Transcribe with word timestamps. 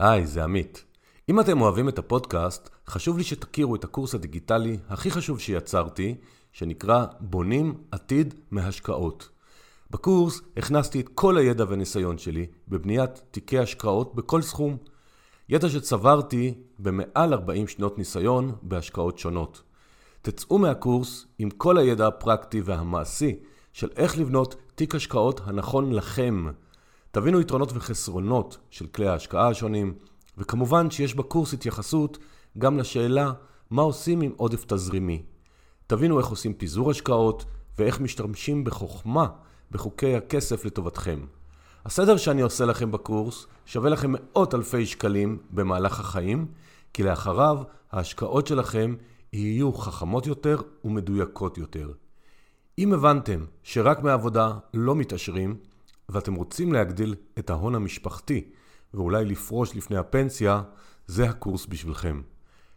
היי, 0.00 0.26
זה 0.26 0.44
עמית. 0.44 0.84
אם 1.28 1.40
אתם 1.40 1.60
אוהבים 1.60 1.88
את 1.88 1.98
הפודקאסט, 1.98 2.70
חשוב 2.88 3.18
לי 3.18 3.24
שתכירו 3.24 3.74
את 3.74 3.84
הקורס 3.84 4.14
הדיגיטלי 4.14 4.78
הכי 4.88 5.10
חשוב 5.10 5.40
שיצרתי, 5.40 6.14
שנקרא 6.52 7.06
בונים 7.20 7.74
עתיד 7.90 8.34
מהשקעות. 8.50 9.28
בקורס 9.90 10.40
הכנסתי 10.56 11.00
את 11.00 11.08
כל 11.14 11.36
הידע 11.36 11.64
והניסיון 11.68 12.18
שלי 12.18 12.46
בבניית 12.68 13.22
תיקי 13.30 13.58
השקעות 13.58 14.14
בכל 14.14 14.42
סכום. 14.42 14.76
ידע 15.48 15.68
שצברתי 15.68 16.54
במעל 16.78 17.32
40 17.32 17.68
שנות 17.68 17.98
ניסיון 17.98 18.52
בהשקעות 18.62 19.18
שונות. 19.18 19.62
תצאו 20.22 20.58
מהקורס 20.58 21.26
עם 21.38 21.50
כל 21.50 21.78
הידע 21.78 22.06
הפרקטי 22.06 22.60
והמעשי 22.60 23.36
של 23.72 23.88
איך 23.96 24.18
לבנות 24.18 24.54
תיק 24.74 24.94
השקעות 24.94 25.40
הנכון 25.44 25.92
לכם. 25.92 26.46
תבינו 27.12 27.40
יתרונות 27.40 27.72
וחסרונות 27.74 28.58
של 28.70 28.86
כלי 28.86 29.08
ההשקעה 29.08 29.48
השונים, 29.48 29.94
וכמובן 30.38 30.90
שיש 30.90 31.14
בקורס 31.14 31.52
התייחסות 31.52 32.18
גם 32.58 32.78
לשאלה 32.78 33.32
מה 33.70 33.82
עושים 33.82 34.20
עם 34.20 34.32
עודף 34.36 34.64
תזרימי. 34.64 35.22
תבינו 35.86 36.18
איך 36.18 36.26
עושים 36.26 36.54
פיזור 36.54 36.90
השקעות 36.90 37.44
ואיך 37.78 38.00
משתמשים 38.00 38.64
בחוכמה 38.64 39.26
בחוקי 39.70 40.16
הכסף 40.16 40.64
לטובתכם. 40.64 41.20
הסדר 41.84 42.16
שאני 42.16 42.42
עושה 42.42 42.64
לכם 42.64 42.90
בקורס 42.90 43.46
שווה 43.66 43.90
לכם 43.90 44.12
מאות 44.12 44.54
אלפי 44.54 44.86
שקלים 44.86 45.38
במהלך 45.50 46.00
החיים, 46.00 46.46
כי 46.92 47.02
לאחריו 47.02 47.62
ההשקעות 47.92 48.46
שלכם 48.46 48.94
יהיו 49.32 49.72
חכמות 49.72 50.26
יותר 50.26 50.60
ומדויקות 50.84 51.58
יותר. 51.58 51.92
אם 52.78 52.92
הבנתם 52.92 53.44
שרק 53.62 54.02
מעבודה 54.02 54.52
לא 54.74 54.94
מתעשרים, 54.94 55.56
ואתם 56.10 56.34
רוצים 56.34 56.72
להגדיל 56.72 57.14
את 57.38 57.50
ההון 57.50 57.74
המשפחתי 57.74 58.44
ואולי 58.94 59.24
לפרוש 59.24 59.76
לפני 59.76 59.96
הפנסיה, 59.96 60.62
זה 61.06 61.28
הקורס 61.28 61.66
בשבילכם. 61.66 62.20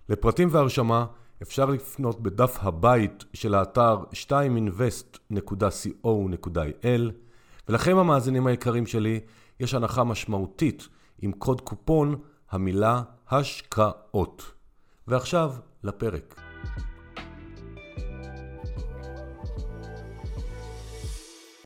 לפרטים 0.09 0.47
והרשמה 0.51 1.05
אפשר 1.41 1.65
לפנות 1.65 2.21
בדף 2.21 2.57
הבית 2.61 3.25
של 3.33 3.55
האתר 3.55 4.03
2invest.co.il 4.13 7.11
ולכם 7.69 7.97
המאזינים 7.97 8.47
היקרים 8.47 8.85
שלי, 8.85 9.19
יש 9.59 9.73
הנחה 9.73 10.03
משמעותית 10.03 10.87
עם 11.21 11.31
קוד 11.31 11.61
קופון 11.61 12.15
המילה 12.51 13.01
השקעות. 13.29 14.51
ועכשיו 15.07 15.53
לפרק. 15.83 16.39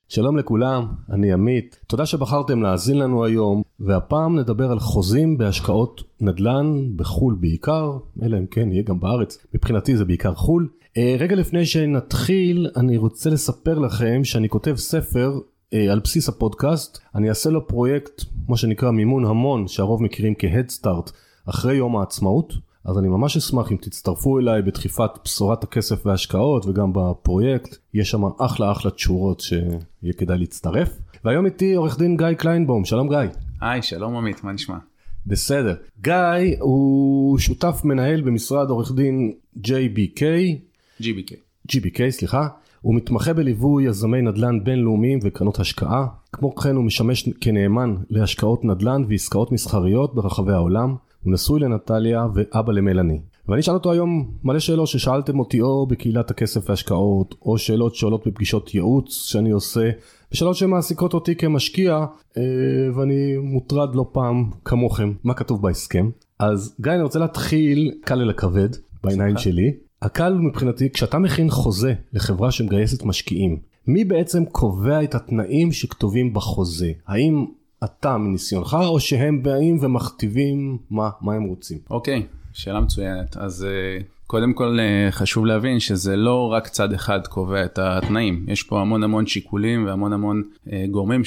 שלום 0.10 0.38
לכולם, 0.38 0.88
אני 1.10 1.34
עמית. 1.34 1.80
תודה 1.88 2.06
שבחרתם 2.06 2.62
להאזין 2.62 2.98
לנו 2.98 3.26
היום, 3.26 3.62
והפעם 3.80 4.40
נדבר 4.40 4.72
על 4.72 4.80
חוזים 4.80 5.38
בהשקעות 5.38 6.04
נדל"ן, 6.22 6.84
בחו"ל 6.96 7.38
בעיקר, 7.40 7.98
אלא 8.24 8.38
אם 8.38 8.46
כן 8.46 8.72
יהיה 8.72 8.84
גם 8.84 9.00
בארץ, 9.00 9.46
מבחינתי 9.54 9.98
זה 9.98 10.06
בעיקר 10.06 10.34
חו"ל. 10.34 10.70
אה, 10.98 11.16
רגע 11.20 11.36
לפני 11.36 11.66
שנתחיל, 11.66 12.70
אני 12.76 12.98
רוצה 12.98 13.30
לספר 13.30 13.80
לכם 13.80 14.24
שאני 14.24 14.50
כותב 14.50 14.76
ספר 14.76 15.40
אה, 15.74 15.92
על 15.92 16.00
בסיס 16.00 16.30
הפודקאסט, 16.30 17.00
אני 17.16 17.30
אעשה 17.30 17.50
לו 17.50 17.68
פרויקט, 17.68 18.24
מה 18.48 18.58
שנקרא 18.58 18.92
מימון 18.92 19.26
המון, 19.26 19.68
שהרוב 19.68 20.04
מכירים 20.04 20.34
Start, 20.82 21.12
אחרי 21.46 21.76
יום 21.76 21.98
העצמאות. 21.98 22.54
אז 22.88 22.98
אני 22.98 23.08
ממש 23.08 23.38
אשמח 23.38 23.72
אם 23.72 23.78
תצטרפו 23.78 24.40
אליי 24.40 24.62
בדחיפת 24.62 25.10
בשורת 25.24 25.64
הכסף 25.64 26.06
וההשקעות 26.06 26.66
וגם 26.66 26.94
בפרויקט, 26.94 27.78
יש 27.94 28.10
שם 28.10 28.22
אחלה 28.40 28.72
אחלה 28.72 28.92
תשורות 28.92 29.40
שיהיה 29.40 30.14
כדאי 30.18 30.38
להצטרף. 30.38 30.90
והיום 31.26 31.46
איתי 31.46 31.74
עורך 31.74 31.98
דין 32.00 32.18
גיא 32.18 32.34
קליינבום, 32.34 32.86
שלום 32.86 33.10
גיא. 33.10 33.18
היי, 33.62 33.82
שלום 33.82 34.18
עמית, 34.18 34.44
מה 34.44 34.52
נשמע? 34.52 34.78
בסדר. 35.26 35.76
גיא 36.02 36.14
הוא 36.60 37.40
שותף 37.40 37.82
מנהל 37.84 38.22
במשרד 38.22 38.70
עורך 38.70 38.92
דין 38.92 39.34
JBK. 39.58 40.22
GBK. 41.02 41.34
GBK, 41.72 42.10
סליחה. 42.10 42.48
הוא 42.82 42.96
מתמחה 42.96 43.34
בליווי 43.34 43.86
יזמי 43.86 44.22
נדל"ן 44.22 44.64
בינלאומיים 44.64 45.20
וקרנות 45.24 45.60
השקעה. 45.60 46.08
כמו 46.34 46.56
כן 46.56 46.76
הוא 46.76 46.84
משמש 46.84 47.30
כנאמן 47.42 47.96
להשקעות 48.10 48.66
נדל"ן 48.66 49.04
ועסקאות 49.08 49.52
מסחריות 49.52 50.16
ברחבי 50.16 50.54
העולם. 50.54 50.96
הוא 51.28 51.34
נשוי 51.34 51.60
לנטליה 51.60 52.28
ואבא 52.34 52.74
למלאני. 52.74 53.20
ואני 53.48 53.62
אשאל 53.62 53.74
אותו 53.74 53.92
היום 53.92 54.32
מלא 54.44 54.60
שאלות 54.60 54.88
ששאלתם 54.88 55.40
אותי 55.40 55.62
או 55.62 55.88
בקהילת 55.88 56.32
הכסף 56.32 56.70
והשקעות, 56.70 57.36
או 57.42 57.58
שאלות 57.58 57.96
שעולות 57.96 58.28
בפגישות 58.28 58.74
ייעוץ 58.76 59.14
שאני 59.14 59.52
עושה, 59.52 59.90
ושאלות 60.32 60.56
שמעסיקות 60.56 61.14
אותי 61.14 61.36
כמשקיע, 61.36 62.06
אה, 62.38 62.44
ואני 62.96 63.38
מוטרד 63.38 63.96
לא 63.96 64.06
פעם 64.12 64.50
כמוכם, 64.66 65.14
מה 65.24 65.34
כתוב 65.34 65.62
בהסכם. 65.62 66.10
אז 66.40 66.76
גיא, 66.82 66.92
אני 66.92 67.04
רוצה 67.04 67.20
להתחיל 67.20 67.92
קל 68.02 68.22
אל 68.22 68.30
הכבד, 68.30 68.70
בעיניים 69.04 69.38
שלי. 69.38 69.74
הקל 70.02 70.34
מבחינתי, 70.34 70.90
כשאתה 70.90 71.18
מכין 71.20 71.50
חוזה 71.50 71.94
לחברה 72.14 72.52
שמגייסת 72.52 73.04
משקיעים, 73.04 73.58
מי 73.88 74.04
בעצם 74.04 74.46
קובע 74.46 75.04
את 75.04 75.16
התנאים 75.16 75.72
שכתובים 75.72 76.34
בחוזה? 76.34 76.92
האם 77.08 77.46
אתה 77.84 78.18
מניסיונך 78.18 78.78
או 78.88 79.00
שהם 79.00 79.44
באים 79.44 79.78
ומכתיבים 79.82 80.78
מה, 80.90 81.10
מה 81.22 81.34
הם 81.34 81.44
רוצים? 81.44 81.78
אוקיי, 81.90 82.26
שאלה 82.54 82.80
מצוינת. 82.80 83.38
אז 83.38 83.68
uh, 84.00 84.04
קודם 84.28 84.54
כל 84.54 84.78
uh, 84.80 85.12
חשוב 85.12 85.46
להבין 85.46 85.80
שזה 85.80 86.16
לא 86.16 86.52
רק 86.52 86.68
צד 86.68 86.94
אחד 86.94 87.28
קובע 87.28 87.66
את 87.66 87.80
התנאים, 87.80 88.46
יש 88.48 88.64
פה 88.64 88.82
המון 88.82 89.04
המון 89.04 89.28
שיקולים 89.28 89.86
והמון 89.86 90.14
המון 90.14 90.44
uh, 90.68 90.72
גורמים 90.92 91.22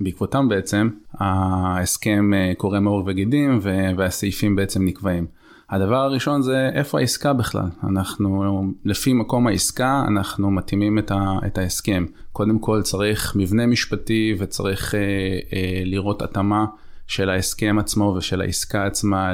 שבעקבותם 0.00 0.48
בעצם 0.48 0.88
ההסכם 1.14 2.30
uh, 2.32 2.56
קורא 2.56 2.80
מאור 2.80 3.02
וגידים 3.06 3.60
והסעיפים 3.96 4.56
בעצם 4.56 4.84
נקבעים. 4.84 5.26
הדבר 5.70 5.96
הראשון 5.96 6.42
זה 6.42 6.70
איפה 6.74 6.98
העסקה 6.98 7.32
בכלל. 7.32 7.68
אנחנו, 7.84 8.62
לפי 8.84 9.12
מקום 9.12 9.46
העסקה, 9.46 10.04
אנחנו 10.08 10.50
מתאימים 10.50 10.98
את, 10.98 11.10
ה, 11.10 11.38
את 11.46 11.58
ההסכם. 11.58 12.04
קודם 12.32 12.58
כל 12.58 12.82
צריך 12.82 13.36
מבנה 13.36 13.66
משפטי 13.66 14.34
וצריך 14.38 14.94
אה, 14.94 15.00
אה, 15.52 15.82
לראות 15.84 16.22
התאמה 16.22 16.66
של 17.06 17.30
ההסכם 17.30 17.76
עצמו 17.78 18.14
ושל 18.18 18.40
העסקה 18.40 18.86
עצמה 18.86 19.32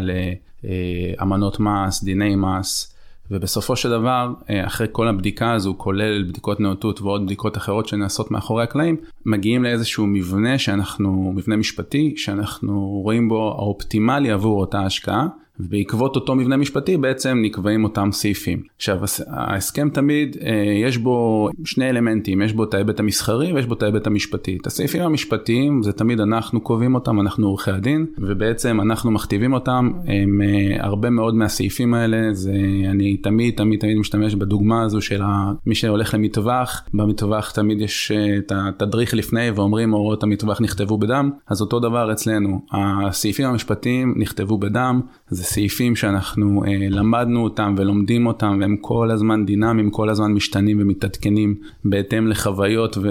לאמנות 0.65 1.61
מס, 1.61 2.05
דיני 2.05 2.37
מס. 2.37 2.95
ובסופו 3.31 3.77
של 3.77 3.91
דבר, 3.91 4.33
אה, 4.51 4.67
אחרי 4.67 4.87
כל 4.93 5.09
הבדיקה 5.09 5.53
הזו, 5.53 5.75
כולל 5.79 6.23
בדיקות 6.23 6.61
נאותות 6.61 7.01
ועוד 7.01 7.27
בדיקות 7.27 7.57
אחרות 7.57 7.89
שנעשות 7.89 8.31
מאחורי 8.31 8.63
הקלעים, 8.63 8.97
מגיעים 9.27 9.65
לאיזשהו 9.65 10.07
מבנה 10.07 10.59
שאנחנו, 10.59 11.33
מבנה 11.37 11.57
משפטי, 11.57 12.15
שאנחנו 12.17 13.01
רואים 13.05 13.29
בו 13.29 13.49
האופטימלי 13.59 14.31
עבור 14.31 14.61
אותה 14.61 14.81
השקעה. 14.81 15.27
ובעקבות 15.61 16.17
אותו 16.17 16.35
מבנה 16.35 16.57
משפטי 16.57 16.97
בעצם 16.97 17.39
נקבעים 17.43 17.85
אותם 17.85 18.09
סעיפים. 18.13 18.63
עכשיו 18.77 18.99
ההסכם 19.27 19.89
תמיד 19.91 20.37
אה, 20.43 20.53
יש 20.83 20.99
בו 20.99 21.49
שני 21.65 21.91
אלמנטים, 21.91 22.43
יש 22.43 22.53
בו 22.53 22.65
את 22.65 22.75
ההיבט 22.75 23.01
המסחרי 23.01 23.53
ויש 23.53 23.67
בו 23.67 23.75
את 23.75 23.83
ההיבט 23.83 24.07
המשפטי. 24.07 24.59
את 24.61 24.67
הסעיפים 24.67 25.03
המשפטיים 25.03 25.83
זה 25.83 25.93
תמיד 25.93 26.21
אנחנו 26.21 26.61
קובעים 26.61 26.95
אותם, 26.95 27.21
אנחנו 27.21 27.47
עורכי 27.47 27.71
הדין, 27.71 28.07
ובעצם 28.19 28.81
אנחנו 28.81 29.11
מכתיבים 29.11 29.53
אותם, 29.53 29.91
הם, 30.07 30.41
אה, 30.43 30.85
הרבה 30.85 31.11
מאוד 31.11 31.35
מהסעיפים 31.35 31.95
האלה, 31.95 32.17
זה 32.33 32.53
אני 32.91 33.17
תמיד 33.17 33.55
תמיד 33.57 33.81
תמיד 33.81 33.99
משתמש 33.99 34.35
בדוגמה 34.35 34.83
הזו 34.83 35.01
של 35.01 35.23
מי 35.67 35.75
שהולך 35.75 36.15
למטווח, 36.15 36.83
במטווח 36.95 37.51
תמיד 37.51 37.81
יש 37.81 38.13
אה, 38.13 38.39
את 38.39 38.53
התדריך 38.55 39.15
לפני 39.15 39.51
ואומרים 39.51 39.91
הוראות 39.91 40.23
המטווח 40.23 40.61
נכתבו 40.61 40.99
בדם, 40.99 41.31
אז 41.49 41.61
אותו 41.61 41.81
דבר 41.81 42.13
אצלנו, 42.13 42.61
הסעיפים 42.73 43.47
המשפטיים 43.47 44.15
נכתבו 44.17 44.59
בדם, 44.59 45.01
זה 45.29 45.44
סעיפים 45.45 45.97
שאנחנו 45.97 46.65
אה, 46.65 46.89
למדנו 46.91 47.45
אותם 47.45 47.75
ולומדים 47.79 48.27
אותם 48.27 48.59
והם 48.61 48.77
כל 48.81 49.11
הזמן 49.11 49.47
דינמיים, 49.47 49.91
כל 49.91 50.09
הזמן 50.09 50.33
משתנים 50.33 50.79
ומתעדכנים 50.81 51.55
בהתאם 51.85 52.27
לחוויות 52.27 52.99
ו, 53.03 53.11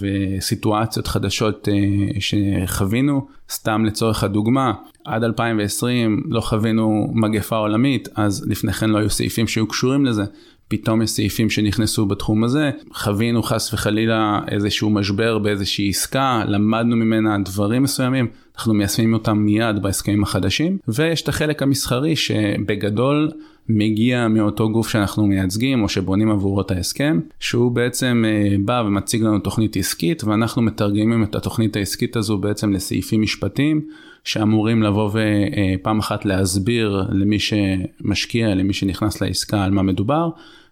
וסיטואציות 0.00 1.06
חדשות 1.06 1.68
אה, 1.68 2.20
שחווינו. 2.20 3.26
סתם 3.50 3.84
לצורך 3.84 4.24
הדוגמה, 4.24 4.72
עד 5.04 5.24
2020 5.24 6.22
לא 6.28 6.40
חווינו 6.40 7.10
מגפה 7.14 7.56
עולמית, 7.56 8.08
אז 8.14 8.44
לפני 8.48 8.72
כן 8.72 8.90
לא 8.90 8.98
היו 8.98 9.10
סעיפים 9.10 9.46
שהיו 9.48 9.66
קשורים 9.66 10.06
לזה. 10.06 10.24
פתאום 10.68 11.02
יש 11.02 11.10
סעיפים 11.10 11.50
שנכנסו 11.50 12.06
בתחום 12.06 12.44
הזה, 12.44 12.70
חווינו 12.92 13.42
חס 13.42 13.74
וחלילה 13.74 14.40
איזשהו 14.48 14.90
משבר 14.90 15.38
באיזושהי 15.38 15.88
עסקה, 15.88 16.42
למדנו 16.46 16.96
ממנה 16.96 17.38
דברים 17.38 17.82
מסוימים, 17.82 18.28
אנחנו 18.56 18.74
מיישמים 18.74 19.14
אותם 19.14 19.38
מיד 19.38 19.82
בהסכמים 19.82 20.22
החדשים, 20.22 20.78
ויש 20.88 21.22
את 21.22 21.28
החלק 21.28 21.62
המסחרי 21.62 22.16
שבגדול 22.16 23.30
מגיע 23.68 24.28
מאותו 24.28 24.70
גוף 24.70 24.88
שאנחנו 24.88 25.26
מייצגים 25.26 25.82
או 25.82 25.88
שבונים 25.88 26.30
עבורו 26.30 26.60
את 26.60 26.70
ההסכם, 26.70 27.20
שהוא 27.40 27.72
בעצם 27.72 28.24
אה, 28.26 28.56
בא 28.64 28.82
ומציג 28.86 29.22
לנו 29.22 29.38
תוכנית 29.38 29.76
עסקית 29.76 30.24
ואנחנו 30.24 30.62
מתרגמים 30.62 31.22
את 31.22 31.34
התוכנית 31.34 31.76
העסקית 31.76 32.16
הזו 32.16 32.38
בעצם 32.38 32.72
לסעיפים 32.72 33.22
משפטיים 33.22 33.80
שאמורים 34.24 34.82
לבוא 34.82 35.10
ופעם 35.10 35.98
אחת 35.98 36.24
להסביר 36.24 37.06
למי 37.10 37.38
שמשקיע, 37.38 38.54
למי 38.54 38.72
שנכנס 38.72 39.22
לעסקה 39.22 39.64
על 39.64 39.70
מה 39.70 39.82
מדובר, 39.82 40.30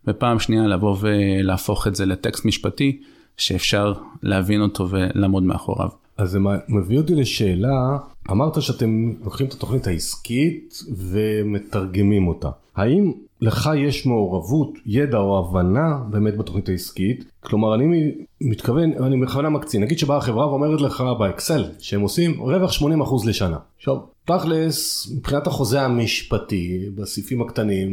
ופעם 0.09 0.39
שנייה 0.39 0.67
לבוא 0.67 0.97
ולהפוך 1.01 1.87
את 1.87 1.95
זה 1.95 2.07
לטקסט 2.07 2.45
משפטי 2.45 2.99
שאפשר 3.37 3.93
להבין 4.23 4.61
אותו 4.61 4.89
ולעמוד 4.91 5.43
מאחוריו. 5.43 6.04
אז 6.17 6.31
זה 6.31 6.39
מביא 6.69 6.99
אותי 6.99 7.15
לשאלה, 7.15 7.99
אמרת 8.31 8.63
שאתם 8.63 9.13
לוקחים 9.25 9.47
את 9.47 9.53
התוכנית 9.53 9.87
העסקית 9.87 10.83
ומתרגמים 10.97 12.29
אותה. 12.29 12.51
האם 12.77 13.13
לך 13.45 13.71
יש 13.77 14.07
מעורבות, 14.07 14.71
ידע 14.87 15.19
או 15.19 15.39
הבנה 15.39 15.99
באמת 16.11 16.37
בתוכנית 16.37 16.69
העסקית? 16.69 17.25
כלומר 17.41 17.75
אני 17.75 18.13
מתכוון, 18.41 18.93
אני 18.93 19.21
בכוונה 19.21 19.49
מקצין, 19.49 19.83
נגיד 19.83 19.99
שבאה 19.99 20.17
החברה 20.17 20.49
ואומרת 20.49 20.81
לך 20.81 21.05
באקסל 21.19 21.65
שהם 21.79 22.01
עושים 22.01 22.41
רווח 22.41 22.73
80% 22.73 22.85
לשנה. 23.29 23.57
עכשיו, 23.77 23.97
תכלס, 24.25 25.09
מבחינת 25.17 25.47
החוזה 25.47 25.83
המשפטי, 25.83 26.79
בסעיפים 26.95 27.43
הקטנים, 27.43 27.91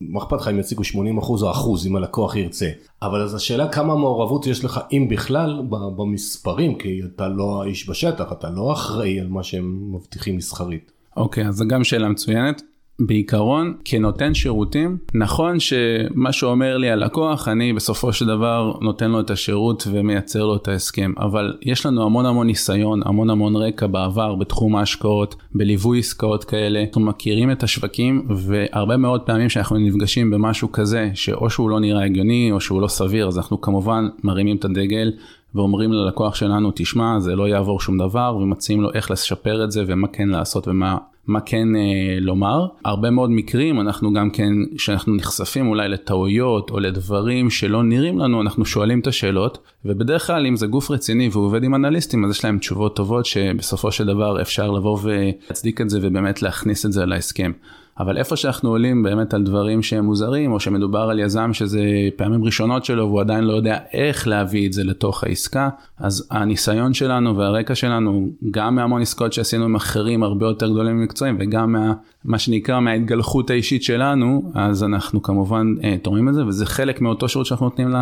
מה 0.00 0.20
אכפת 0.20 0.40
לך 0.40 0.48
אם 0.48 0.58
יציגו 0.58 0.82
80% 0.82 0.96
או 1.42 1.50
אחוז 1.50 1.86
אם 1.86 1.96
הלקוח 1.96 2.36
ירצה. 2.36 2.70
אבל 3.02 3.22
אז 3.22 3.34
השאלה 3.34 3.68
כמה 3.68 3.96
מעורבות 3.96 4.46
יש 4.46 4.64
לך, 4.64 4.80
אם 4.92 5.06
בכלל, 5.10 5.62
במספרים, 5.96 6.78
כי 6.78 7.00
אתה 7.14 7.28
לא 7.28 7.62
האיש 7.62 7.90
בשטח, 7.90 8.32
אתה 8.32 8.50
לא 8.50 8.72
אחראי 8.72 9.20
על 9.20 9.28
מה 9.28 9.42
שהם 9.42 9.94
מבטיחים 9.94 10.36
מסחרית. 10.36 10.92
אוקיי, 11.16 11.44
okay, 11.44 11.48
אז 11.48 11.54
זו 11.54 11.64
גם 11.68 11.84
שאלה 11.84 12.08
מצוינת. 12.08 12.62
בעיקרון 13.00 13.74
כנותן 13.84 14.34
שירותים. 14.34 14.98
נכון 15.14 15.60
שמה 15.60 16.32
שאומר 16.32 16.76
לי 16.76 16.90
הלקוח 16.90 17.48
אני 17.48 17.72
בסופו 17.72 18.12
של 18.12 18.26
דבר 18.26 18.72
נותן 18.80 19.10
לו 19.10 19.20
את 19.20 19.30
השירות 19.30 19.86
ומייצר 19.90 20.46
לו 20.46 20.56
את 20.56 20.68
ההסכם 20.68 21.12
אבל 21.18 21.56
יש 21.62 21.86
לנו 21.86 22.02
המון 22.02 22.26
המון 22.26 22.46
ניסיון 22.46 23.00
המון 23.04 23.30
המון 23.30 23.56
רקע 23.56 23.86
בעבר 23.86 24.34
בתחום 24.34 24.76
ההשקעות 24.76 25.34
בליווי 25.54 25.98
עסקאות 25.98 26.44
כאלה. 26.44 26.82
אנחנו 26.82 27.00
מכירים 27.00 27.50
את 27.50 27.62
השווקים 27.62 28.26
והרבה 28.28 28.96
מאוד 28.96 29.20
פעמים 29.20 29.48
שאנחנו 29.48 29.78
נפגשים 29.78 30.30
במשהו 30.30 30.72
כזה 30.72 31.10
שאו 31.14 31.50
שהוא 31.50 31.70
לא 31.70 31.80
נראה 31.80 32.04
הגיוני 32.04 32.48
או 32.52 32.60
שהוא 32.60 32.82
לא 32.82 32.88
סביר 32.88 33.28
אז 33.28 33.38
אנחנו 33.38 33.60
כמובן 33.60 34.08
מרימים 34.24 34.56
את 34.56 34.64
הדגל 34.64 35.12
ואומרים 35.54 35.92
ללקוח 35.92 36.34
שלנו 36.34 36.70
תשמע 36.74 37.20
זה 37.20 37.36
לא 37.36 37.48
יעבור 37.48 37.80
שום 37.80 37.98
דבר 37.98 38.36
ומציעים 38.40 38.80
לו 38.82 38.92
איך 38.94 39.10
לשפר 39.10 39.64
את 39.64 39.70
זה 39.70 39.84
ומה 39.86 40.08
כן 40.08 40.28
לעשות 40.28 40.68
ומה 40.68 40.96
מה 41.30 41.40
כן 41.40 41.76
אה, 41.76 42.20
לומר. 42.20 42.66
הרבה 42.84 43.10
מאוד 43.10 43.30
מקרים 43.30 43.80
אנחנו 43.80 44.12
גם 44.12 44.30
כן, 44.30 44.52
כשאנחנו 44.76 45.16
נחשפים 45.16 45.68
אולי 45.68 45.88
לטעויות 45.88 46.70
או 46.70 46.80
לדברים 46.80 47.50
שלא 47.50 47.82
נראים 47.82 48.18
לנו, 48.18 48.40
אנחנו 48.42 48.64
שואלים 48.64 49.00
את 49.00 49.06
השאלות, 49.06 49.58
ובדרך 49.84 50.26
כלל 50.26 50.46
אם 50.46 50.56
זה 50.56 50.66
גוף 50.66 50.90
רציני 50.90 51.28
והוא 51.32 51.44
עובד 51.44 51.64
עם 51.64 51.74
אנליסטים, 51.74 52.24
אז 52.24 52.30
יש 52.30 52.44
להם 52.44 52.58
תשובות 52.58 52.96
טובות 52.96 53.26
שבסופו 53.26 53.92
של 53.92 54.06
דבר 54.06 54.42
אפשר 54.42 54.70
לבוא 54.70 54.98
ולהצדיק 55.02 55.80
את 55.80 55.90
זה 55.90 55.98
ובאמת 56.02 56.42
להכניס 56.42 56.86
את 56.86 56.92
זה 56.92 57.06
להסכם. 57.06 57.52
אבל 58.00 58.18
איפה 58.18 58.36
שאנחנו 58.36 58.68
עולים 58.68 59.02
באמת 59.02 59.34
על 59.34 59.42
דברים 59.42 59.82
שהם 59.82 60.04
מוזרים, 60.04 60.52
או 60.52 60.60
שמדובר 60.60 61.00
על 61.10 61.18
יזם 61.18 61.52
שזה 61.52 61.80
פעמים 62.16 62.44
ראשונות 62.44 62.84
שלו 62.84 63.06
והוא 63.06 63.20
עדיין 63.20 63.44
לא 63.44 63.52
יודע 63.52 63.78
איך 63.92 64.28
להביא 64.28 64.66
את 64.66 64.72
זה 64.72 64.84
לתוך 64.84 65.24
העסקה, 65.24 65.68
אז 65.98 66.28
הניסיון 66.30 66.94
שלנו 66.94 67.36
והרקע 67.36 67.74
שלנו, 67.74 68.28
גם 68.50 68.74
מהמון 68.74 69.02
עסקאות 69.02 69.32
שעשינו 69.32 69.64
עם 69.64 69.74
אחרים 69.74 70.22
הרבה 70.22 70.46
יותר 70.46 70.70
גדולים 70.70 70.98
ומקצועיים, 70.98 71.36
וגם 71.40 71.72
מה, 71.72 71.92
מה 72.24 72.38
שנקרא 72.38 72.80
מההתגלחות 72.80 73.50
האישית 73.50 73.82
שלנו, 73.82 74.52
אז 74.54 74.84
אנחנו 74.84 75.22
כמובן 75.22 75.74
אה, 75.84 75.96
תורמים 76.02 76.28
את 76.28 76.34
זה, 76.34 76.46
וזה 76.46 76.66
חלק 76.66 77.00
מאותו 77.00 77.28
שירות 77.28 77.46
שאנחנו 77.46 77.66
נותנים 77.66 77.88
ל, 77.88 77.96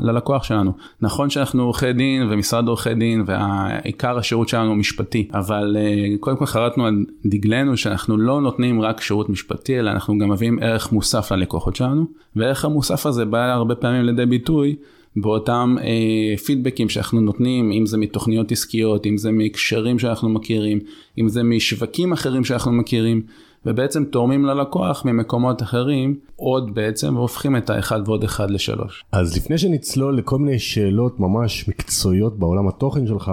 ללקוח 0.00 0.44
שלנו. 0.44 0.72
נכון 1.00 1.30
שאנחנו 1.30 1.62
עורכי 1.62 1.92
דין 1.92 2.22
ומשרד 2.30 2.68
עורכי 2.68 2.94
דין, 2.94 3.24
ועיקר 3.26 4.18
השירות 4.18 4.48
שלנו 4.48 4.68
הוא 4.68 4.76
משפטי, 4.76 5.28
אבל 5.34 5.76
אה, 5.78 6.16
קודם 6.20 6.36
כל 6.36 6.46
חרטנו 6.46 6.86
על 6.86 7.04
דגלנו 7.24 7.76
שאנחנו 7.76 8.16
לא 8.16 8.40
נותנים 8.40 8.80
רק 8.80 9.00
שירות 9.00 9.30
משפטי. 9.30 9.43
משפטי, 9.44 9.78
אלא 9.78 9.90
אנחנו 9.90 10.18
גם 10.18 10.30
מביאים 10.30 10.58
ערך 10.62 10.92
מוסף 10.92 11.32
ללקוחות 11.32 11.76
שלנו, 11.76 12.04
וערך 12.36 12.64
המוסף 12.64 13.06
הזה 13.06 13.24
בא 13.24 13.52
הרבה 13.52 13.74
פעמים 13.74 14.04
לידי 14.04 14.26
ביטוי 14.26 14.76
באותם 15.16 15.76
אה, 15.80 16.36
פידבקים 16.36 16.88
שאנחנו 16.88 17.20
נותנים, 17.20 17.72
אם 17.72 17.86
זה 17.86 17.98
מתוכניות 17.98 18.52
עסקיות, 18.52 19.06
אם 19.06 19.16
זה 19.16 19.30
מהקשרים 19.30 19.98
שאנחנו 19.98 20.28
מכירים, 20.28 20.80
אם 21.18 21.28
זה 21.28 21.42
משווקים 21.42 22.12
אחרים 22.12 22.44
שאנחנו 22.44 22.72
מכירים, 22.72 23.22
ובעצם 23.66 24.04
תורמים 24.04 24.44
ללקוח 24.44 25.04
ממקומות 25.04 25.62
אחרים 25.62 26.14
עוד 26.36 26.74
בעצם, 26.74 27.16
והופכים 27.16 27.56
את 27.56 27.70
האחד 27.70 28.00
ועוד 28.06 28.24
אחד 28.24 28.50
לשלוש. 28.50 29.04
אז 29.12 29.36
לפני 29.36 29.58
שנצלול 29.58 30.18
לכל 30.18 30.38
מיני 30.38 30.58
שאלות 30.58 31.20
ממש 31.20 31.68
מקצועיות 31.68 32.38
בעולם 32.38 32.68
התוכן 32.68 33.06
שלך, 33.06 33.32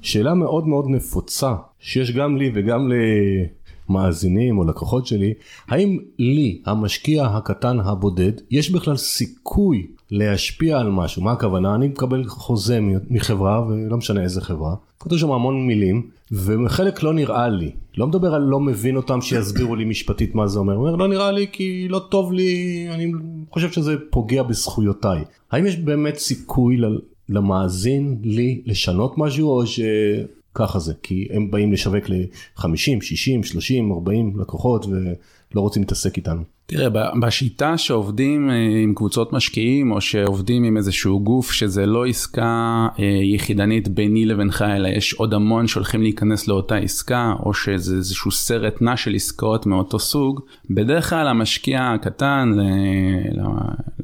שאלה 0.00 0.34
מאוד 0.34 0.66
מאוד 0.66 0.84
נפוצה, 0.88 1.54
שיש 1.78 2.12
גם 2.12 2.36
לי 2.36 2.50
וגם 2.54 2.88
מאזינים 3.88 4.58
או 4.58 4.64
לקוחות 4.64 5.06
שלי, 5.06 5.34
האם 5.68 5.98
לי, 6.18 6.62
המשקיע 6.66 7.24
הקטן 7.24 7.80
הבודד, 7.80 8.32
יש 8.50 8.70
בכלל 8.70 8.96
סיכוי 8.96 9.86
להשפיע 10.10 10.78
על 10.78 10.90
משהו? 10.90 11.22
מה 11.22 11.32
הכוונה? 11.32 11.74
אני 11.74 11.88
מקבל 11.88 12.24
חוזה 12.24 12.80
מחברה, 13.10 13.66
ולא 13.68 13.96
משנה 13.96 14.22
איזה 14.22 14.40
חברה, 14.40 14.74
כתוב 15.00 15.18
שם 15.18 15.30
המון 15.30 15.66
מילים, 15.66 16.06
וחלק 16.32 17.02
לא 17.02 17.14
נראה 17.14 17.48
לי. 17.48 17.70
לא 17.98 18.06
מדבר 18.06 18.34
על 18.34 18.42
לא 18.42 18.60
מבין 18.60 18.96
אותם 18.96 19.20
שיסבירו 19.20 19.76
לי 19.76 19.84
משפטית 19.84 20.34
מה 20.34 20.46
זה 20.46 20.58
אומר. 20.58 20.76
אומר 20.76 20.96
לא 20.96 21.08
נראה 21.08 21.30
לי 21.30 21.46
כי 21.52 21.88
לא 21.88 21.98
טוב 21.98 22.32
לי, 22.32 22.86
אני 22.90 23.12
חושב 23.50 23.70
שזה 23.70 23.94
פוגע 24.10 24.42
בזכויותיי. 24.42 25.24
האם 25.50 25.66
יש 25.66 25.76
באמת 25.76 26.16
סיכוי 26.16 26.76
למאזין 27.28 28.18
לי 28.22 28.62
לשנות 28.66 29.18
משהו 29.18 29.50
או 29.50 29.66
ש... 29.66 29.80
ככה 30.58 30.78
זה, 30.78 30.92
כי 31.02 31.28
הם 31.30 31.50
באים 31.50 31.72
לשווק 31.72 32.08
ל-50, 32.08 33.00
60, 33.00 33.42
30, 33.42 33.92
40 33.92 34.40
לקוחות 34.40 34.86
ולא 34.86 35.60
רוצים 35.60 35.82
להתעסק 35.82 36.16
איתנו. 36.16 36.42
תראה, 36.66 36.88
בשיטה 37.20 37.78
שעובדים 37.78 38.50
אה, 38.50 38.54
עם 38.82 38.94
קבוצות 38.94 39.32
משקיעים 39.32 39.92
או 39.92 40.00
שעובדים 40.00 40.64
עם 40.64 40.76
איזשהו 40.76 41.20
גוף 41.20 41.52
שזה 41.52 41.86
לא 41.86 42.06
עסקה 42.06 42.86
אה, 42.98 43.04
יחידנית 43.22 43.88
ביני 43.88 44.26
לבינך, 44.26 44.64
אלא 44.76 44.88
יש 44.88 45.14
עוד 45.14 45.34
המון 45.34 45.66
שהולכים 45.66 46.02
להיכנס 46.02 46.48
לאותה 46.48 46.76
עסקה, 46.76 47.32
או 47.42 47.54
שזה 47.54 47.96
איזשהו 47.96 48.30
סרט 48.30 48.82
נע 48.82 48.96
של 48.96 49.14
עסקאות 49.14 49.66
מאותו 49.66 49.98
סוג, 49.98 50.40
בדרך 50.70 51.10
כלל 51.10 51.28
המשקיע 51.28 51.90
הקטן 51.94 52.52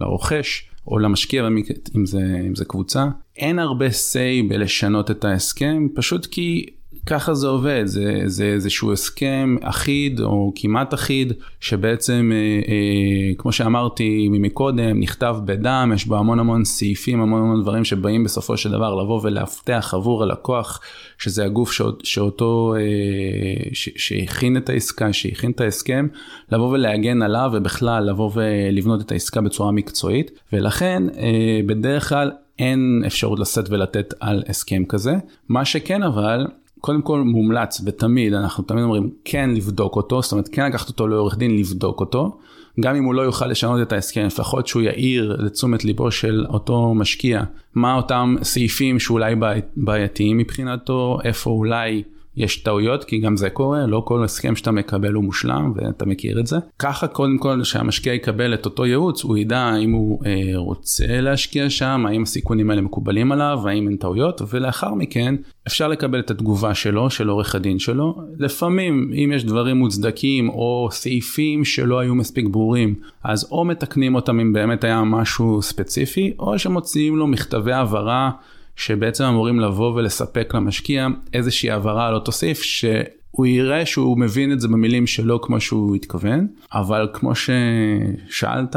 לרוכש, 0.00 0.68
או 0.86 0.98
למשקיע, 0.98 1.48
אם 1.96 2.06
זה, 2.06 2.20
אם 2.46 2.54
זה 2.54 2.64
קבוצה, 2.64 3.06
אין 3.36 3.58
הרבה 3.58 3.86
say 3.86 4.48
בלשנות 4.48 5.10
את 5.10 5.24
ההסכם, 5.24 5.88
פשוט 5.94 6.26
כי 6.26 6.66
ככה 7.06 7.34
זה 7.34 7.46
עובד, 7.46 7.82
זה, 7.86 8.22
זה 8.26 8.44
איזשהו 8.44 8.92
הסכם 8.92 9.56
אחיד 9.62 10.20
או 10.20 10.52
כמעט 10.54 10.94
אחיד, 10.94 11.32
שבעצם, 11.60 12.30
אה, 12.34 12.72
אה, 12.72 13.34
כמו 13.38 13.52
שאמרתי 13.52 14.28
מקודם, 14.30 15.00
נכתב 15.00 15.36
בדם, 15.44 15.92
יש 15.94 16.06
בו 16.06 16.16
המון 16.16 16.38
המון 16.38 16.64
סעיפים, 16.64 17.20
המון 17.20 17.40
המון 17.40 17.62
דברים 17.62 17.84
שבאים 17.84 18.24
בסופו 18.24 18.56
של 18.56 18.70
דבר 18.70 18.94
לבוא 18.94 19.20
ולהבטח 19.22 19.94
עבור 19.94 20.22
הלקוח, 20.22 20.80
שזה 21.18 21.44
הגוף 21.44 21.72
שאות, 21.72 22.04
שאותו, 22.04 22.74
אה, 22.76 23.70
שהכין 23.72 24.56
את 24.56 24.68
העסקה, 24.68 25.12
שהכין 25.12 25.50
את 25.50 25.60
ההסכם, 25.60 26.06
לבוא 26.52 26.68
ולהגן 26.68 27.22
עליו 27.22 27.50
ובכלל 27.52 28.04
לבוא 28.04 28.30
ולבנות 28.34 29.00
את 29.00 29.12
העסקה 29.12 29.40
בצורה 29.40 29.72
מקצועית, 29.72 30.30
ולכן 30.52 31.02
אה, 31.18 31.60
בדרך 31.66 32.08
כלל 32.08 32.30
אין 32.58 33.02
אפשרות 33.06 33.38
לשאת 33.38 33.70
ולתת 33.70 34.14
על 34.20 34.42
הסכם 34.48 34.84
כזה. 34.84 35.14
מה 35.48 35.64
שכן 35.64 36.02
אבל, 36.02 36.46
קודם 36.84 37.02
כל 37.02 37.20
מומלץ 37.20 37.80
ותמיד 37.84 38.34
אנחנו 38.34 38.64
תמיד 38.64 38.84
אומרים 38.84 39.10
כן 39.24 39.50
לבדוק 39.50 39.96
אותו 39.96 40.22
זאת 40.22 40.32
אומרת 40.32 40.48
כן 40.48 40.66
לקחת 40.66 40.88
אותו 40.88 41.08
לעורך 41.08 41.38
דין 41.38 41.58
לבדוק 41.58 42.00
אותו 42.00 42.38
גם 42.80 42.96
אם 42.96 43.04
הוא 43.04 43.14
לא 43.14 43.22
יוכל 43.22 43.46
לשנות 43.46 43.82
את 43.82 43.92
ההסכם 43.92 44.26
לפחות 44.26 44.66
שהוא 44.66 44.82
יאיר 44.82 45.36
לתשומת 45.38 45.84
ליבו 45.84 46.10
של 46.10 46.46
אותו 46.48 46.94
משקיע 46.94 47.42
מה 47.74 47.94
אותם 47.94 48.36
סעיפים 48.42 48.98
שאולי 48.98 49.34
בעייתיים 49.76 50.38
מבחינתו 50.38 51.18
איפה 51.24 51.50
אולי 51.50 52.02
יש 52.36 52.56
טעויות 52.56 53.04
כי 53.04 53.18
גם 53.18 53.36
זה 53.36 53.50
קורה 53.50 53.86
לא 53.86 54.02
כל 54.06 54.24
הסכם 54.24 54.56
שאתה 54.56 54.70
מקבל 54.70 55.12
הוא 55.12 55.24
מושלם 55.24 55.72
ואתה 55.76 56.06
מכיר 56.06 56.40
את 56.40 56.46
זה 56.46 56.56
ככה 56.78 57.06
קודם 57.06 57.38
כל 57.38 57.64
שהמשקיע 57.64 58.14
יקבל 58.14 58.54
את 58.54 58.64
אותו 58.64 58.86
ייעוץ 58.86 59.22
הוא 59.22 59.36
ידע 59.36 59.58
האם 59.58 59.92
הוא 59.92 60.20
אה, 60.26 60.50
רוצה 60.56 61.20
להשקיע 61.20 61.70
שם 61.70 62.04
האם 62.08 62.22
הסיכונים 62.22 62.70
האלה 62.70 62.82
מקובלים 62.82 63.32
עליו 63.32 63.60
האם 63.68 63.88
אין 63.88 63.96
טעויות 63.96 64.42
ולאחר 64.50 64.94
מכן 64.94 65.34
אפשר 65.66 65.88
לקבל 65.88 66.20
את 66.20 66.30
התגובה 66.30 66.74
שלו 66.74 67.10
של 67.10 67.28
עורך 67.28 67.54
הדין 67.54 67.78
שלו 67.78 68.16
לפעמים 68.38 69.12
אם 69.14 69.32
יש 69.34 69.44
דברים 69.44 69.76
מוצדקים 69.76 70.48
או 70.48 70.88
סעיפים 70.90 71.64
שלא 71.64 71.98
היו 71.98 72.14
מספיק 72.14 72.46
ברורים 72.48 72.94
אז 73.24 73.48
או 73.50 73.64
מתקנים 73.64 74.14
אותם 74.14 74.40
אם 74.40 74.52
באמת 74.52 74.84
היה 74.84 75.02
משהו 75.04 75.62
ספציפי 75.62 76.34
או 76.38 76.58
שמוציאים 76.58 77.16
לו 77.16 77.26
מכתבי 77.26 77.72
הבהרה. 77.72 78.30
שבעצם 78.76 79.24
אמורים 79.24 79.60
לבוא 79.60 79.94
ולספק 79.94 80.54
למשקיע 80.54 81.06
איזושהי 81.32 81.70
הבהרה 81.70 82.06
על 82.06 82.14
אותו 82.14 82.32
סעיף 82.32 82.62
שהוא 82.62 83.46
יראה 83.46 83.86
שהוא 83.86 84.18
מבין 84.18 84.52
את 84.52 84.60
זה 84.60 84.68
במילים 84.68 85.06
שלו 85.06 85.40
כמו 85.40 85.60
שהוא 85.60 85.96
התכוון, 85.96 86.46
אבל 86.72 87.08
כמו 87.12 87.32
ששאלת, 87.34 88.76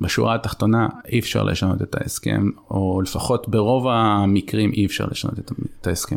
בשורה 0.00 0.34
התחתונה 0.34 0.88
אי 1.08 1.18
אפשר 1.18 1.42
לשנות 1.42 1.82
את 1.82 1.94
ההסכם, 1.94 2.50
או 2.70 3.00
לפחות 3.00 3.48
ברוב 3.48 3.86
המקרים 3.88 4.72
אי 4.72 4.86
אפשר 4.86 5.06
לשנות 5.10 5.38
את 5.80 5.86
ההסכם. 5.86 6.16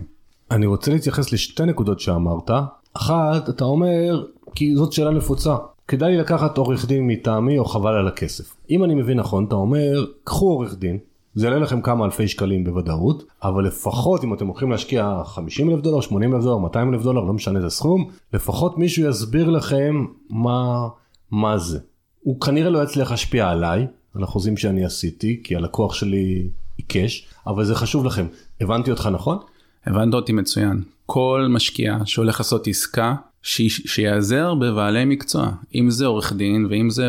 אני 0.51 0.65
רוצה 0.65 0.91
להתייחס 0.91 1.34
לשתי 1.34 1.65
נקודות 1.65 2.00
שאמרת. 2.00 2.51
אחת, 2.93 3.50
אתה 3.50 3.63
אומר, 3.63 4.25
כי 4.55 4.75
זאת 4.75 4.93
שאלה 4.93 5.12
נפוצה. 5.12 5.55
כדאי 5.88 6.17
לקחת 6.17 6.57
עורך 6.57 6.86
דין 6.86 7.07
מטעמי 7.07 7.57
או 7.57 7.65
חבל 7.65 7.93
על 7.93 8.07
הכסף. 8.07 8.55
אם 8.69 8.84
אני 8.84 8.95
מבין 8.95 9.19
נכון, 9.19 9.45
אתה 9.45 9.55
אומר, 9.55 10.05
קחו 10.24 10.45
עורך 10.45 10.75
דין, 10.75 10.98
זה 11.36 11.48
יעלה 11.48 11.60
לכם 11.60 11.82
כמה 11.82 12.06
אלפי 12.06 12.27
שקלים 12.27 12.63
בוודאות, 12.63 13.24
אבל 13.44 13.63
לפחות 13.65 14.24
אם 14.24 14.34
אתם 14.34 14.48
הולכים 14.48 14.72
להשקיע 14.72 15.22
50 15.25 15.70
אלף 15.70 15.82
דולר, 15.82 16.01
80 16.01 16.36
אלף 16.36 16.44
דולר, 16.44 16.58
200 16.58 16.94
אלף 16.94 17.04
דולר, 17.04 17.22
לא 17.22 17.34
משנה 17.34 17.58
איזה 17.58 17.70
סכום, 17.70 18.10
לפחות 18.34 18.77
מישהו 18.77 19.10
יסביר 19.10 19.50
לכם 19.50 20.06
מה, 20.30 20.88
מה 21.32 21.58
זה. 21.58 21.80
הוא 22.22 22.42
כנראה 22.42 22.70
לא 22.70 22.84
יצליח 22.84 23.12
להשפיע 23.12 23.50
עליי, 23.50 23.88
על 24.15 24.24
החוזים 24.24 24.58
שאני 24.58 24.86
עשיתי, 24.86 25.42
כי 25.44 25.56
הלקוח 25.56 25.94
שלי 25.94 26.50
עיקש, 26.77 27.27
אבל 27.48 27.65
זה 27.65 27.75
חשוב 27.75 28.06
לכם. 28.06 28.25
הבנתי 28.62 28.92
אותך 28.92 29.10
נכון? 29.13 29.38
הבנת 29.86 30.13
אותי 30.13 30.34
מצוין. 30.34 30.82
כל 31.06 31.48
משקיע 31.50 31.98
שהולך 32.06 32.39
לעשות 32.39 32.68
עסקה, 32.68 33.15
שיעזר 33.45 34.53
בבעלי 34.53 35.05
מקצוע, 35.05 35.49
אם 35.75 35.89
זה 35.89 36.05
עורך 36.05 36.33
דין 36.33 36.67
ואם 36.69 36.89
זה 36.89 37.07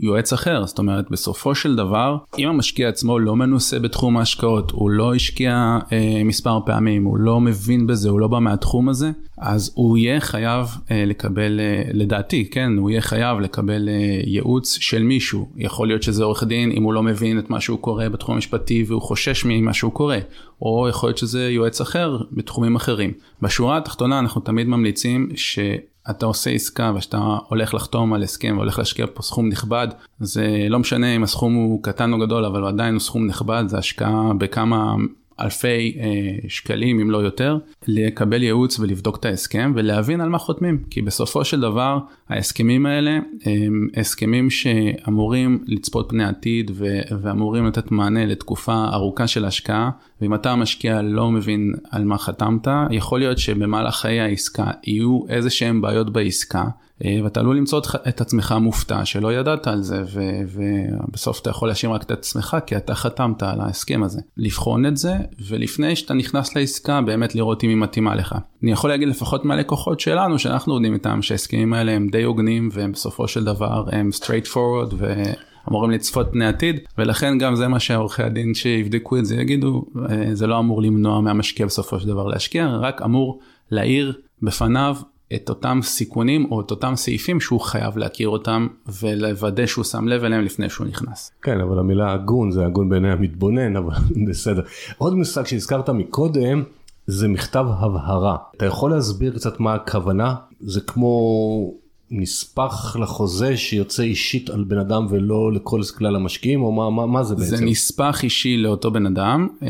יועץ 0.00 0.32
אחר, 0.32 0.66
זאת 0.66 0.78
אומרת 0.78 1.10
בסופו 1.10 1.54
של 1.54 1.76
דבר, 1.76 2.16
אם 2.38 2.48
המשקיע 2.48 2.88
עצמו 2.88 3.18
לא 3.18 3.36
מנוסה 3.36 3.78
בתחום 3.78 4.16
ההשקעות, 4.16 4.70
הוא 4.70 4.90
לא 4.90 5.14
השקיע 5.14 5.78
אה, 5.92 6.22
מספר 6.24 6.58
פעמים, 6.66 7.04
הוא 7.04 7.18
לא 7.18 7.40
מבין 7.40 7.86
בזה, 7.86 8.08
הוא 8.08 8.20
לא 8.20 8.28
בא 8.28 8.38
מהתחום 8.38 8.88
הזה, 8.88 9.10
אז 9.44 9.70
הוא 9.74 9.98
יהיה 9.98 10.20
חייב 10.20 10.66
אה, 10.90 11.04
לקבל, 11.06 11.60
אה, 11.60 11.82
לדעתי, 11.92 12.50
כן, 12.50 12.72
הוא 12.78 12.90
יהיה 12.90 13.00
חייב 13.00 13.40
לקבל 13.40 13.88
אה, 13.88 14.20
ייעוץ 14.24 14.78
של 14.80 15.02
מישהו. 15.02 15.48
יכול 15.56 15.88
להיות 15.88 16.02
שזה 16.02 16.24
עורך 16.24 16.44
דין 16.44 16.72
אם 16.72 16.82
הוא 16.82 16.92
לא 16.92 17.02
מבין 17.02 17.38
את 17.38 17.50
מה 17.50 17.60
שהוא 17.60 17.78
קורא 17.78 18.08
בתחום 18.08 18.34
המשפטי 18.34 18.84
והוא 18.86 19.02
חושש 19.02 19.44
ממה 19.44 19.72
שהוא 19.72 19.92
קורא, 19.92 20.16
או 20.62 20.86
יכול 20.88 21.08
להיות 21.08 21.18
שזה 21.18 21.50
יועץ 21.50 21.80
אחר 21.80 22.18
בתחומים 22.32 22.76
אחרים. 22.76 23.12
בשורה 23.42 23.76
התחתונה 23.76 24.18
אנחנו 24.18 24.40
תמיד 24.40 24.66
ממליצים 24.66 25.28
שאתה 25.34 26.26
עושה 26.26 26.50
עסקה 26.50 26.92
ושאתה 26.96 27.36
הולך 27.48 27.74
לחתום 27.74 28.12
על 28.12 28.22
הסכם 28.22 28.54
והולך 28.56 28.78
להשקיע 28.78 29.06
פה 29.14 29.22
סכום 29.22 29.48
נכבד, 29.48 29.88
זה 30.20 30.66
לא 30.68 30.78
משנה 30.78 31.16
אם 31.16 31.22
הסכום 31.22 31.54
הוא 31.54 31.82
קטן 31.82 32.12
או 32.12 32.18
גדול, 32.18 32.44
אבל 32.44 32.60
הוא 32.60 32.68
עדיין 32.68 32.94
הוא 32.94 33.00
סכום 33.00 33.26
נכבד, 33.26 33.64
זה 33.66 33.78
השקעה 33.78 34.32
בכמה 34.38 34.94
אלפי 35.42 35.96
אה, 36.00 36.48
שקלים 36.48 37.00
אם 37.00 37.10
לא 37.10 37.18
יותר, 37.18 37.58
לקבל 37.88 38.42
ייעוץ 38.42 38.78
ולבדוק 38.80 39.16
את 39.16 39.24
ההסכם 39.24 39.72
ולהבין 39.76 40.20
על 40.20 40.28
מה 40.28 40.38
חותמים. 40.38 40.82
כי 40.90 41.02
בסופו 41.02 41.44
של 41.44 41.60
דבר 41.60 41.98
ההסכמים 42.28 42.86
האלה 42.86 43.18
הם 43.44 43.88
הסכמים 43.96 44.50
שאמורים 44.50 45.64
לצפות 45.66 46.08
פני 46.08 46.24
עתיד 46.24 46.70
ו- 46.74 47.00
ואמורים 47.22 47.66
לתת 47.66 47.90
מענה 47.90 48.26
לתקופה 48.26 48.84
ארוכה 48.92 49.26
של 49.26 49.44
השקעה, 49.44 49.90
ואם 50.20 50.34
אתה 50.34 50.50
המשקיע 50.50 51.02
לא 51.02 51.30
מבין 51.30 51.72
על 51.90 52.04
מה 52.04 52.18
חתמת, 52.18 52.68
יכול 52.90 53.18
להיות 53.18 53.38
שבמהלך 53.38 53.94
חיי 53.94 54.20
העסקה 54.20 54.70
יהיו 54.86 55.20
איזה 55.28 55.50
שהם 55.50 55.80
בעיות 55.80 56.12
בעסקה. 56.12 56.64
אה, 57.04 57.20
ואתה 57.24 57.40
עלול 57.40 57.56
למצוא 57.56 57.80
את 58.08 58.20
עצמך 58.20 58.54
מופתע 58.60 59.04
שלא 59.04 59.32
ידעת 59.32 59.66
על 59.66 59.82
זה 59.82 60.04
ובסוף 60.52 61.40
אתה 61.40 61.50
יכול 61.50 61.68
להשאיר 61.68 61.92
רק 61.92 62.02
את 62.02 62.10
עצמך 62.10 62.56
כי 62.66 62.76
אתה 62.76 62.94
חתמת 62.94 63.42
על 63.42 63.60
ההסכם 63.60 64.02
הזה. 64.02 64.20
לבחון 64.36 64.86
את 64.86 64.96
זה 64.96 65.14
ולפני 65.48 65.96
שאתה 65.96 66.14
נכנס 66.14 66.56
לעסקה 66.56 67.00
באמת 67.00 67.34
לראות 67.34 67.64
אם 67.64 67.68
היא 67.68 67.76
מתאימה 67.76 68.14
לך. 68.14 68.34
אני 68.62 68.72
יכול 68.72 68.90
להגיד 68.90 69.08
לפחות 69.08 69.44
מהלקוחות 69.44 70.00
שלנו 70.00 70.38
שאנחנו 70.38 70.72
עובדים 70.72 70.94
איתם 70.94 71.22
שההסכמים 71.22 71.72
האלה 71.72 71.92
הם 71.92 72.08
די 72.08 72.22
הוגנים 72.22 72.68
והם 72.72 72.92
בסופו 72.92 73.28
של 73.28 73.44
דבר 73.44 73.84
הם 73.92 74.10
straight 74.20 74.46
forward 74.46 74.94
ו... 74.98 75.22
אמורים 75.68 75.90
לצפות 75.90 76.26
פני 76.32 76.46
עתיד 76.46 76.80
ולכן 76.98 77.38
גם 77.38 77.54
זה 77.54 77.68
מה 77.68 77.80
שעורכי 77.80 78.22
הדין 78.22 78.54
שיבדקו 78.54 79.18
את 79.18 79.26
זה 79.26 79.36
יגידו 79.36 79.84
אה, 80.10 80.34
זה 80.34 80.46
לא 80.46 80.58
אמור 80.58 80.82
למנוע 80.82 81.20
מהמשקיע 81.20 81.66
בסופו 81.66 82.00
של 82.00 82.08
דבר 82.08 82.26
להשקיע 82.26 82.66
רק 82.66 83.02
אמור 83.02 83.40
להאיר 83.70 84.12
בפניו 84.42 84.96
את 85.34 85.48
אותם 85.48 85.80
סיכונים 85.82 86.46
או 86.50 86.60
את 86.60 86.70
אותם 86.70 86.92
סעיפים 86.96 87.40
שהוא 87.40 87.60
חייב 87.60 87.98
להכיר 87.98 88.28
אותם 88.28 88.66
ולוודא 89.02 89.66
שהוא 89.66 89.84
שם 89.84 90.08
לב 90.08 90.24
אליהם 90.24 90.44
לפני 90.44 90.70
שהוא 90.70 90.86
נכנס. 90.86 91.32
כן 91.42 91.60
אבל 91.60 91.78
המילה 91.78 92.12
הגון 92.12 92.50
זה 92.50 92.66
הגון 92.66 92.88
בעיני 92.88 93.12
המתבונן 93.12 93.76
אבל 93.76 93.94
בסדר. 94.28 94.62
עוד 94.98 95.14
מושג 95.14 95.46
שהזכרת 95.46 95.90
מקודם 95.90 96.62
זה 97.06 97.28
מכתב 97.28 97.66
הבהרה. 97.68 98.36
אתה 98.56 98.66
יכול 98.66 98.90
להסביר 98.90 99.34
קצת 99.34 99.60
מה 99.60 99.74
הכוונה? 99.74 100.34
זה 100.60 100.80
כמו 100.80 101.81
נספח 102.12 102.96
לחוזה 102.96 103.56
שיוצא 103.56 104.02
אישית 104.02 104.50
על 104.50 104.64
בן 104.64 104.78
אדם 104.78 105.06
ולא 105.10 105.52
לכל 105.52 105.80
כלל 105.98 106.16
המשקיעים 106.16 106.62
או 106.62 106.72
מה, 106.72 106.90
מה, 106.90 107.06
מה 107.06 107.22
זה 107.22 107.34
בעצם? 107.34 107.56
זה 107.56 107.64
נספח 107.64 108.24
אישי 108.24 108.56
לאותו 108.56 108.90
בן 108.90 109.06
אדם. 109.06 109.48
אה, 109.62 109.68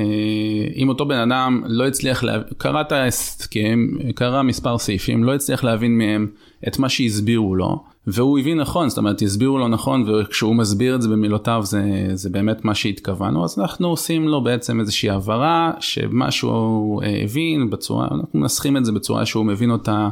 אם 0.77 0.89
אותו 0.89 1.07
בן 1.07 1.19
אדם 1.31 1.63
לא 1.67 1.87
הצליח, 1.87 2.23
לה... 2.23 2.43
קרא 2.59 2.81
את 2.81 2.93
ההסכם, 2.93 3.87
קרא 4.15 4.43
מספר 4.43 4.79
סעיפים, 4.79 5.25
לא 5.25 5.35
הצליח 5.35 5.65
להבין 5.65 5.99
מהם 5.99 6.27
את 6.69 6.79
מה 6.79 6.89
שהסבירו 6.89 7.57
לו. 7.57 7.83
והוא 8.07 8.39
הבין 8.39 8.61
נכון, 8.61 8.89
זאת 8.89 8.99
אומרת 8.99 9.23
הסבירו 9.23 9.59
לו 9.59 9.69
נכון 9.69 10.05
וכשהוא 10.11 10.55
מסביר 10.55 10.95
את 10.95 11.03
זה 11.03 11.09
במילותיו 11.09 11.63
זה, 11.65 11.83
זה 12.15 12.31
באמת 12.31 12.65
מה 12.65 12.75
שהתכוונו, 12.75 13.45
אז 13.45 13.59
אנחנו 13.59 13.89
עושים 13.89 14.29
לו 14.29 14.45
בעצם 14.45 14.81
איזושהי 14.81 15.11
הבהרה 15.11 15.73
שמה 15.81 16.31
שהוא 16.31 17.03
אה, 17.03 17.21
הבין 17.25 17.71
בצורה, 17.71 18.09
אנחנו 18.11 18.41
מנסחים 18.41 18.77
את 18.77 18.85
זה 18.85 18.93
בצורה 18.93 19.27
שהוא 19.27 19.47
מבין 19.47 19.71
אותה 19.71 20.09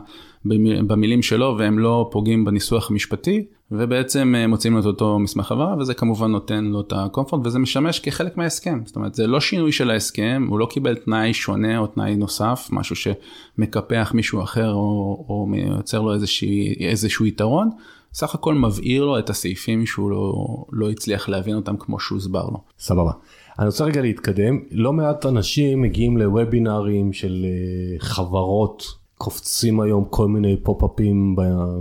במילים 0.87 1.23
שלו 1.23 1.55
והם 1.59 1.79
לא 1.79 2.09
פוגעים 2.13 2.45
בניסוח 2.45 2.91
המשפטי 2.91 3.47
ובעצם 3.71 4.35
אה, 4.37 4.47
מוצאים 4.47 4.79
את 4.79 4.85
אותו 4.85 5.19
מסמך 5.19 5.53
הבהרה 5.53 5.77
וזה 5.79 5.95
כמובן 5.95 6.31
נותן 6.31 6.65
לו 6.65 6.81
את 6.81 6.93
הקומפורט 6.97 7.47
וזה 7.47 7.59
משמש 7.59 7.99
כחלק 7.99 8.37
מההסכם 8.37 8.81
זאת 8.85 8.97
אומרת 8.97 9.15
זה 9.15 9.27
לא 9.27 9.41
שינוי 9.41 9.73
של 9.73 9.91
ההסכם 9.91 10.47
הוא 10.49 10.59
לא 10.59 10.67
קיבל 10.71 10.95
תנאי 10.95 11.35
שונה 11.35 11.79
או 11.79 11.87
תנאי 11.87 12.17
נוסף 12.17 12.69
משהו 12.73 12.97
שמקפח 12.97 14.13
מישהו 14.15 14.43
אחר 14.43 14.73
או, 14.73 15.25
או 15.29 15.47
מייצר 15.47 16.01
לו 16.01 16.15
איזושהי, 16.15 16.75
איזשהו 16.89 17.27
יתרון. 17.27 17.71
סך 18.13 18.35
הכל 18.35 18.55
מבהיר 18.55 19.05
לו 19.05 19.19
את 19.19 19.31
הסעיפים 19.31 19.87
שהוא 19.87 20.11
לא, 20.11 20.35
לא 20.73 20.91
הצליח 20.91 21.29
להבין 21.29 21.57
אותם 21.57 21.77
כמו 21.77 22.01
שהוסבר 22.01 22.45
לו. 22.45 22.61
סבבה. 22.79 23.13
אני 23.59 23.67
רוצה 23.67 23.85
רגע 23.85 24.01
להתקדם 24.01 24.59
לא 24.71 24.93
מעט 24.93 25.27
אנשים 25.27 25.83
מגיעים 25.83 26.17
לוובינארים 26.17 27.13
של 27.13 27.45
אה, 27.45 27.99
חברות 27.99 29.00
קופצים 29.21 29.81
היום 29.81 30.05
כל 30.11 30.29
מיני 30.29 30.57
פופ-אפים 30.57 31.37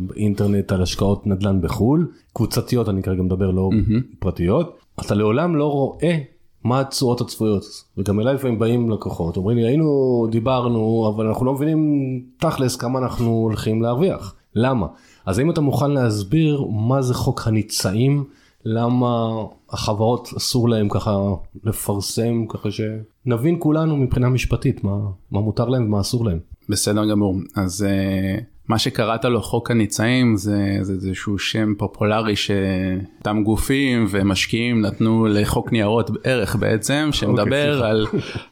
באינטרנט 0.08 0.72
על 0.72 0.81
השקעות 0.81 1.27
נדל"ן 1.27 1.62
בחו"ל, 1.62 2.12
קבוצתיות 2.34 2.89
אני 2.89 3.03
כרגע 3.03 3.22
מדבר 3.22 3.51
לא 3.51 3.69
mm-hmm. 3.74 4.15
פרטיות, 4.19 4.77
אתה 5.01 5.15
לעולם 5.15 5.55
לא 5.55 5.72
רואה 5.72 6.17
מה 6.63 6.79
התשואות 6.79 7.22
הצפויות. 7.22 7.63
וגם 7.98 8.19
אליי 8.19 8.34
לפעמים 8.34 8.60
באים 8.60 8.89
לקוחות 8.89 9.38
אומרים 9.38 9.58
לי 9.58 9.65
היינו 9.65 10.27
דיברנו 10.31 11.12
אבל 11.15 11.27
אנחנו 11.27 11.46
לא 11.46 11.53
מבינים 11.53 12.22
תכלס 12.38 12.75
כמה 12.75 13.00
אנחנו 13.00 13.31
הולכים 13.31 13.81
להרוויח. 13.81 14.36
למה? 14.55 14.88
אז 15.25 15.39
האם 15.39 15.51
אתה 15.51 15.62
מוכן 15.62 15.91
להסביר 15.91 16.63
מה 16.63 17.01
זה 17.01 17.13
חוק 17.13 17.48
הניצאים? 17.48 18.24
למה 18.65 19.29
החברות 19.69 20.29
אסור 20.38 20.69
להם 20.69 20.89
ככה 20.89 21.17
לפרסם 21.63 22.46
ככה 22.50 22.69
שנבין 22.72 23.55
כולנו 23.60 23.98
מבחינה 23.98 24.29
משפטית 24.29 24.84
מה, 24.84 24.98
מה 25.31 25.41
מותר 25.41 25.69
להם 25.69 25.86
ומה 25.86 26.00
אסור 26.00 26.25
להם. 26.25 26.39
בסדר 26.69 27.09
גמור. 27.09 27.35
אז 27.55 27.85
uh, 27.88 28.43
מה 28.67 28.79
שקראת 28.79 29.25
לו 29.25 29.41
חוק 29.41 29.71
הניצאים 29.71 30.38
זה, 30.38 30.77
זה 30.81 30.93
איזשהו 30.93 31.39
שם 31.39 31.73
פופולרי 31.77 32.35
שאותם 32.35 33.43
גופים 33.43 34.05
ומשקיעים 34.09 34.81
נתנו 34.81 35.27
לחוק 35.27 35.71
ניירות 35.71 36.11
ערך 36.23 36.55
בעצם 36.55 37.09
שמדבר 37.11 37.81
okay, 37.81 37.85
על, 37.85 38.05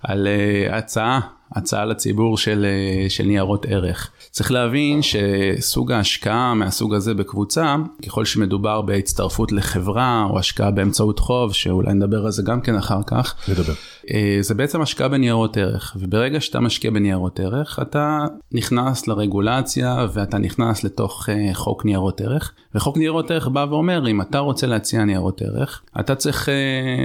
על 0.03 0.27
uh, 0.27 0.75
הצעה 0.75 1.36
הצעה 1.51 1.85
לציבור 1.85 2.37
של, 2.37 2.65
uh, 2.65 3.09
של 3.09 3.23
ניירות 3.23 3.65
ערך. 3.65 4.11
צריך 4.31 4.51
להבין 4.51 4.99
שסוג 5.01 5.91
ההשקעה 5.91 6.53
מהסוג 6.53 6.93
הזה 6.93 7.13
בקבוצה, 7.13 7.75
ככל 8.05 8.25
שמדובר 8.25 8.81
בהצטרפות 8.81 9.51
לחברה 9.51 10.27
או 10.29 10.39
השקעה 10.39 10.71
באמצעות 10.71 11.19
חוב, 11.19 11.53
שאולי 11.53 11.93
נדבר 11.93 12.25
על 12.25 12.31
זה 12.31 12.43
גם 12.43 12.61
כן 12.61 12.75
אחר 12.75 12.99
כך, 13.07 13.35
נדבר. 13.49 13.73
אה, 14.13 14.37
זה 14.41 14.53
בעצם 14.53 14.81
השקעה 14.81 15.07
בניירות 15.07 15.57
ערך, 15.57 15.97
וברגע 15.99 16.41
שאתה 16.41 16.59
משקיע 16.59 16.91
בניירות 16.91 17.39
ערך, 17.39 17.79
אתה 17.81 18.25
נכנס 18.51 19.07
לרגולציה 19.07 20.07
ואתה 20.13 20.37
נכנס 20.37 20.83
לתוך 20.83 21.29
אה, 21.29 21.53
חוק 21.53 21.85
ניירות 21.85 22.21
ערך, 22.21 22.53
וחוק 22.75 22.97
ניירות 22.97 23.31
ערך 23.31 23.47
בא 23.47 23.65
ואומר, 23.69 24.07
אם 24.07 24.21
אתה 24.21 24.39
רוצה 24.39 24.67
להציע 24.67 25.03
ניירות 25.05 25.41
ערך, 25.41 25.81
אתה 25.99 26.15
צריך 26.15 26.49
אה, 26.49 26.53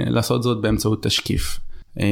לעשות 0.05 0.43
זאת 0.43 0.61
באמצעות 0.61 1.03
תשקיף. 1.03 1.59
אה, 1.99 2.05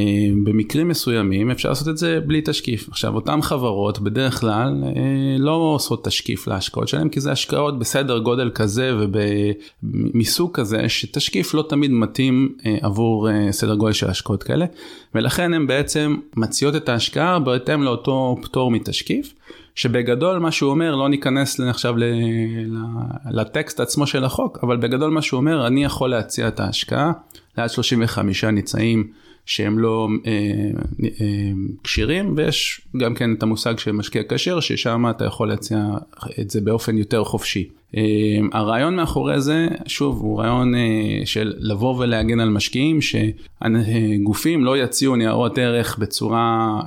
במקרים 0.44 0.88
מסוימים 0.88 1.52
אפשר 1.52 1.70
לעשות 1.70 1.88
את 1.88 1.98
זה 1.98 2.20
בלי 2.26 2.42
תשקיף. 2.46 2.90
עכשיו 2.90 3.16
אותן 3.16 3.42
חברות 3.42 4.00
בדרך 4.00 4.40
כלל 4.40 4.84
אה, 4.84 4.92
לא 5.40 5.52
עושות 5.52 6.06
תשקיף 6.06 6.48
להשקעות 6.48 6.88
שלהם 6.88 7.10
כי 7.10 7.20
זה 7.20 7.32
השקעות 7.32 7.80
בסדר 7.80 8.20
גודל 8.20 8.52
כזה 8.56 8.92
ומסוג 9.84 10.52
כזה 10.54 10.90
שתשקיף 10.90 11.54
לא 11.54 11.66
תמיד 11.70 11.92
מתאים 11.92 12.56
אה, 12.66 12.78
עבור 12.82 13.28
סדר 13.52 13.76
גודל 13.76 13.94
של 13.94 14.10
השקעות 14.10 14.44
כאלה 14.44 14.66
ולכן 15.16 15.54
הן 15.54 15.68
בעצם 15.68 16.18
מציעות 16.36 16.76
את 16.76 16.90
ההשקעה 16.90 17.40
בהתאם 17.40 17.84
לאותו 17.84 18.38
פטור 18.42 18.72
מתשקיף. 18.72 19.34
שבגדול 19.76 20.40
מה 20.40 20.52
שהוא 20.52 20.72
אומר 20.72 20.96
לא 20.96 21.10
ניכנס 21.10 21.60
עכשיו 21.60 21.96
לטקסט 23.32 23.80
עצמו 23.80 24.08
של 24.08 24.24
החוק 24.24 24.60
אבל 24.64 24.78
בגדול 24.78 25.12
מה 25.12 25.22
שהוא 25.22 25.38
אומר 25.38 25.68
אני 25.68 25.84
יכול 25.84 26.10
להציע 26.10 26.48
את 26.48 26.60
ההשקעה 26.60 27.12
לעד 27.58 27.70
35 27.70 28.44
ניצאים 28.44 29.08
שהם 29.52 29.80
לא 29.80 30.08
אה, 30.26 30.32
אה, 31.04 31.52
כשירים 31.84 32.34
ויש 32.38 32.82
גם 32.98 33.16
כן 33.16 33.34
את 33.34 33.44
המושג 33.44 33.80
של 33.80 33.92
משקיע 33.92 34.22
כשר 34.30 34.60
ששם 34.60 35.06
אתה 35.10 35.26
יכול 35.26 35.48
להציע 35.48 35.86
את 36.42 36.50
זה 36.50 36.62
באופן 36.62 36.98
יותר 36.98 37.24
חופשי. 37.24 37.70
הרעיון 38.52 38.96
מאחורי 38.96 39.42
זה, 39.42 39.68
שוב, 39.88 40.20
הוא 40.22 40.40
רעיון 40.40 40.74
של 41.26 41.54
לבוא 41.58 41.96
ולהגן 41.98 42.40
על 42.40 42.50
משקיעים, 42.50 43.00
שגופים 43.02 44.66
לא 44.66 44.78
יציעו 44.78 45.16
ניירות 45.16 45.58
ערך 45.58 45.98
בצורה 45.98 46.80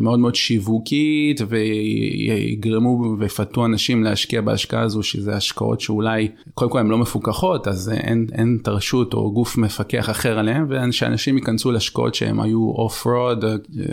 מאוד 0.00 0.18
מאוד 0.18 0.34
שיווקית 0.34 1.40
ויגרמו 1.48 3.16
ויפתו 3.18 3.66
אנשים 3.66 4.04
להשקיע 4.04 4.40
בהשקעה 4.40 4.82
הזו, 4.82 5.02
שזה 5.02 5.36
השקעות 5.36 5.80
שאולי, 5.80 6.28
קודם 6.54 6.70
כל 6.70 6.78
הן 6.78 6.88
לא 6.88 6.98
מפוקחות, 6.98 7.68
אז 7.68 7.92
אין, 7.94 8.26
אין 8.32 8.58
את 8.62 8.68
הרשות 8.68 9.14
או 9.14 9.32
גוף 9.32 9.58
מפקח 9.58 10.10
אחר 10.10 10.38
עליהן, 10.38 10.66
ושאנשים 10.68 11.36
ייכנסו 11.36 11.72
להשקעות 11.72 12.14
שהן 12.14 12.40
היו 12.40 12.70
אוף 12.70 13.06
רוד, 13.06 13.44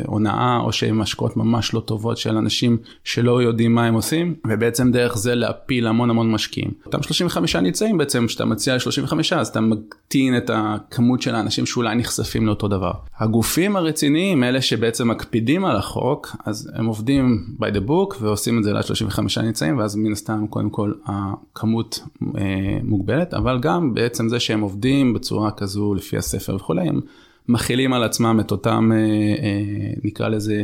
הונאה, 0.05 0.59
או 0.63 0.71
שהן 0.71 1.01
השקעות 1.01 1.37
ממש 1.37 1.73
לא 1.73 1.79
טובות 1.79 2.17
של 2.17 2.37
אנשים 2.37 2.77
שלא 3.03 3.41
יודעים 3.41 3.75
מה 3.75 3.85
הם 3.85 3.93
עושים, 3.93 4.35
ובעצם 4.47 4.91
דרך 4.91 5.17
זה 5.17 5.35
להפיל 5.35 5.87
המון 5.87 6.09
המון 6.09 6.31
משקיעים. 6.31 6.48
אותם 6.85 7.03
35 7.03 7.55
נמצאים 7.55 7.97
בעצם, 7.97 8.27
כשאתה 8.27 8.45
מציע 8.45 8.75
ל-35, 8.75 9.13
אז 9.35 9.47
אתה 9.47 9.61
מקטין 9.61 10.37
את 10.37 10.51
הכמות 10.53 11.21
של 11.21 11.35
האנשים 11.35 11.65
שאולי 11.65 11.95
נחשפים 11.95 12.47
לאותו 12.47 12.67
דבר. 12.67 12.91
הגופים 13.17 13.75
הרציניים, 13.75 14.43
אלה 14.43 14.61
שבעצם 14.61 15.07
מקפידים 15.07 15.65
על 15.65 15.75
החוק, 15.75 16.35
אז 16.45 16.71
הם 16.75 16.85
עובדים 16.85 17.45
by 17.61 17.75
the 17.75 17.89
book 17.89 18.15
ועושים 18.21 18.59
את 18.59 18.63
זה 18.63 18.73
ל-35 18.73 19.41
נמצאים, 19.43 19.77
ואז 19.77 19.95
מן 19.95 20.11
הסתם 20.11 20.47
קודם 20.49 20.69
כל 20.69 20.93
הכמות 21.05 21.99
אה, 22.37 22.77
מוגבלת, 22.83 23.33
אבל 23.33 23.59
גם 23.59 23.93
בעצם 23.93 24.29
זה 24.29 24.39
שהם 24.39 24.61
עובדים 24.61 25.13
בצורה 25.13 25.51
כזו 25.51 25.93
לפי 25.93 26.17
הספר 26.17 26.55
וכולי, 26.55 26.87
הם 26.87 27.01
מכילים 27.49 27.93
על 27.93 28.03
עצמם 28.03 28.39
את 28.39 28.51
אותם, 28.51 28.91
אה, 28.91 28.97
אה, 28.97 29.91
נקרא 30.03 30.27
לזה, 30.27 30.63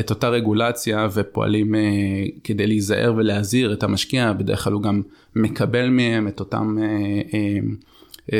את 0.00 0.10
אותה 0.10 0.28
רגולציה 0.28 1.08
ופועלים 1.14 1.74
אה, 1.74 1.80
כדי 2.44 2.66
להיזהר 2.66 3.14
ולהזהיר 3.16 3.72
את 3.72 3.82
המשקיע, 3.82 4.32
בדרך 4.32 4.64
כלל 4.64 4.72
הוא 4.72 4.82
גם 4.82 5.02
מקבל 5.36 5.88
מהם 5.88 6.28
את 6.28 6.40
אותם 6.40 6.76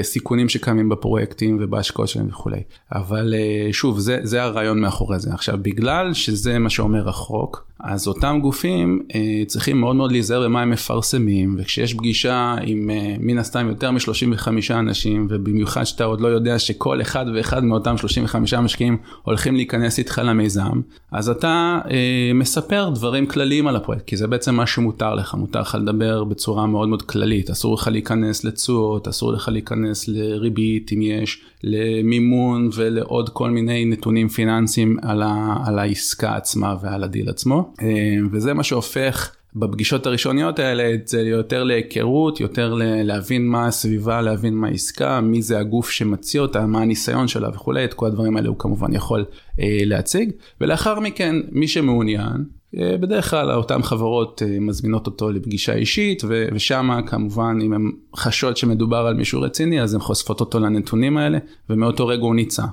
סיכונים 0.03 0.49
שקיימים 0.49 0.89
בפרויקטים 0.89 1.59
ובהשקעות 1.61 2.09
שלהם 2.09 2.29
וכולי. 2.29 2.61
אבל 2.93 3.35
שוב, 3.73 3.99
זה, 3.99 4.19
זה 4.23 4.43
הרעיון 4.43 4.81
מאחורי 4.81 5.21
זה. 5.21 5.31
עכשיו, 5.35 5.59
בגלל 5.63 6.15
שזה 6.15 6.59
מה 6.59 6.71
שאומר 6.71 7.09
החוק, 7.09 7.67
אז 7.81 8.09
אותם 8.09 8.39
גופים 8.43 9.03
אה, 9.15 9.43
צריכים 9.47 9.81
מאוד 9.81 9.97
מאוד 9.97 10.13
להיזהר 10.13 10.45
במה 10.45 10.63
הם 10.63 10.71
מפרסמים, 10.71 11.57
וכשיש 11.59 11.95
פגישה 11.95 12.55
עם 12.63 12.91
אה, 12.91 13.15
מן 13.19 13.39
הסתם 13.39 13.69
יותר 13.69 13.91
מ-35 13.91 14.49
אנשים, 14.71 15.27
ובמיוחד 15.31 15.85
שאתה 15.85 16.05
עוד 16.05 16.21
לא 16.21 16.29
יודע 16.29 16.59
שכל 16.59 17.01
אחד 17.01 17.27
ואחד 17.35 17.65
מאותם 17.65 17.97
35 17.97 18.55
משקיעים 18.55 18.97
הולכים 19.23 19.57
להיכנס 19.57 19.99
איתך 19.99 20.21
למיזם, 20.25 20.81
אז 21.13 21.29
אתה 21.29 21.79
אה, 21.91 22.31
מספר 22.35 22.91
דברים 22.95 23.27
כלליים 23.27 23.67
על 23.67 23.77
הפרויקט, 23.77 24.07
כי 24.07 24.17
זה 24.17 24.27
בעצם 24.27 24.55
מה 24.55 24.67
שמותר 24.67 25.15
לך, 25.15 25.35
מותר 25.35 25.61
לך 25.61 25.77
לדבר 25.81 26.25
בצורה 26.25 26.67
מאוד 26.67 26.89
מאוד 26.89 27.03
כללית, 27.03 27.51
אסור 27.51 27.75
לך 27.75 27.89
להיכנס 27.89 28.45
לתשואות, 28.45 29.09
אסור 29.09 29.33
לך 29.33 29.49
להיכנס 29.49 29.76
לריבית 30.09 30.93
אם 30.93 31.03
יש, 31.03 31.43
למימון 31.65 32.71
ולעוד 32.75 33.29
כל 33.29 33.51
מיני 33.51 33.85
נתונים 33.85 34.29
פיננסיים 34.29 34.97
על, 35.03 35.23
ה, 35.23 35.57
על 35.67 35.79
העסקה 35.79 36.37
עצמה 36.37 36.77
ועל 36.83 37.05
הדיל 37.05 37.29
עצמו. 37.29 37.75
אה, 37.83 38.17
וזה 38.33 38.55
מה 38.55 38.63
שהופך 38.63 39.37
בפגישות 39.57 40.07
הראשוניות 40.07 40.59
האלה 40.59 40.95
את 40.95 41.09
זה 41.09 41.21
יותר 41.21 41.65
להיכרות, 41.65 42.41
יותר 42.41 42.75
להבין 42.81 43.49
מה 43.49 43.67
הסביבה, 43.67 44.21
להבין 44.23 44.55
מה 44.55 44.67
העסקה, 44.69 45.21
מי 45.21 45.43
זה 45.43 45.59
הגוף 45.59 45.91
שמציע 45.91 46.41
אותה, 46.41 46.67
מה 46.67 46.83
הניסיון 46.83 47.29
שלה 47.29 47.49
וכולי, 47.49 47.85
את 47.85 47.95
כל 47.95 48.07
הדברים 48.07 48.37
האלה 48.37 48.49
הוא 48.49 48.57
כמובן 48.59 48.95
יכול 48.95 49.25
אה, 49.61 49.79
להציג. 49.85 50.31
ולאחר 50.61 51.01
מכן, 51.01 51.37
מי 51.53 51.69
שמעוניין, 51.69 52.45
בדרך 52.75 53.31
כלל 53.31 53.51
אותן 53.51 53.83
חברות 53.83 54.43
אה, 54.43 54.61
מזמינות 54.61 55.07
אותו 55.07 55.31
לפגישה 55.31 55.75
אישית 55.75 56.23
ושם 56.53 57.01
כמובן 57.07 57.59
אם 57.63 57.73
הם 57.73 57.93
חשות 58.17 58.57
שמדובר 58.57 58.97
על 59.07 59.15
מישהו 59.15 59.41
רציני 59.41 59.83
אז 59.83 59.95
הן 59.95 60.01
חושפות 60.01 60.41
אותו 60.41 60.61
לנתונים 60.61 61.17
האלה 61.17 61.39
ומאותו 61.71 62.07
רגע 62.07 62.23
הוא 62.23 62.35
ניצע. 62.35 62.65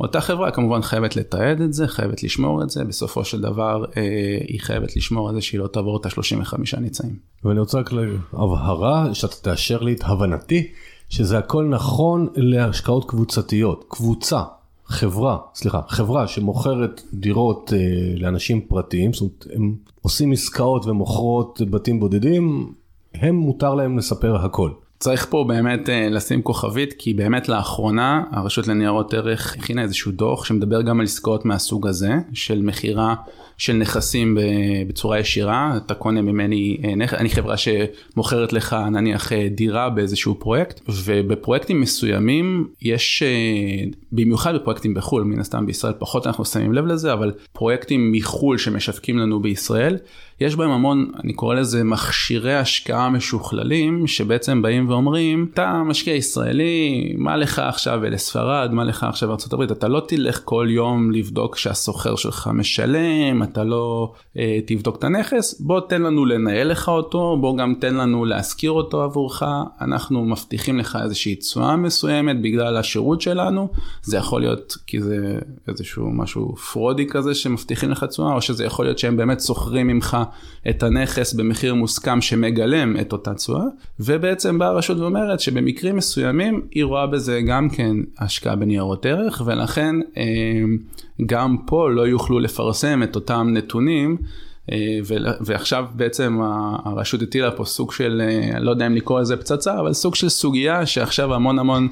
אותה 0.00 0.20
חברה 0.20 0.50
כמובן 0.50 0.82
חייבת 0.82 1.16
לתעד 1.16 1.60
את 1.60 1.72
זה, 1.72 1.88
חייבת 1.88 2.22
לשמור 2.22 2.62
את 2.62 2.70
זה, 2.70 2.84
בסופו 2.84 3.24
של 3.24 3.40
דבר 3.40 3.84
אה, 3.96 4.38
היא 4.48 4.60
חייבת 4.60 4.96
לשמור 4.96 5.28
על 5.28 5.34
זה 5.34 5.40
שהיא 5.40 5.60
לא 5.60 5.66
תעבור 5.66 5.96
את 5.96 6.06
ה-35 6.06 6.80
ניצאים. 6.80 7.16
ואני 7.44 7.60
רוצה 7.60 7.78
רק 7.78 7.92
להבהרה, 7.92 9.14
שאתה 9.14 9.36
תאשר 9.42 9.82
לי 9.82 9.92
את 9.92 10.00
הבנתי, 10.04 10.68
שזה 11.08 11.38
הכל 11.38 11.64
נכון 11.64 12.28
להשקעות 12.36 13.10
קבוצתיות. 13.10 13.84
קבוצה, 13.88 14.42
חברה, 14.90 15.38
סליחה, 15.54 15.80
חברה 15.88 16.26
שמוכרת 16.28 17.02
דירות 17.14 17.72
אה, 17.72 17.78
לאנשים 18.16 18.60
פרטיים, 18.60 19.12
זאת 19.12 19.20
אומרת, 19.20 19.46
הם 19.54 19.74
עושים 20.02 20.32
עסקאות 20.32 20.86
ומוכרות 20.86 21.60
בתים 21.70 22.00
בודדים, 22.00 22.72
הם 23.14 23.34
מותר 23.34 23.74
להם 23.74 23.98
לספר 23.98 24.36
הכל. 24.36 24.70
צריך 25.02 25.26
פה 25.30 25.44
באמת 25.48 25.88
uh, 25.88 25.92
לשים 26.10 26.42
כוכבית, 26.42 26.94
כי 26.98 27.14
באמת 27.14 27.48
לאחרונה 27.48 28.22
הרשות 28.30 28.68
לניירות 28.68 29.14
ערך 29.14 29.56
הכינה 29.58 29.82
איזשהו 29.82 30.12
דוח 30.12 30.44
שמדבר 30.44 30.82
גם 30.82 31.00
על 31.00 31.06
עסקאות 31.06 31.44
מהסוג 31.44 31.86
הזה, 31.86 32.12
של 32.32 32.62
מכירה 32.62 33.14
של 33.58 33.72
נכסים 33.72 34.38
בצורה 34.88 35.18
ישירה, 35.18 35.76
אתה 35.76 35.94
קונה 35.94 36.22
ממני, 36.22 36.76
אה, 36.84 36.92
אני 37.18 37.28
חברה 37.28 37.54
שמוכרת 37.56 38.52
לך 38.52 38.76
נניח 38.92 39.32
אה, 39.32 39.48
דירה 39.50 39.90
באיזשהו 39.90 40.34
פרויקט, 40.34 40.80
ובפרויקטים 40.88 41.80
מסוימים 41.80 42.68
יש, 42.82 43.22
במיוחד 44.12 44.54
בפרויקטים 44.54 44.94
בחו"ל, 44.94 45.24
מן 45.24 45.40
הסתם 45.40 45.66
בישראל 45.66 45.92
פחות 45.98 46.26
אנחנו 46.26 46.44
שמים 46.44 46.72
לב 46.72 46.86
לזה, 46.86 47.12
אבל 47.12 47.32
פרויקטים 47.52 48.12
מחו"ל 48.12 48.58
שמשווקים 48.58 49.18
לנו 49.18 49.40
בישראל, 49.40 49.96
יש 50.40 50.56
בהם 50.56 50.70
המון, 50.70 51.10
אני 51.24 51.32
קורא 51.32 51.54
לזה 51.54 51.84
מכשירי 51.84 52.54
השקעה 52.54 53.10
משוכללים, 53.10 54.06
שבעצם 54.06 54.62
באים 54.62 54.88
ואומרים, 54.88 55.46
אתה 55.54 55.82
משקיע 55.86 56.14
ישראלי, 56.14 57.12
מה 57.18 57.36
לך 57.36 57.58
עכשיו 57.58 58.00
לספרד, 58.02 58.70
מה 58.72 58.84
לך 58.84 59.04
עכשיו 59.04 59.28
לארה"ב, 59.28 59.72
אתה 59.72 59.88
לא 59.88 60.02
תלך 60.08 60.40
כל 60.44 60.66
יום 60.70 61.12
לבדוק 61.12 61.56
שהסוחר 61.56 62.16
שלך 62.16 62.50
משלם, 62.54 63.42
אתה 63.42 63.64
לא 63.64 64.12
אה, 64.36 64.58
תבדוק 64.66 64.96
את 64.96 65.04
הנכס, 65.04 65.60
בוא 65.60 65.80
תן 65.80 66.02
לנו 66.02 66.24
לנהל 66.24 66.70
לך 66.70 66.88
אותו, 66.88 67.36
בוא 67.40 67.56
גם 67.56 67.74
תן 67.80 67.94
לנו 67.94 68.24
להשכיר 68.24 68.70
אותו 68.70 69.02
עבורך, 69.02 69.42
אנחנו 69.80 70.24
מבטיחים 70.24 70.78
לך 70.78 70.98
איזושהי 71.02 71.34
תשואה 71.34 71.76
מסוימת 71.76 72.42
בגלל 72.42 72.76
השירות 72.76 73.20
שלנו, 73.20 73.68
זה 74.02 74.16
יכול 74.16 74.40
להיות 74.40 74.76
כי 74.86 75.00
זה 75.00 75.38
איזשהו 75.68 76.10
משהו 76.10 76.56
פרודי 76.56 77.06
כזה 77.06 77.34
שמבטיחים 77.34 77.90
לך 77.90 78.04
תשואה, 78.04 78.34
או 78.34 78.42
שזה 78.42 78.64
יכול 78.64 78.84
להיות 78.84 78.98
שהם 78.98 79.16
באמת 79.16 79.40
שוכרים 79.40 79.86
ממך 79.86 80.16
את 80.70 80.82
הנכס 80.82 81.32
במחיר 81.32 81.74
מוסכם 81.74 82.20
שמגלם 82.20 82.96
את 83.00 83.12
אותה 83.12 83.34
תשואה, 83.34 83.64
ובעצם 84.00 84.58
באה 84.58 84.68
הרשות 84.68 84.98
ואומרת 84.98 85.40
שבמקרים 85.40 85.96
מסוימים 85.96 86.62
היא 86.70 86.84
רואה 86.84 87.06
בזה 87.06 87.40
גם 87.46 87.68
כן 87.70 87.96
השקעה 88.18 88.56
בניירות 88.56 89.06
ערך, 89.06 89.42
ולכן 89.46 89.96
אה, 90.16 90.24
גם 91.26 91.56
פה 91.66 91.90
לא 91.90 92.08
יוכלו 92.08 92.40
לפרסם 92.40 93.02
את 93.02 93.14
אותם 93.16 93.48
נתונים. 93.52 94.16
אה, 94.72 94.98
ועכשיו 95.40 95.84
בעצם 95.94 96.38
הרשות 96.84 97.22
הטילה 97.22 97.50
פה 97.50 97.64
סוג 97.64 97.92
של, 97.92 98.22
אה, 98.24 98.60
לא 98.60 98.70
יודע 98.70 98.86
אם 98.86 98.94
לקרוא 98.94 99.20
לזה 99.20 99.36
פצצה, 99.36 99.80
אבל 99.80 99.92
סוג 99.92 100.14
של 100.14 100.28
סוגיה 100.28 100.86
שעכשיו 100.86 101.34
המון 101.34 101.58
המון 101.58 101.88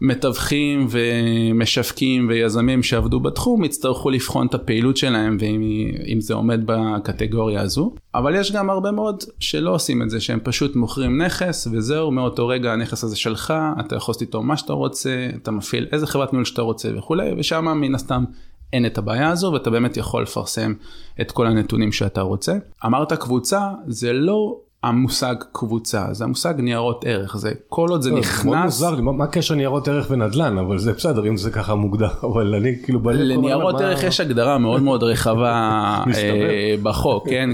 מתווכים 0.00 0.86
ומשווקים 0.90 2.28
ויזמים 2.28 2.82
שעבדו 2.82 3.20
בתחום 3.20 3.64
יצטרכו 3.64 4.10
לבחון 4.10 4.46
את 4.46 4.54
הפעילות 4.54 4.96
שלהם 4.96 5.36
ואם 5.40 6.20
זה 6.20 6.34
עומד 6.34 6.60
בקטגוריה 6.66 7.60
הזו. 7.60 7.94
אבל 8.14 8.34
יש 8.34 8.52
גם 8.52 8.70
הרבה 8.70 8.90
מאוד 8.90 9.24
שלא 9.38 9.74
עושים 9.74 10.02
את 10.02 10.10
זה, 10.10 10.20
שהם 10.20 10.38
פשוט 10.42 10.76
מוכרים 10.76 11.22
נכס 11.22 11.68
וזהו, 11.72 12.10
מאותו 12.10 12.46
רגע 12.46 12.72
הנכס 12.72 13.04
הזה 13.04 13.16
שלך, 13.16 13.54
אתה 13.80 13.96
יכול 13.96 14.12
לעשות 14.12 14.22
איתו 14.22 14.42
מה 14.42 14.56
שאתה 14.56 14.72
רוצה, 14.72 15.28
אתה 15.42 15.50
מפעיל 15.50 15.86
איזה 15.92 16.06
חברת 16.06 16.32
ניהול 16.32 16.44
שאתה 16.44 16.62
רוצה 16.62 16.88
וכולי, 16.98 17.30
ושם 17.38 17.64
מן 17.80 17.94
הסתם 17.94 18.24
אין 18.72 18.86
את 18.86 18.98
הבעיה 18.98 19.30
הזו 19.30 19.50
ואתה 19.52 19.70
באמת 19.70 19.96
יכול 19.96 20.22
לפרסם 20.22 20.74
את 21.20 21.32
כל 21.32 21.46
הנתונים 21.46 21.92
שאתה 21.92 22.20
רוצה. 22.20 22.52
אמרת 22.86 23.12
קבוצה, 23.12 23.60
זה 23.86 24.12
לא 24.12 24.60
המושג 24.82 25.34
קבוצה, 25.52 26.06
זה 26.12 26.24
המושג 26.24 26.54
ניירות 26.58 27.04
ערך, 27.06 27.36
זה 27.36 27.52
כל 27.68 27.88
עוד 27.88 28.02
זה 28.02 28.10
נכנס... 28.12 28.44
מאוד 28.44 28.58
מוזר 28.58 28.94
לי, 28.94 29.02
מה 29.02 29.24
הקשר 29.24 29.54
ניירות 29.54 29.88
ערך 29.88 30.06
ונדל"ן, 30.10 30.58
אבל 30.58 30.78
זה 30.78 30.92
בסדר 30.92 31.28
אם 31.28 31.36
זה 31.36 31.50
ככה 31.50 31.74
מוגדר, 31.74 32.08
אבל 32.32 32.54
אני 32.54 32.76
כאילו 32.84 33.00
בלב... 33.00 33.20
לניירות 33.20 33.80
ערך 33.80 34.02
יש 34.02 34.20
הגדרה 34.20 34.58
מאוד 34.58 34.82
מאוד 34.82 35.02
רחבה 35.02 35.52
אה, 36.14 36.74
בחוק, 36.82 37.28
כן? 37.30 37.50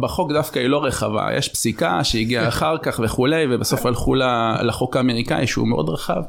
בחוק 0.00 0.32
דווקא 0.32 0.58
היא 0.58 0.68
לא 0.68 0.84
רחבה, 0.84 1.28
יש 1.36 1.48
פסיקה 1.48 2.04
שהגיעה 2.04 2.48
אחר 2.48 2.78
כך 2.78 3.00
וכולי, 3.04 3.44
ובסוף 3.50 3.86
הלכו 3.86 4.14
לחוק 4.62 4.96
האמריקאי 4.96 5.46
שהוא 5.46 5.68
מאוד 5.68 5.88
רחב. 5.88 6.22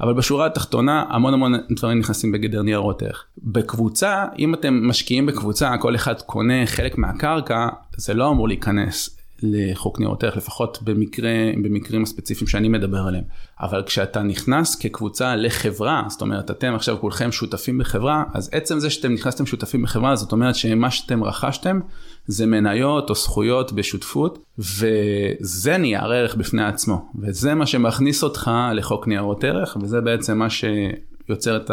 אבל 0.00 0.14
בשורה 0.14 0.46
התחתונה 0.46 1.04
המון 1.08 1.34
המון 1.34 1.52
דברים 1.76 1.98
נכנסים 1.98 2.32
בגדר 2.32 2.62
ניירות 2.62 3.02
ערך. 3.02 3.24
בקבוצה, 3.38 4.24
אם 4.38 4.54
אתם 4.54 4.88
משקיעים 4.88 5.26
בקבוצה, 5.26 5.76
כל 5.80 5.94
אחד 5.94 6.20
קונה 6.20 6.66
חלק 6.66 6.98
מהקרקע, 6.98 7.68
זה 7.96 8.14
לא 8.14 8.30
אמור 8.30 8.48
להיכנס 8.48 9.21
לחוק 9.42 9.98
ניירות 9.98 10.24
ערך, 10.24 10.36
לפחות 10.36 10.78
במקרה, 10.82 11.30
במקרים 11.62 12.02
הספציפיים 12.02 12.48
שאני 12.48 12.68
מדבר 12.68 12.98
עליהם. 12.98 13.24
אבל 13.60 13.82
כשאתה 13.86 14.22
נכנס 14.22 14.74
כקבוצה 14.74 15.36
לחברה, 15.36 16.04
זאת 16.08 16.20
אומרת, 16.20 16.50
אתם 16.50 16.74
עכשיו 16.74 16.96
כולכם 17.00 17.32
שותפים 17.32 17.78
בחברה, 17.78 18.24
אז 18.34 18.50
עצם 18.52 18.78
זה 18.78 18.90
שאתם 18.90 19.12
נכנסתם 19.12 19.46
שותפים 19.46 19.82
בחברה, 19.82 20.16
זאת 20.16 20.32
אומרת 20.32 20.54
שמה 20.54 20.90
שאתם 20.90 21.24
רכשתם 21.24 21.80
זה 22.26 22.46
מניות 22.46 23.10
או 23.10 23.14
זכויות 23.14 23.72
בשותפות, 23.72 24.44
וזה 24.58 25.78
נייר 25.78 26.12
ערך 26.12 26.34
בפני 26.34 26.64
עצמו, 26.64 27.10
וזה 27.18 27.54
מה 27.54 27.66
שמכניס 27.66 28.22
אותך 28.22 28.50
לחוק 28.74 29.08
ניירות 29.08 29.44
ערך, 29.44 29.76
וזה 29.82 30.00
בעצם 30.00 30.38
מה 30.38 30.48
שיוצר 30.50 31.56
את 31.56 31.70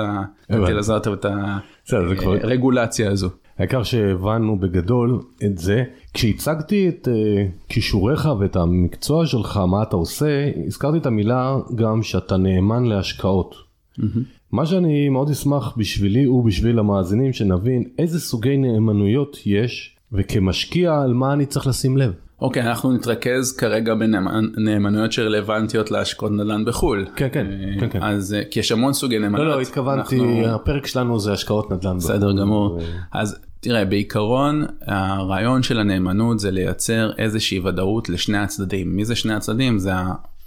הרגולציה 2.43 3.11
הזו. 3.11 3.29
העיקר 3.57 3.83
שהבנו 3.83 4.59
בגדול 4.59 5.19
את 5.45 5.57
זה. 5.57 5.83
כשהצגתי 6.13 6.89
את 6.89 7.07
uh, 7.07 7.69
כישוריך 7.69 8.29
ואת 8.39 8.55
המקצוע 8.55 9.25
שלך, 9.25 9.57
מה 9.57 9.83
אתה 9.83 9.95
עושה, 9.95 10.51
הזכרתי 10.67 10.97
את 10.97 11.05
המילה 11.05 11.57
גם 11.75 12.03
שאתה 12.03 12.37
נאמן 12.37 12.85
להשקעות. 12.85 13.55
Mm-hmm. 13.99 14.03
מה 14.51 14.65
שאני 14.65 15.09
מאוד 15.09 15.29
אשמח 15.29 15.73
בשבילי 15.77 16.27
ובשביל 16.27 16.79
המאזינים 16.79 17.33
שנבין 17.33 17.83
איזה 17.99 18.19
סוגי 18.19 18.57
נאמנויות 18.57 19.37
יש 19.45 19.95
וכמשקיע 20.11 21.01
על 21.01 21.13
מה 21.13 21.33
אני 21.33 21.45
צריך 21.45 21.67
לשים 21.67 21.97
לב. 21.97 22.13
אוקיי, 22.41 22.63
okay, 22.63 22.65
אנחנו 22.65 22.91
נתרכז 22.91 23.57
כרגע 23.57 23.93
בנאמנויות 23.95 25.11
שרלוונטיות 25.11 25.91
להשקעות 25.91 26.31
נדל"ן 26.31 26.65
בחו"ל. 26.65 27.07
כן, 27.15 27.27
כן, 27.31 27.47
uh, 27.47 27.79
כן, 27.79 27.89
כן. 27.89 28.03
אז 28.03 28.35
uh, 28.39 28.51
כי 28.51 28.59
יש 28.59 28.71
המון 28.71 28.93
סוגי 28.93 29.19
נאמנויות. 29.19 29.47
לא, 29.47 29.55
לא, 29.55 29.61
התכוונתי, 29.61 30.19
אנחנו... 30.19 30.45
הפרק 30.45 30.85
שלנו 30.85 31.19
זה 31.19 31.33
השקעות 31.33 31.71
נדל"ן 31.71 31.97
בחו"ל. 31.97 32.13
בסדר 32.13 32.31
גמור. 32.31 32.71
ו... 32.71 32.79
אז 33.11 33.39
תראה, 33.59 33.85
בעיקרון 33.85 34.65
הרעיון 34.81 35.63
של 35.63 35.79
הנאמנות 35.79 36.39
זה 36.39 36.51
לייצר 36.51 37.11
איזושהי 37.17 37.59
ודאות 37.59 38.09
לשני 38.09 38.37
הצדדים. 38.37 38.95
מי 38.95 39.05
זה 39.05 39.15
שני 39.15 39.33
הצדדים? 39.33 39.79
זה 39.79 39.91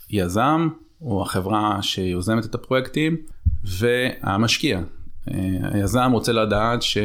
היזם 0.09 0.69
או 1.03 1.23
החברה 1.23 1.79
שיוזמת 1.83 2.45
את 2.45 2.55
הפרויקטים 2.55 3.17
והמשקיע. 3.65 4.81
אה, 5.31 5.35
היזם 5.73 6.11
רוצה 6.13 6.33
לדעת 6.33 6.83
ש... 6.83 6.99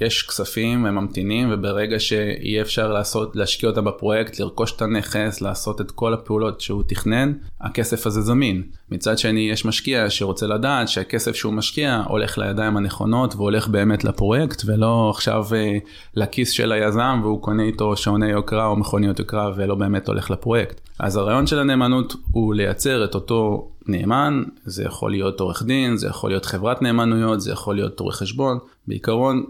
יש 0.00 0.22
כספים, 0.22 0.86
הם 0.86 0.94
ממתינים, 0.94 1.48
וברגע 1.52 2.00
שיהיה 2.00 2.62
אפשר 2.62 2.92
לעשות, 2.92 3.36
להשקיע 3.36 3.68
אותם 3.70 3.84
בפרויקט, 3.84 4.40
לרכוש 4.40 4.72
את 4.72 4.82
הנכס, 4.82 5.40
לעשות 5.40 5.80
את 5.80 5.90
כל 5.90 6.14
הפעולות 6.14 6.60
שהוא 6.60 6.82
תכנן, 6.86 7.32
הכסף 7.60 8.06
הזה 8.06 8.20
זמין. 8.20 8.62
מצד 8.90 9.18
שני, 9.18 9.48
יש 9.50 9.64
משקיע 9.64 10.10
שרוצה 10.10 10.46
לדעת 10.46 10.88
שהכסף 10.88 11.34
שהוא 11.34 11.52
משקיע 11.52 12.02
הולך 12.08 12.38
לידיים 12.38 12.76
הנכונות 12.76 13.34
והולך 13.34 13.68
באמת 13.68 14.04
לפרויקט, 14.04 14.62
ולא 14.66 15.10
עכשיו 15.10 15.44
אה, 15.54 15.78
לכיס 16.14 16.50
של 16.50 16.72
היזם 16.72 17.20
והוא 17.22 17.42
קונה 17.42 17.62
איתו 17.62 17.96
שעוני 17.96 18.30
יוקרה 18.30 18.66
או 18.66 18.76
מכוניות 18.76 19.18
יוקרה 19.18 19.50
ולא 19.56 19.74
באמת 19.74 20.08
הולך 20.08 20.30
לפרויקט. 20.30 20.80
אז 20.98 21.16
הרעיון 21.16 21.46
של 21.46 21.58
הנאמנות 21.58 22.14
הוא 22.32 22.54
לייצר 22.54 23.04
את 23.04 23.14
אותו 23.14 23.68
נאמן, 23.86 24.42
זה 24.64 24.84
יכול 24.84 25.10
להיות 25.10 25.40
עורך 25.40 25.62
דין, 25.62 25.96
זה 25.96 26.06
יכול 26.08 26.30
להיות 26.30 26.44
חברת 26.44 26.82
נאמנויות, 26.82 27.40
זה 27.40 27.52
יכול 27.52 27.74
להיות 27.74 28.00
עורך 28.00 28.16
חשבון. 28.16 28.58
בעיקרון, 28.88 29.44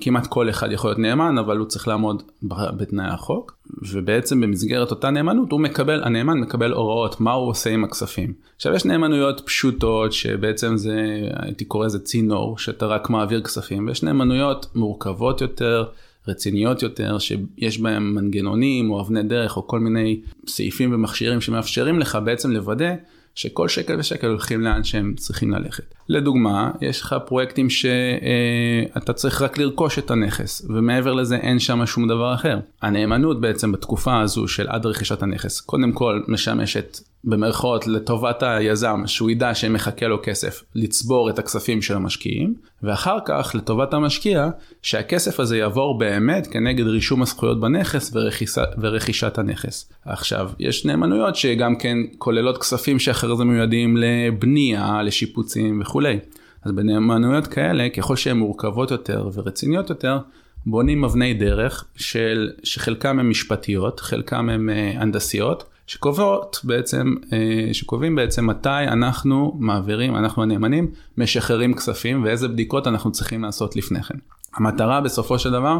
כמעט 0.00 0.26
כל 0.26 0.50
אחד 0.50 0.72
יכול 0.72 0.90
להיות 0.90 0.98
נאמן, 0.98 1.38
אבל 1.38 1.58
הוא 1.58 1.66
צריך 1.66 1.88
לעמוד 1.88 2.22
בתנאי 2.42 3.08
החוק, 3.08 3.56
ובעצם 3.92 4.40
במסגרת 4.40 4.90
אותה 4.90 5.10
נאמנות, 5.10 5.52
הוא 5.52 5.60
מקבל, 5.60 6.04
הנאמן 6.04 6.40
מקבל 6.40 6.72
הוראות 6.72 7.20
מה 7.20 7.32
הוא 7.32 7.48
עושה 7.48 7.70
עם 7.70 7.84
הכספים. 7.84 8.32
עכשיו 8.56 8.74
יש 8.74 8.84
נאמנויות 8.84 9.40
פשוטות, 9.40 10.12
שבעצם 10.12 10.76
זה, 10.76 11.20
הייתי 11.36 11.64
קורא 11.64 11.86
לזה 11.86 11.98
צינור, 11.98 12.58
שאתה 12.58 12.86
רק 12.86 13.10
מעביר 13.10 13.42
כספים, 13.42 13.86
ויש 13.86 14.02
נאמנויות 14.02 14.66
מורכבות 14.74 15.40
יותר. 15.40 15.84
רציניות 16.28 16.82
יותר, 16.82 17.18
שיש 17.18 17.80
בהן 17.80 18.02
מנגנונים 18.02 18.90
או 18.90 19.00
אבני 19.00 19.22
דרך 19.22 19.56
או 19.56 19.66
כל 19.66 19.80
מיני 19.80 20.20
סעיפים 20.46 20.94
ומכשירים 20.94 21.40
שמאפשרים 21.40 21.98
לך 21.98 22.18
בעצם 22.24 22.50
לוודא 22.50 22.94
שכל 23.36 23.68
שקל 23.68 23.96
ושקל 23.98 24.26
הולכים 24.26 24.60
לאן 24.60 24.84
שהם 24.84 25.14
צריכים 25.16 25.50
ללכת. 25.50 25.94
לדוגמה, 26.08 26.70
יש 26.80 27.00
לך 27.00 27.16
פרויקטים 27.26 27.70
שאתה 27.70 29.12
צריך 29.12 29.42
רק 29.42 29.58
לרכוש 29.58 29.98
את 29.98 30.10
הנכס, 30.10 30.66
ומעבר 30.68 31.12
לזה 31.12 31.36
אין 31.36 31.58
שם 31.58 31.86
שום 31.86 32.08
דבר 32.08 32.34
אחר. 32.34 32.58
הנאמנות 32.82 33.40
בעצם 33.40 33.72
בתקופה 33.72 34.20
הזו 34.20 34.48
של 34.48 34.68
עד 34.68 34.86
רכישת 34.86 35.22
הנכס, 35.22 35.60
קודם 35.60 35.92
כל 35.92 36.22
משמשת 36.28 36.98
במרכאות 37.26 37.86
לטובת 37.86 38.42
היזם, 38.42 39.02
שהוא 39.06 39.30
ידע 39.30 39.54
שמחכה 39.54 40.06
לו 40.06 40.18
כסף, 40.22 40.62
לצבור 40.74 41.30
את 41.30 41.38
הכספים 41.38 41.82
של 41.82 41.94
המשקיעים, 41.94 42.54
ואחר 42.82 43.18
כך 43.24 43.52
לטובת 43.54 43.94
המשקיע, 43.94 44.48
שהכסף 44.82 45.40
הזה 45.40 45.56
יעבור 45.56 45.98
באמת 45.98 46.46
כנגד 46.46 46.86
רישום 46.86 47.22
הזכויות 47.22 47.60
בנכס 47.60 48.10
ורכיסה, 48.14 48.64
ורכישת 48.78 49.38
הנכס. 49.38 49.92
עכשיו, 50.04 50.50
יש 50.58 50.86
נאמנויות 50.86 51.36
שגם 51.36 51.76
כן 51.76 51.98
כוללות 52.18 52.58
כספים 52.58 52.98
שאחרי 52.98 53.36
זה 53.36 53.44
מיועדים 53.44 53.96
לבנייה, 53.96 55.02
לשיפוצים 55.02 55.80
וכולי. 55.80 56.18
אז 56.62 56.72
בנאמנויות 56.72 57.46
כאלה, 57.46 57.88
ככל 57.88 58.16
שהן 58.16 58.36
מורכבות 58.36 58.90
יותר 58.90 59.28
ורציניות 59.34 59.90
יותר, 59.90 60.18
בונים 60.66 61.04
אבני 61.04 61.34
דרך 61.34 61.84
של, 61.96 62.50
שחלקם 62.62 63.18
הן 63.18 63.28
משפטיות, 63.28 64.00
חלקם 64.00 64.48
הן 64.48 64.70
אה, 64.70 64.92
הנדסיות. 64.96 65.64
שקובעות 65.86 66.60
בעצם, 66.64 67.14
אה, 67.32 67.74
שקובעים 67.74 68.14
בעצם 68.14 68.46
מתי 68.46 68.68
אנחנו 68.68 69.56
מעבירים, 69.58 70.16
אנחנו 70.16 70.42
הנאמנים, 70.42 70.90
משחררים 71.18 71.74
כספים 71.74 72.24
ואיזה 72.24 72.48
בדיקות 72.48 72.86
אנחנו 72.86 73.12
צריכים 73.12 73.42
לעשות 73.42 73.76
לפני 73.76 74.02
כן. 74.02 74.18
המטרה 74.54 75.00
בסופו 75.00 75.38
של 75.38 75.50
דבר, 75.50 75.78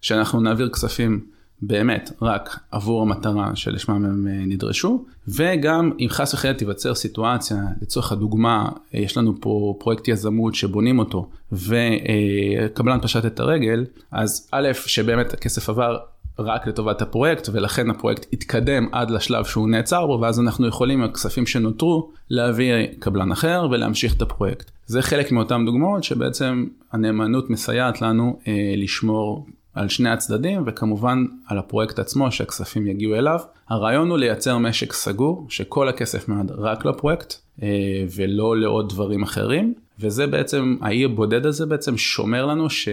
שאנחנו 0.00 0.40
נעביר 0.40 0.68
כספים 0.68 1.20
באמת 1.62 2.12
רק 2.22 2.58
עבור 2.70 3.02
המטרה 3.02 3.56
שלשמם 3.56 4.04
הם 4.04 4.28
אה, 4.28 4.46
נדרשו, 4.46 5.04
וגם 5.28 5.92
אם 6.00 6.06
חס 6.10 6.34
וחלילה 6.34 6.58
תיווצר 6.58 6.94
סיטואציה, 6.94 7.58
לצורך 7.82 8.12
הדוגמה, 8.12 8.68
אה, 8.94 9.00
יש 9.00 9.16
לנו 9.16 9.40
פה 9.40 9.76
פרויקט 9.80 10.08
יזמות 10.08 10.54
שבונים 10.54 10.98
אותו, 10.98 11.28
וקבלן 11.52 13.00
פשט 13.02 13.26
את 13.26 13.40
הרגל, 13.40 13.84
אז 14.10 14.48
א', 14.52 14.68
שבאמת 14.86 15.32
הכסף 15.32 15.68
עבר 15.68 15.98
רק 16.38 16.66
לטובת 16.66 17.02
הפרויקט 17.02 17.48
ולכן 17.52 17.90
הפרויקט 17.90 18.32
יתקדם 18.32 18.88
עד 18.92 19.10
לשלב 19.10 19.44
שהוא 19.44 19.68
נעצר 19.68 20.06
בו 20.06 20.18
ואז 20.20 20.40
אנחנו 20.40 20.66
יכולים 20.66 21.02
עם 21.02 21.10
הכספים 21.10 21.46
שנותרו 21.46 22.10
להביא 22.30 22.72
קבלן 22.98 23.32
אחר 23.32 23.66
ולהמשיך 23.70 24.16
את 24.16 24.22
הפרויקט. 24.22 24.70
זה 24.86 25.02
חלק 25.02 25.32
מאותן 25.32 25.64
דוגמאות 25.64 26.04
שבעצם 26.04 26.66
הנאמנות 26.92 27.50
מסייעת 27.50 28.02
לנו 28.02 28.38
אה, 28.48 28.74
לשמור 28.76 29.46
על 29.74 29.88
שני 29.88 30.10
הצדדים 30.10 30.62
וכמובן 30.66 31.24
על 31.46 31.58
הפרויקט 31.58 31.98
עצמו 31.98 32.32
שהכספים 32.32 32.86
יגיעו 32.86 33.14
אליו. 33.14 33.40
הרעיון 33.68 34.10
הוא 34.10 34.18
לייצר 34.18 34.58
משק 34.58 34.92
סגור 34.92 35.46
שכל 35.48 35.88
הכסף 35.88 36.28
מיועד 36.28 36.50
רק 36.50 36.84
לפרויקט 36.84 37.34
אה, 37.62 37.68
ולא 38.16 38.56
לעוד 38.56 38.88
דברים 38.88 39.22
אחרים 39.22 39.74
וזה 40.00 40.26
בעצם 40.26 40.76
האי 40.80 41.04
הבודד 41.04 41.46
הזה 41.46 41.66
בעצם 41.66 41.96
שומר 41.96 42.46
לנו 42.46 42.70
ש... 42.70 42.88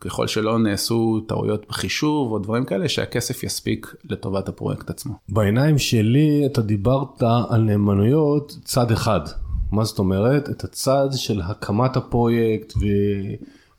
ככל 0.00 0.26
שלא 0.26 0.58
נעשו 0.58 1.20
טעויות 1.26 1.66
בחישוב 1.68 2.32
או 2.32 2.38
דברים 2.38 2.64
כאלה, 2.64 2.88
שהכסף 2.88 3.42
יספיק 3.44 3.94
לטובת 4.04 4.48
הפרויקט 4.48 4.90
עצמו. 4.90 5.14
בעיניים 5.28 5.78
שלי 5.78 6.46
אתה 6.46 6.62
דיברת 6.62 7.22
על 7.48 7.60
נאמנויות 7.60 8.56
צד 8.64 8.90
אחד. 8.90 9.20
מה 9.72 9.84
זאת 9.84 9.98
אומרת? 9.98 10.50
את 10.50 10.64
הצד 10.64 11.08
של 11.12 11.40
הקמת 11.40 11.96
הפרויקט 11.96 12.72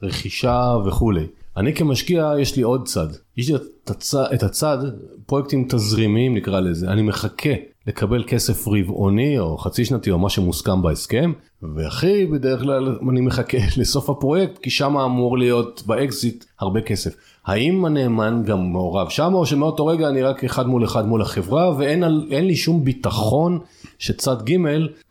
ורכישה 0.01 0.75
וכולי. 0.85 1.27
אני 1.57 1.73
כמשקיע 1.75 2.33
יש 2.39 2.55
לי 2.55 2.61
עוד 2.61 2.87
צד. 2.87 3.07
יש 3.37 3.49
לי 3.49 3.55
את 3.55 3.89
הצד, 3.89 4.25
את 4.33 4.43
הצד 4.43 4.77
פרויקטים 5.25 5.67
תזרימיים 5.69 6.35
נקרא 6.37 6.59
לזה. 6.59 6.87
אני 6.87 7.01
מחכה 7.01 7.49
לקבל 7.87 8.23
כסף 8.27 8.67
רבעוני 8.67 9.39
או 9.39 9.57
חצי 9.57 9.85
שנתי 9.85 10.11
או 10.11 10.19
מה 10.19 10.29
שמוסכם 10.29 10.81
בהסכם, 10.81 11.31
והכי 11.75 12.25
בדרך 12.25 12.61
כלל 12.61 12.97
אני 13.09 13.21
מחכה 13.21 13.57
לסוף 13.77 14.09
הפרויקט 14.09 14.57
כי 14.57 14.69
שם 14.69 14.97
אמור 14.97 15.37
להיות 15.37 15.83
באקזיט 15.85 16.45
הרבה 16.59 16.81
כסף. 16.81 17.15
האם 17.45 17.85
הנאמן 17.85 18.41
גם 18.45 18.71
מעורב 18.71 19.09
שם 19.09 19.33
או 19.33 19.45
שמאותו 19.45 19.85
רגע 19.85 20.09
אני 20.09 20.21
רק 20.21 20.43
אחד 20.43 20.67
מול 20.67 20.83
אחד 20.83 21.07
מול 21.07 21.21
החברה 21.21 21.77
ואין 21.77 22.03
לי 22.47 22.55
שום 22.55 22.85
ביטחון 22.85 23.59
שצד 23.99 24.35
ג' 24.49 24.57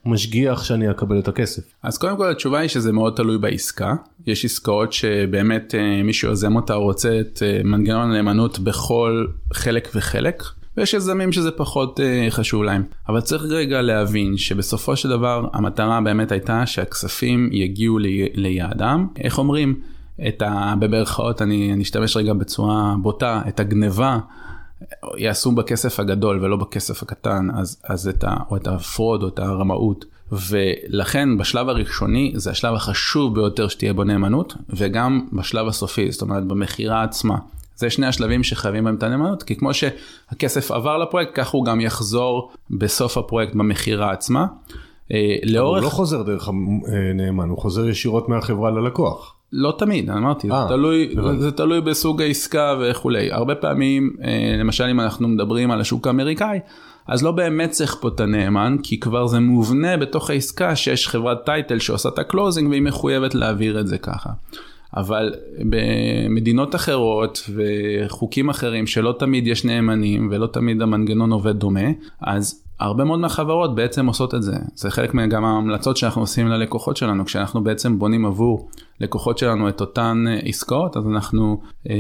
משגיח 0.07 0.65
שאני 0.65 0.91
אקבל 0.91 1.19
את 1.19 1.29
הכסף? 1.29 1.63
אז 1.83 1.99
קודם 1.99 2.17
כל 2.17 2.31
התשובה 2.31 2.59
היא 2.59 2.69
שזה 2.69 2.93
מאוד 2.93 3.13
תלוי 3.17 3.39
בעסקה. 3.39 3.95
יש 4.27 4.45
עסקאות 4.45 4.93
שבאמת 4.93 5.75
אה, 5.75 6.03
מי 6.03 6.13
שיוזם 6.13 6.57
אותה 6.57 6.75
רוצה 6.75 7.21
את 7.21 7.43
אה, 7.43 7.61
מנגנון 7.65 8.11
הנאמנות 8.11 8.59
בכל 8.59 9.27
חלק 9.53 9.89
וחלק. 9.95 10.43
ויש 10.77 10.95
יזמים 10.95 11.33
שזה 11.33 11.51
פחות 11.51 12.01
uh, 12.01 12.31
חשוב 12.31 12.63
להם. 12.63 12.83
אבל 13.09 13.21
צריך 13.21 13.43
רגע 13.49 13.83
להבין 13.83 14.37
שבסופו 14.37 14.97
של 14.97 15.09
דבר 15.09 15.47
המטרה 15.53 16.01
באמת 16.01 16.33
הייתה 16.33 16.67
שהכספים 16.67 17.49
יגיעו 17.53 17.99
לי, 17.99 18.29
ליעדם. 18.35 19.07
איך 19.17 19.39
אומרים? 19.39 19.81
את 20.29 20.43
ה... 20.43 20.75
במרכאות 20.79 21.43
אני, 21.43 21.73
אני 21.73 21.83
אשתמש 21.83 22.17
רגע 22.17 22.33
בצורה 22.33 22.95
בוטה, 23.03 23.43
את 23.49 23.61
הגניבה. 23.61 24.19
יעשו 25.17 25.53
בכסף 25.53 26.01
הגדול 26.01 26.45
ולא 26.45 26.57
בכסף 26.57 27.03
הקטן, 27.03 27.49
אז, 27.55 27.83
אז 27.85 28.09
את 28.09 28.25
ה, 28.25 28.37
או 28.51 28.57
את 28.57 28.67
הפרוד 28.67 29.23
או 29.23 29.29
את 29.29 29.39
הרמאות. 29.39 30.05
ולכן 30.33 31.39
בשלב 31.39 31.69
הראשוני 31.69 32.33
זה 32.35 32.51
השלב 32.51 32.75
החשוב 32.75 33.35
ביותר 33.35 33.69
שתהיה 33.69 33.93
בו 33.93 34.05
נאמנות, 34.05 34.55
וגם 34.69 35.27
בשלב 35.33 35.69
הסופי, 35.69 36.13
זאת 36.13 36.23
אומרת 36.23 36.45
במכירה 36.45 37.03
עצמה. 37.03 37.37
זה 37.77 37.91
שני 37.91 38.07
השלבים 38.07 38.43
שחייבים 38.43 38.85
בהם 38.85 38.95
את 38.95 39.03
הנאמנות, 39.03 39.43
כי 39.43 39.57
כמו 39.57 39.71
שהכסף 39.75 40.71
עבר 40.71 40.99
לפרויקט, 40.99 41.31
כך 41.35 41.49
הוא 41.49 41.65
גם 41.65 41.81
יחזור 41.81 42.53
בסוף 42.71 43.19
הפרויקט 43.19 43.55
במכירה 43.55 44.13
עצמה. 44.13 44.47
אה, 45.13 45.37
לאורך... 45.43 45.83
הוא 45.83 45.85
לא 45.85 45.91
חוזר 45.91 46.23
דרך 46.23 46.49
הנאמן, 46.49 47.49
הוא 47.49 47.59
חוזר 47.59 47.89
ישירות 47.89 48.29
מהחברה 48.29 48.71
ללקוח. 48.71 49.35
לא 49.53 49.75
תמיד, 49.79 50.11
אמרתי, 50.11 50.49
아, 50.49 50.51
זה, 50.51 50.57
אה, 50.57 50.69
תלוי, 50.69 51.15
זה 51.39 51.53
תלוי 51.53 51.81
בסוג 51.81 52.23
העסקה 52.23 52.75
וכולי. 52.81 53.33
הרבה 53.33 53.55
פעמים, 53.55 54.17
אה, 54.25 54.57
למשל 54.59 54.85
אם 54.85 55.01
אנחנו 55.01 55.29
מדברים 55.29 55.71
על 55.71 55.81
השוק 55.81 56.07
האמריקאי, 56.07 56.61
אז 57.07 57.23
לא 57.23 57.33
באמת 57.33 57.71
צריך 57.71 57.97
פה 58.01 58.09
את 58.09 58.21
הנאמן, 58.21 58.77
כי 58.83 59.01
כבר 59.01 59.27
זה 59.27 59.41
מובנה 59.41 59.97
בתוך 59.97 60.31
העסקה 60.31 60.77
שיש 60.77 61.09
חברת 61.09 61.47
title 61.47 61.79
שעושה 61.79 62.09
את 62.09 62.19
ה 62.19 62.25
closing 62.25 62.71
והיא 62.71 62.83
מחויבת 62.83 63.35
להעביר 63.35 63.81
את 63.81 63.87
זה 63.87 63.99
ככה. 63.99 64.31
אבל 64.97 65.35
במדינות 65.59 66.75
אחרות 66.75 67.51
וחוקים 67.55 68.49
אחרים 68.49 68.87
שלא 68.87 69.15
תמיד 69.19 69.47
יש 69.47 69.65
נאמנים 69.65 70.29
ולא 70.33 70.47
תמיד 70.47 70.83
המנגנון 70.83 71.33
עובד 71.33 71.57
דומה, 71.57 71.89
אז 72.21 72.65
הרבה 72.81 73.05
מאוד 73.05 73.21
מהחברות 73.21 73.75
בעצם 73.75 74.07
עושות 74.07 74.35
את 74.35 74.43
זה. 74.43 74.57
זה 74.75 74.91
חלק 74.91 75.15
גם 75.15 75.43
מההמלצות 75.43 75.97
שאנחנו 75.97 76.23
עושים 76.23 76.49
ללקוחות 76.49 76.97
שלנו, 76.97 77.25
כשאנחנו 77.25 77.65
בעצם 77.65 77.99
בונים 77.99 78.27
עבור 78.27 78.69
לקוחות 79.01 79.39
שלנו 79.39 79.69
את 79.69 79.81
אותן 79.81 80.25
אה, 80.29 80.39
עסקאות, 80.45 80.97
אז 80.97 81.07
אנחנו 81.07 81.61
אה, 81.91 81.95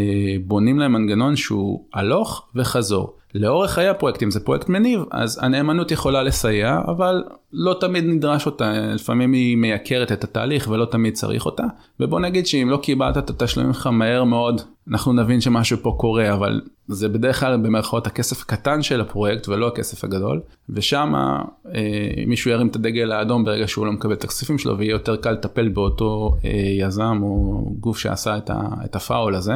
בונים 0.46 0.78
להם 0.78 0.92
מנגנון 0.92 1.36
שהוא 1.36 1.84
הלוך 1.94 2.48
וחזור. 2.54 3.14
לאורך 3.34 3.70
חיי 3.70 3.88
הפרויקטים 3.88 4.30
זה 4.30 4.40
פרויקט 4.40 4.68
מניב, 4.68 5.00
אז 5.10 5.38
הנאמנות 5.42 5.90
יכולה 5.90 6.22
לסייע, 6.22 6.78
אבל 6.86 7.24
לא 7.52 7.76
תמיד 7.80 8.04
נדרש 8.04 8.46
אותה, 8.46 8.72
לפעמים 8.94 9.32
היא 9.32 9.56
מייקרת 9.56 10.12
את 10.12 10.24
התהליך 10.24 10.68
ולא 10.70 10.84
תמיד 10.84 11.14
צריך 11.14 11.46
אותה. 11.46 11.64
ובוא 12.00 12.20
נגיד 12.20 12.46
שאם 12.46 12.70
לא 12.70 12.76
קיבלת 12.76 13.18
את 13.18 13.30
התשלומים 13.30 13.72
שלך 13.72 13.86
מהר 13.86 14.24
מאוד, 14.24 14.60
אנחנו 14.90 15.12
נבין 15.12 15.40
שמשהו 15.40 15.78
פה 15.82 15.96
קורה, 15.98 16.32
אבל 16.32 16.60
זה 16.88 17.08
בדרך 17.08 17.40
כלל 17.40 17.56
במרכאות 17.56 18.06
הכסף 18.06 18.42
הקטן 18.42 18.82
של 18.82 19.00
הפרויקט 19.00 19.48
ולא 19.48 19.68
הכסף 19.68 20.04
הגדול, 20.04 20.40
ושם 20.70 21.12
אה, 21.14 21.80
מישהו 22.26 22.50
ירים 22.50 22.66
את 22.66 22.76
הדגל 22.76 23.12
האדום 23.12 23.44
ברגע 23.44 23.68
שהוא 23.68 23.86
לא 23.86 23.92
מקבל 23.92 24.12
את 24.12 24.24
הכספים 24.24 24.58
שלו, 24.58 24.78
ויהיה 24.78 24.90
יותר 24.90 25.16
קל 25.16 25.30
לטפל 25.30 25.68
באותו 25.68 26.34
אה, 26.44 26.50
יזם 26.78 27.18
או 27.22 27.64
גוף 27.80 27.98
שעשה 27.98 28.36
את, 28.36 28.50
ה, 28.50 28.60
את 28.84 28.96
הפאול 28.96 29.34
הזה. 29.34 29.54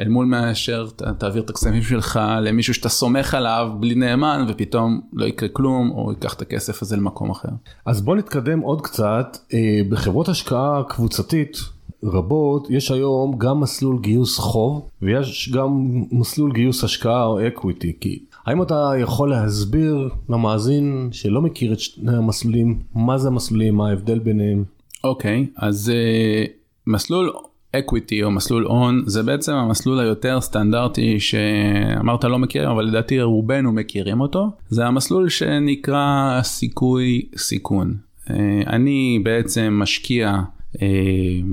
אל 0.00 0.08
מול 0.08 0.26
מאשר 0.26 0.86
תעביר 1.18 1.42
את 1.42 1.50
הכספים 1.50 1.82
שלך 1.82 2.20
למישהו 2.42 2.74
שאתה 2.74 2.88
סומך 2.88 3.34
עליו 3.34 3.70
בלי 3.80 3.94
נאמן 3.94 4.46
ופתאום 4.48 5.00
לא 5.12 5.26
יקרה 5.26 5.48
כלום 5.48 5.90
או 5.90 6.12
ייקח 6.12 6.34
את 6.34 6.42
הכסף 6.42 6.82
הזה 6.82 6.96
למקום 6.96 7.30
אחר. 7.30 7.48
אז 7.86 8.00
בוא 8.00 8.16
נתקדם 8.16 8.60
עוד 8.60 8.80
קצת 8.80 9.36
אה, 9.54 9.80
בחברות 9.88 10.28
השקעה 10.28 10.82
קבוצתית 10.88 11.58
רבות 12.02 12.70
יש 12.70 12.90
היום 12.90 13.38
גם 13.38 13.60
מסלול 13.60 13.98
גיוס 14.00 14.38
חוב 14.38 14.88
ויש 15.02 15.50
גם 15.54 16.02
מסלול 16.12 16.52
גיוס 16.52 16.84
השקעה 16.84 17.24
או 17.24 17.46
equity 17.46 17.92
כי 18.00 18.18
האם 18.46 18.62
אתה 18.62 18.92
יכול 19.00 19.30
להסביר 19.30 20.08
למאזין 20.28 21.08
שלא 21.12 21.42
מכיר 21.42 21.72
את 21.72 21.80
שני 21.80 22.16
המסלולים 22.16 22.78
מה 22.94 23.18
זה 23.18 23.28
המסלולים 23.28 23.74
מה 23.74 23.88
ההבדל 23.88 24.18
ביניהם. 24.18 24.64
אוקיי 25.04 25.46
okay, 25.48 25.60
אז 25.66 25.92
אה, 25.94 26.50
מסלול 26.86 27.32
equity 27.72 28.22
או 28.22 28.30
מסלול 28.30 28.64
הון 28.64 29.02
זה 29.06 29.22
בעצם 29.22 29.52
המסלול 29.52 30.00
היותר 30.00 30.40
סטנדרטי 30.40 31.20
שאמרת 31.20 32.24
לא 32.24 32.38
מכירים 32.38 32.68
אבל 32.68 32.84
לדעתי 32.84 33.22
רובנו 33.22 33.72
מכירים 33.72 34.20
אותו 34.20 34.50
זה 34.68 34.86
המסלול 34.86 35.28
שנקרא 35.28 36.40
סיכוי 36.42 37.22
סיכון. 37.36 37.94
אה, 38.30 38.36
אני 38.66 39.20
בעצם 39.22 39.78
משקיע 39.82 40.40
אה, 40.82 40.86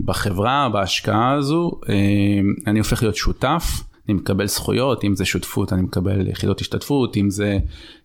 בחברה 0.06 0.70
בהשקעה 0.74 1.34
הזו 1.34 1.72
אה, 1.90 1.96
אני 2.68 2.80
הופך 2.80 3.02
להיות 3.04 3.16
שותף. 3.16 3.64
אני 4.08 4.14
מקבל 4.14 4.48
זכויות, 4.48 5.04
אם 5.04 5.16
זה 5.16 5.26
שותפות 5.26 5.74
אני 5.74 5.82
מקבל 5.82 6.28
יחידות 6.28 6.62
השתתפות, 6.62 7.18
אם 7.18 7.30
זה, 7.30 7.58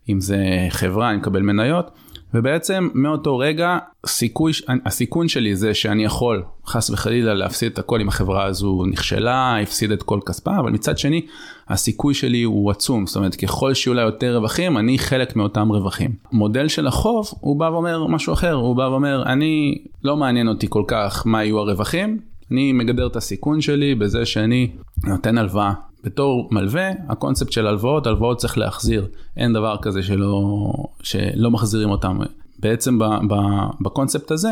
אם 0.09 0.21
זה 0.21 0.37
חברה 0.69 1.09
אני 1.09 1.17
מקבל 1.17 1.41
מניות, 1.41 1.91
ובעצם 2.33 2.89
מאותו 2.93 3.37
רגע 3.37 3.77
סיכוי, 4.05 4.51
הסיכון 4.85 5.27
שלי 5.27 5.55
זה 5.55 5.73
שאני 5.73 6.03
יכול 6.03 6.43
חס 6.65 6.89
וחלילה 6.89 7.33
להפסיד 7.33 7.71
את 7.71 7.79
הכל 7.79 8.01
אם 8.01 8.07
החברה 8.07 8.45
הזו 8.45 8.83
נכשלה, 8.91 9.59
הפסיד 9.61 9.91
את 9.91 10.03
כל 10.03 10.19
כספה, 10.25 10.59
אבל 10.59 10.71
מצד 10.71 10.97
שני 10.97 11.25
הסיכוי 11.69 12.13
שלי 12.13 12.43
הוא 12.43 12.71
עצום, 12.71 13.07
זאת 13.07 13.15
אומרת 13.15 13.35
ככל 13.35 13.73
שיהיו 13.73 13.93
לה 13.93 14.01
יותר 14.01 14.35
רווחים 14.35 14.77
אני 14.77 14.97
חלק 14.97 15.35
מאותם 15.35 15.69
רווחים. 15.69 16.11
מודל 16.31 16.67
של 16.67 16.87
החוב 16.87 17.31
הוא 17.39 17.59
בא 17.59 17.65
ואומר 17.65 18.07
משהו 18.07 18.33
אחר, 18.33 18.53
הוא 18.53 18.75
בא 18.75 18.83
ואומר 18.83 19.23
אני 19.25 19.83
לא 20.03 20.17
מעניין 20.17 20.47
אותי 20.47 20.67
כל 20.69 20.83
כך 20.87 21.23
מה 21.25 21.43
יהיו 21.43 21.59
הרווחים, 21.59 22.19
אני 22.51 22.73
מגדר 22.73 23.07
את 23.07 23.15
הסיכון 23.15 23.61
שלי 23.61 23.95
בזה 23.95 24.25
שאני 24.25 24.71
נותן 25.07 25.37
הלוואה 25.37 25.73
בתור 26.03 26.47
מלווה, 26.51 26.91
הקונספט 27.09 27.51
של 27.51 27.67
הלוואות, 27.67 28.07
הלוואות 28.07 28.37
צריך 28.37 28.57
להחזיר. 28.57 29.07
אין 29.37 29.53
דבר 29.53 29.75
כזה 29.81 30.03
שלא, 30.03 30.73
שלא 31.03 31.51
מחזירים 31.51 31.89
אותם. 31.89 32.19
בעצם 32.59 32.99
בקונספט 33.81 34.31
הזה, 34.31 34.51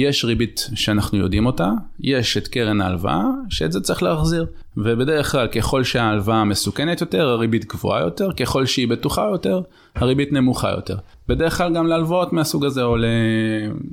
יש 0.00 0.24
ריבית 0.24 0.68
שאנחנו 0.74 1.18
יודעים 1.18 1.46
אותה, 1.46 1.70
יש 2.00 2.36
את 2.36 2.48
קרן 2.48 2.80
ההלוואה, 2.80 3.22
שאת 3.50 3.72
זה 3.72 3.80
צריך 3.80 4.02
להחזיר. 4.02 4.46
ובדרך 4.76 5.32
כלל 5.32 5.46
ככל 5.46 5.84
שההלוואה 5.84 6.44
מסוכנת 6.44 7.00
יותר, 7.00 7.28
הריבית 7.28 7.64
גבוהה 7.64 8.00
יותר, 8.00 8.32
ככל 8.32 8.66
שהיא 8.66 8.88
בטוחה 8.88 9.22
יותר, 9.22 9.60
הריבית 9.94 10.32
נמוכה 10.32 10.70
יותר. 10.70 10.96
בדרך 11.28 11.56
כלל 11.56 11.74
גם 11.74 11.86
להלוואות 11.86 12.32
מהסוג 12.32 12.64
הזה, 12.64 12.82
או 12.82 12.96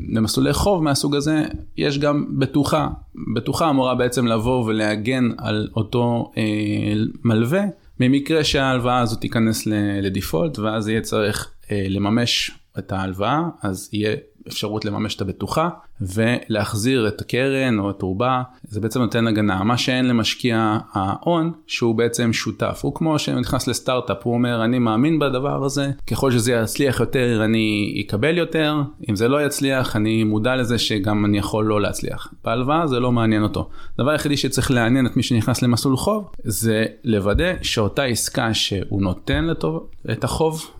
למסלולי 0.10 0.54
חוב 0.54 0.84
מהסוג 0.84 1.16
הזה, 1.16 1.46
יש 1.78 2.00
גם 2.00 2.26
בטוחה. 2.40 2.88
בטוחה 3.36 3.70
אמורה 3.70 3.96
בעצם 3.96 4.28
לבוא 4.28 4.66
ולהגן 4.66 5.30
על 5.38 5.68
אותו 5.76 6.32
אה, 6.38 6.44
מלווה, 7.24 7.64
במקרה 8.00 8.44
שההלוואה 8.44 9.00
הזאת 9.00 9.22
תיכנס 9.22 9.66
לדיפולט, 10.02 10.60
ואז 10.60 10.88
יהיה 10.88 11.02
צריך 11.02 11.52
אה, 11.72 11.86
לממש 11.90 12.52
את 12.80 12.92
ההלוואה, 12.92 13.42
אז 13.62 13.90
יהיה 13.94 14.16
אפשרות 14.48 14.86
לממש 14.86 15.16
את 15.16 15.22
הבטוחה 15.22 15.70
ולהחזיר 16.02 17.08
את 17.08 17.22
הקרן 17.22 17.80
או 17.80 17.90
את 17.90 18.02
רובה, 18.02 18.44
זה 18.64 18.82
בעצם 18.82 19.02
נותן 19.02 19.28
הגנה. 19.28 19.64
מה 19.64 19.78
שאין 19.78 20.08
למשקיע 20.08 20.78
ההון, 20.94 21.52
שהוא 21.68 21.96
בעצם 21.96 22.34
שותף. 22.34 22.80
הוא 22.84 22.96
כמו 22.96 23.20
שנכנס 23.20 23.68
לסטארט-אפ, 23.68 24.18
הוא 24.24 24.34
אומר, 24.34 24.64
אני 24.64 24.80
מאמין 24.80 25.20
בדבר 25.20 25.66
הזה, 25.66 25.92
ככל 26.08 26.32
שזה 26.32 26.52
יצליח 26.52 27.00
יותר 27.00 27.42
אני 27.46 28.04
אקבל 28.06 28.38
יותר, 28.38 28.76
אם 29.10 29.16
זה 29.16 29.28
לא 29.28 29.46
יצליח 29.46 29.96
אני 29.96 30.24
מודע 30.24 30.56
לזה 30.56 30.78
שגם 30.78 31.26
אני 31.26 31.38
יכול 31.38 31.66
לא 31.66 31.82
להצליח. 31.82 32.34
בהלוואה 32.44 32.88
זה 32.88 33.00
לא 33.00 33.12
מעניין 33.12 33.44
אותו. 33.44 33.70
הדבר 34.00 34.12
היחידי 34.12 34.38
שצריך 34.38 34.72
לעניין 34.72 35.06
את 35.06 35.18
מי 35.18 35.24
שנכנס 35.24 35.62
למסלול 35.62 35.98
חוב, 35.98 36.32
זה 36.44 36.86
לוודא 37.04 37.54
שאותה 37.62 38.04
עסקה 38.04 38.54
שהוא 38.54 39.02
נותן 39.02 39.46
לטוב, 39.46 39.88
את 40.12 40.24
החוב 40.24 40.72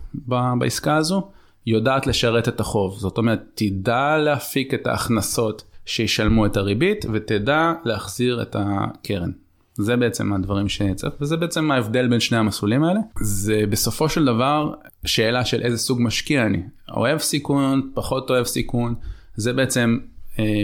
בעסקה 0.58 0.96
הזו, 0.96 1.28
יודעת 1.68 2.06
לשרת 2.06 2.48
את 2.48 2.60
החוב. 2.60 2.98
זאת 2.98 3.18
אומרת, 3.18 3.42
תדע 3.54 4.16
להפיק 4.16 4.74
את 4.74 4.86
ההכנסות 4.86 5.64
שישלמו 5.86 6.46
את 6.46 6.56
הריבית 6.56 7.04
ותדע 7.12 7.72
להחזיר 7.84 8.42
את 8.42 8.56
הקרן. 8.58 9.30
זה 9.74 9.96
בעצם 9.96 10.32
הדברים 10.32 10.68
שצריך, 10.68 11.14
וזה 11.20 11.36
בעצם 11.36 11.70
ההבדל 11.70 12.08
בין 12.08 12.20
שני 12.20 12.38
המסלולים 12.38 12.84
האלה. 12.84 13.00
זה 13.20 13.62
בסופו 13.70 14.08
של 14.08 14.24
דבר 14.24 14.74
שאלה 15.04 15.44
של 15.44 15.62
איזה 15.62 15.78
סוג 15.78 15.98
משקיע 16.02 16.46
אני. 16.46 16.62
אוהב 16.90 17.18
סיכון, 17.18 17.90
פחות 17.94 18.30
אוהב 18.30 18.46
סיכון, 18.46 18.94
זה 19.36 19.52
בעצם 19.52 19.98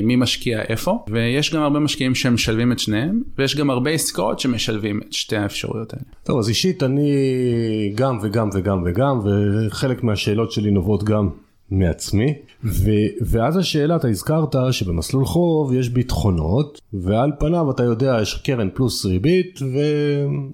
מי 0.02 0.16
משקיע 0.16 0.62
איפה, 0.68 1.04
ויש 1.10 1.54
גם 1.54 1.62
הרבה 1.62 1.78
משקיעים 1.78 2.14
שמשלבים 2.14 2.72
את 2.72 2.78
שניהם, 2.78 3.22
ויש 3.38 3.56
גם 3.56 3.70
הרבה 3.70 3.90
עסקאות 3.90 4.40
שמשלבים 4.40 5.00
את 5.08 5.12
שתי 5.12 5.36
האפשרויות 5.36 5.92
האלה. 5.92 6.04
טוב, 6.22 6.38
אז 6.38 6.48
אישית 6.48 6.82
אני 6.82 7.12
גם 7.94 8.18
וגם 8.22 8.48
וגם 8.54 8.82
וגם, 8.86 9.20
וחלק 9.24 10.02
מהשאלות 10.02 10.52
שלי 10.52 10.70
נובעות 10.70 11.04
גם 11.04 11.28
מעצמי, 11.70 12.34
ו, 12.64 12.90
ואז 13.20 13.56
השאלה, 13.56 13.96
אתה 13.96 14.08
הזכרת 14.08 14.54
שבמסלול 14.70 15.24
חוב 15.24 15.74
יש 15.74 15.88
ביטחונות, 15.88 16.80
ועל 16.92 17.30
פניו 17.38 17.70
אתה 17.70 17.82
יודע, 17.82 18.18
יש 18.22 18.34
קרן 18.34 18.68
פלוס 18.74 19.06
ריבית, 19.06 19.60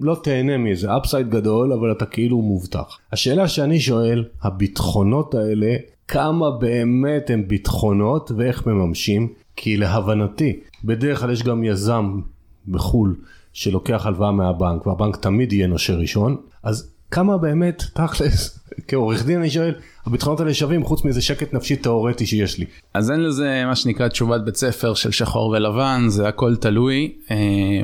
ולא 0.01 0.17
תהנה 0.23 0.57
מאיזה 0.57 0.97
אפסייד 0.97 1.29
גדול, 1.29 1.73
אבל 1.73 1.91
אתה 1.91 2.05
כאילו 2.05 2.41
מובטח. 2.41 2.97
השאלה 3.11 3.47
שאני 3.47 3.79
שואל, 3.79 4.25
הביטחונות 4.41 5.35
האלה, 5.35 5.75
כמה 6.11 6.51
באמת 6.51 7.29
הם 7.29 7.47
ביטחונות 7.47 8.31
ואיך 8.37 8.67
מממשים, 8.67 9.27
כי 9.55 9.77
להבנתי, 9.77 10.59
בדרך 10.83 11.19
כלל 11.19 11.31
יש 11.31 11.43
גם 11.43 11.63
יזם 11.63 12.19
בחו"ל 12.67 13.15
שלוקח 13.53 14.05
הלוואה 14.05 14.31
מהבנק, 14.31 14.87
והבנק 14.87 15.15
תמיד 15.15 15.53
יהיה 15.53 15.67
נושה 15.67 15.93
ראשון, 15.93 16.37
אז 16.63 16.91
כמה 17.11 17.37
באמת, 17.37 17.83
תכלס, 17.93 18.59
כעורך 18.87 19.25
דין 19.25 19.39
אני 19.39 19.49
שואל, 19.49 19.73
הביטחונות 20.05 20.39
האלה 20.39 20.53
שווים 20.53 20.83
חוץ 20.83 21.03
מאיזה 21.05 21.21
שקט 21.21 21.53
נפשי 21.53 21.75
תאורטי 21.75 22.25
שיש 22.25 22.57
לי. 22.57 22.65
אז 22.93 23.11
אין 23.11 23.23
לזה 23.23 23.63
מה 23.65 23.75
שנקרא 23.75 24.07
תשובת 24.07 24.41
בית 24.41 24.55
ספר 24.55 24.93
של 24.93 25.11
שחור 25.11 25.49
ולבן, 25.49 26.05
זה 26.07 26.27
הכל 26.27 26.55
תלוי 26.55 27.13
אה, 27.31 27.37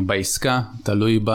בעסקה, 0.06 0.62
תלוי 0.84 1.20
ב... 1.24 1.32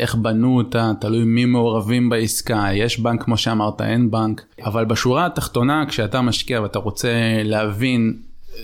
איך 0.00 0.14
בנו 0.14 0.56
אותה, 0.56 0.92
תלוי 1.00 1.24
מי 1.24 1.44
מעורבים 1.44 2.08
בעסקה, 2.08 2.66
יש 2.72 3.00
בנק 3.00 3.22
כמו 3.22 3.36
שאמרת, 3.36 3.80
אין 3.80 4.10
בנק, 4.10 4.44
אבל 4.64 4.84
בשורה 4.84 5.26
התחתונה 5.26 5.84
כשאתה 5.88 6.20
משקיע 6.20 6.62
ואתה 6.62 6.78
רוצה 6.78 7.12
להבין 7.44 8.18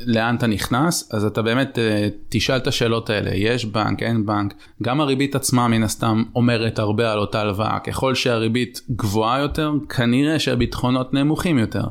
לאן 0.06 0.36
אתה 0.36 0.46
נכנס, 0.46 1.10
אז 1.12 1.24
אתה 1.24 1.42
באמת 1.42 1.78
אה, 1.78 2.08
תשאל 2.28 2.56
את 2.56 2.66
השאלות 2.66 3.10
האלה, 3.10 3.30
יש 3.34 3.64
בנק, 3.64 4.02
אין 4.02 4.26
בנק, 4.26 4.54
גם 4.82 5.00
הריבית 5.00 5.34
עצמה 5.34 5.68
מן 5.68 5.82
הסתם 5.82 6.22
אומרת 6.34 6.78
הרבה 6.78 7.12
על 7.12 7.18
אותה 7.18 7.40
הלוואה, 7.40 7.78
ככל 7.78 8.14
שהריבית 8.14 8.80
גבוהה 8.90 9.40
יותר, 9.40 9.72
כנראה 9.88 10.38
שהביטחונות 10.38 11.14
נמוכים 11.14 11.58
יותר. 11.58 11.84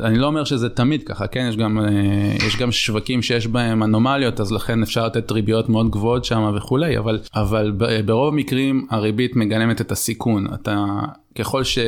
אני 0.00 0.18
לא 0.18 0.26
אומר 0.26 0.44
שזה 0.44 0.68
תמיד 0.68 1.02
ככה, 1.02 1.26
כן, 1.26 1.46
יש 1.48 1.56
גם, 1.56 1.78
אה, 1.78 2.36
יש 2.46 2.56
גם 2.56 2.72
שווקים 2.72 3.22
שיש 3.22 3.46
בהם 3.46 3.82
אנומליות, 3.82 4.40
אז 4.40 4.52
לכן 4.52 4.82
אפשר 4.82 5.06
לתת 5.06 5.32
ריביות 5.32 5.68
מאוד 5.68 5.90
גבוהות 5.90 6.24
שם 6.24 6.52
וכולי, 6.56 6.98
אבל, 6.98 7.18
אבל 7.34 7.72
ברוב 8.04 8.34
המקרים 8.34 8.86
הריבית 8.90 9.36
מגלמת 9.36 9.80
את 9.80 9.92
הסיכון. 9.92 10.46
אתה, 10.54 10.84
ככל 11.34 11.64
ש... 11.64 11.78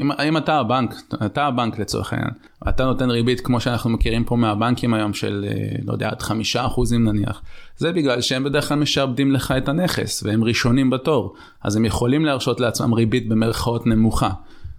אם, 0.00 0.12
אם 0.12 0.36
אתה 0.36 0.58
הבנק, 0.58 0.94
אתה 1.26 1.46
הבנק 1.46 1.78
לצורך 1.78 2.12
העניין, 2.12 2.30
אתה 2.68 2.84
נותן 2.84 3.10
ריבית 3.10 3.40
כמו 3.40 3.60
שאנחנו 3.60 3.90
מכירים 3.90 4.24
פה 4.24 4.36
מהבנקים 4.36 4.94
היום 4.94 5.14
של, 5.14 5.46
אה, 5.48 5.76
לא 5.84 5.92
יודע, 5.92 6.08
עד 6.08 6.22
חמישה 6.22 6.66
אחוזים 6.66 7.04
נניח, 7.04 7.42
זה 7.76 7.92
בגלל 7.92 8.20
שהם 8.20 8.44
בדרך 8.44 8.68
כלל 8.68 8.78
משעבדים 8.78 9.32
לך 9.32 9.54
את 9.56 9.68
הנכס, 9.68 10.22
והם 10.22 10.44
ראשונים 10.44 10.90
בתור, 10.90 11.34
אז 11.62 11.76
הם 11.76 11.84
יכולים 11.84 12.24
להרשות 12.24 12.60
לעצמם 12.60 12.94
ריבית 12.94 13.28
במרכאות 13.28 13.86
נמוכה. 13.86 14.30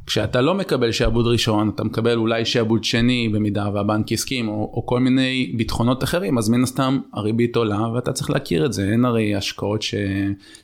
כשאתה 0.07 0.41
לא 0.41 0.55
מקבל 0.55 0.91
שעבוד 0.91 1.27
ראשון, 1.27 1.69
אתה 1.69 1.83
מקבל 1.83 2.17
אולי 2.17 2.45
שעבוד 2.45 2.83
שני 2.83 3.29
במידה 3.33 3.69
והבנק 3.73 4.11
הסכים, 4.11 4.47
או, 4.47 4.71
או 4.73 4.85
כל 4.85 4.99
מיני 4.99 5.53
ביטחונות 5.57 6.03
אחרים, 6.03 6.37
אז 6.37 6.49
מן 6.49 6.63
הסתם 6.63 6.99
הריבית 7.13 7.55
עולה 7.55 7.93
ואתה 7.93 8.13
צריך 8.13 8.29
להכיר 8.29 8.65
את 8.65 8.73
זה, 8.73 8.89
אין 8.91 9.05
הרי 9.05 9.35
השקעות 9.35 9.81
ש... 9.81 9.95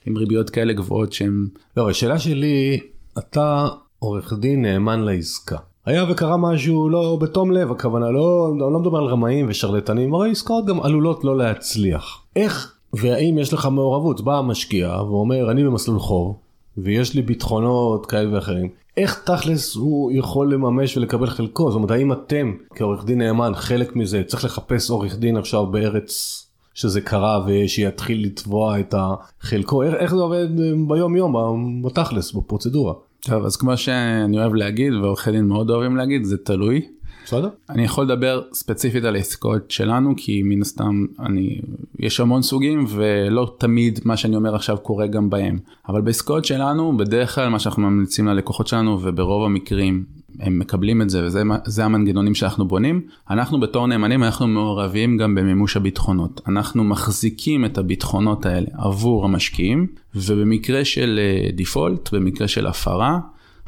עם 0.06 0.18
ריביות 0.18 0.50
כאלה 0.50 0.74
גבוהות 0.74 1.14
שהן... 1.14 1.48
לא, 1.78 1.90
השאלה 1.90 2.20
שלי, 2.20 2.80
אתה 3.18 3.68
עורך 4.00 4.34
דין 4.34 4.62
נאמן 4.62 5.00
לעסקה. 5.00 5.58
היה 5.86 6.06
וקרה 6.10 6.38
משהו 6.38 6.90
לא 6.90 7.18
בתום 7.22 7.52
לב, 7.52 7.72
הכוונה 7.72 8.12
לא, 8.12 8.54
לא, 8.58 8.72
לא 8.74 8.80
מדבר 8.80 8.98
על 8.98 9.06
רמאים 9.06 9.46
ושרלטנים, 9.50 10.14
הרי 10.14 10.32
עסקאות 10.32 10.66
גם 10.66 10.82
עלולות 10.82 11.24
לא 11.24 11.38
להצליח. 11.38 12.24
איך 12.36 12.74
והאם 12.94 13.38
יש 13.38 13.54
לך 13.54 13.66
מעורבות? 13.66 14.22
בא 14.22 14.38
המשקיע 14.38 15.02
ואומר, 15.02 15.52
אני 15.52 15.64
במסלול 15.64 16.00
חוב, 16.00 16.40
ויש 16.78 17.14
לי 17.14 17.22
ביטחונות 17.22 18.06
כאלה 18.06 18.36
ואחרים. 18.36 18.70
איך 18.98 19.24
תכלס 19.26 19.76
הוא 19.76 20.12
יכול 20.12 20.54
לממש 20.54 20.98
ולקבל 20.98 21.28
חלקו? 21.28 21.72
זאת 21.72 21.76
אומרת, 21.76 21.92
האם 21.92 22.12
אתם 22.12 22.54
כעורך 22.76 23.06
דין 23.06 23.22
נאמן 23.22 23.52
חלק 23.56 23.96
מזה, 23.96 24.24
צריך 24.28 24.46
לחפש 24.46 24.90
עורך 24.90 25.18
דין 25.18 25.38
עכשיו 25.38 25.66
בארץ 25.66 26.48
שזה 26.74 27.02
קרה 27.02 27.46
ושיתחיל 27.48 28.26
לתבוע 28.26 28.80
את 28.80 28.96
החלקו? 28.98 29.84
איך, 29.84 29.94
איך 29.94 30.16
זה 30.16 30.22
עובד 30.22 30.48
ביום 30.88 31.16
יום, 31.16 31.82
בתכלס, 31.82 32.32
בפרוצדורה? 32.32 32.94
טוב, 33.22 33.46
אז 33.46 33.56
כמו 33.56 33.78
שאני 33.78 34.40
אוהב 34.40 34.54
להגיד, 34.54 34.94
ועורכי 34.94 35.32
דין 35.32 35.46
מאוד 35.46 35.70
אוהבים 35.70 35.98
להגיד, 35.98 36.24
זה 36.24 36.38
תלוי. 36.38 36.88
בסדר. 37.32 37.50
אני 37.70 37.84
יכול 37.84 38.06
לדבר 38.06 38.42
ספציפית 38.54 39.04
על 39.04 39.16
העסקאות 39.16 39.72
שלנו, 39.72 40.14
כי 40.18 40.44
מן 40.44 40.62
הסתם 40.62 41.06
אני, 41.20 41.60
יש 42.00 42.20
המון 42.20 42.42
סוגים 42.42 42.86
ולא 42.90 43.56
תמיד 43.58 44.00
מה 44.06 44.18
שאני 44.18 44.36
אומר 44.36 44.56
עכשיו 44.56 44.78
קורה 44.78 45.08
גם 45.08 45.30
בהם. 45.30 45.60
אבל 45.90 46.02
בעסקאות 46.02 46.46
שלנו, 46.46 46.98
בדרך 46.98 47.36
כלל 47.36 47.50
מה 47.50 47.60
שאנחנו 47.60 47.82
ממליצים 47.82 48.28
ללקוחות 48.28 48.68
שלנו, 48.68 49.00
וברוב 49.02 49.46
המקרים 49.46 50.04
הם 50.40 50.60
מקבלים 50.60 51.02
את 51.02 51.10
זה 51.10 51.26
וזה 51.26 51.86
המנגנונים 51.86 52.36
שאנחנו 52.36 52.68
בונים. 52.68 53.02
אנחנו 53.30 53.60
בתור 53.60 53.88
נאמנים 53.88 54.24
אנחנו 54.24 54.48
מעורבים 54.48 55.18
גם 55.18 55.36
במימוש 55.36 55.78
הביטחונות. 55.78 56.42
אנחנו 56.48 56.84
מחזיקים 56.84 57.66
את 57.66 57.78
הביטחונות 57.78 58.46
האלה 58.46 58.68
עבור 58.78 59.26
המשקיעים 59.26 59.88
ובמקרה 60.16 60.86
של 60.86 61.20
דיפולט, 61.54 62.14
אה, 62.14 62.20
במקרה 62.20 62.48
של 62.48 62.68
הפרה, 62.68 63.20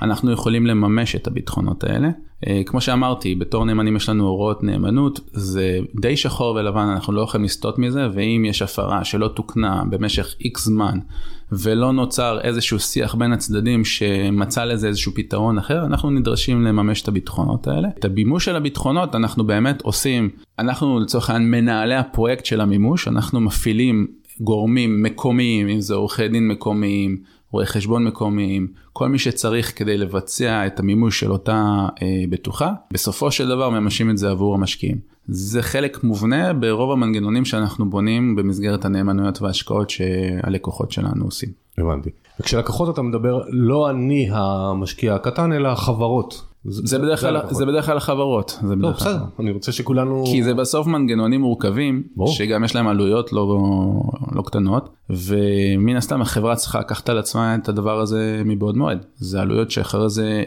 אנחנו 0.03 0.31
יכולים 0.31 0.65
לממש 0.67 1.15
את 1.15 1.27
הביטחונות 1.27 1.83
האלה. 1.83 2.09
אה, 2.47 2.61
כמו 2.65 2.81
שאמרתי, 2.81 3.35
בתור 3.35 3.65
נאמנים 3.65 3.95
יש 3.95 4.09
לנו 4.09 4.27
הוראות 4.27 4.63
נאמנות, 4.63 5.19
זה 5.33 5.79
די 6.01 6.17
שחור 6.17 6.55
ולבן, 6.55 6.87
אנחנו 6.87 7.13
לא 7.13 7.21
יכולים 7.21 7.45
לסטות 7.45 7.79
מזה, 7.79 8.07
ואם 8.13 8.45
יש 8.45 8.61
הפרה 8.61 9.03
שלא 9.03 9.27
תוקנה 9.27 9.83
במשך 9.89 10.35
איקס 10.41 10.65
זמן, 10.65 10.99
ולא 11.51 11.93
נוצר 11.93 12.39
איזשהו 12.41 12.79
שיח 12.79 13.15
בין 13.15 13.33
הצדדים 13.33 13.85
שמצא 13.85 14.65
לזה 14.65 14.87
איזשהו 14.87 15.11
פתרון 15.15 15.57
אחר, 15.57 15.85
אנחנו 15.85 16.09
נדרשים 16.09 16.63
לממש 16.63 17.01
את 17.01 17.07
הביטחונות 17.07 17.67
האלה. 17.67 17.87
את 17.99 18.05
הבימוש 18.05 18.45
של 18.45 18.55
הביטחונות 18.55 19.15
אנחנו 19.15 19.43
באמת 19.43 19.81
עושים, 19.81 20.29
אנחנו 20.59 20.99
לצורך 20.99 21.29
העניין 21.29 21.51
מנהלי 21.51 21.95
הפרויקט 21.95 22.45
של 22.45 22.61
המימוש, 22.61 23.07
אנחנו 23.07 23.41
מפעילים 23.41 24.07
גורמים 24.39 25.03
מקומיים, 25.03 25.67
אם 25.67 25.81
זה 25.81 25.93
עורכי 25.93 26.27
דין 26.27 26.47
מקומיים, 26.47 27.17
רואי 27.53 27.65
חשבון 27.65 28.03
מקומיים, 28.03 28.67
כל 28.93 29.09
מי 29.09 29.19
שצריך 29.19 29.79
כדי 29.79 29.97
לבצע 29.97 30.67
את 30.67 30.79
המימוש 30.79 31.19
של 31.19 31.31
אותה 31.31 31.87
אה, 32.01 32.23
בטוחה, 32.29 32.71
בסופו 32.93 33.31
של 33.31 33.47
דבר 33.47 33.69
ממשים 33.69 34.09
את 34.09 34.17
זה 34.17 34.29
עבור 34.29 34.55
המשקיעים. 34.55 34.97
זה 35.27 35.61
חלק 35.61 36.03
מובנה 36.03 36.53
ברוב 36.53 36.91
המנגנונים 36.91 37.45
שאנחנו 37.45 37.89
בונים 37.89 38.35
במסגרת 38.35 38.85
הנאמנויות 38.85 39.41
וההשקעות 39.41 39.89
שהלקוחות 39.89 40.91
שלנו 40.91 41.25
עושים. 41.25 41.49
הבנתי. 41.77 42.09
וכשלקוחות 42.39 42.93
אתה 42.93 43.01
מדבר 43.01 43.41
לא 43.49 43.89
אני 43.89 44.29
המשקיע 44.31 45.15
הקטן 45.15 45.53
אלא 45.53 45.69
החברות. 45.69 46.52
זה 46.65 46.99
בדרך 46.99 47.19
כלל 47.19 47.41
זה 47.49 47.65
בדרך 47.65 47.85
כלל 47.85 47.97
החברות. 47.97 48.59
לא 48.77 48.89
בסדר. 48.89 49.23
אני 49.39 49.51
רוצה 49.51 49.71
שכולנו 49.71 50.23
כי 50.25 50.43
זה 50.43 50.53
בסוף 50.53 50.87
מנגנונים 50.87 51.41
מורכבים 51.41 52.03
שגם 52.27 52.63
יש 52.63 52.75
להם 52.75 52.87
עלויות 52.87 53.33
לא 53.33 53.59
לא 54.31 54.41
קטנות 54.41 54.89
ומן 55.09 55.95
הסתם 55.95 56.21
החברה 56.21 56.55
צריכה 56.55 56.79
לקחת 56.79 57.09
על 57.09 57.17
עצמה 57.17 57.55
את 57.55 57.69
הדבר 57.69 57.99
הזה 57.99 58.41
מבעוד 58.45 58.77
מועד. 58.77 59.05
זה 59.15 59.41
עלויות 59.41 59.71
שאחרי 59.71 60.09
זה 60.09 60.43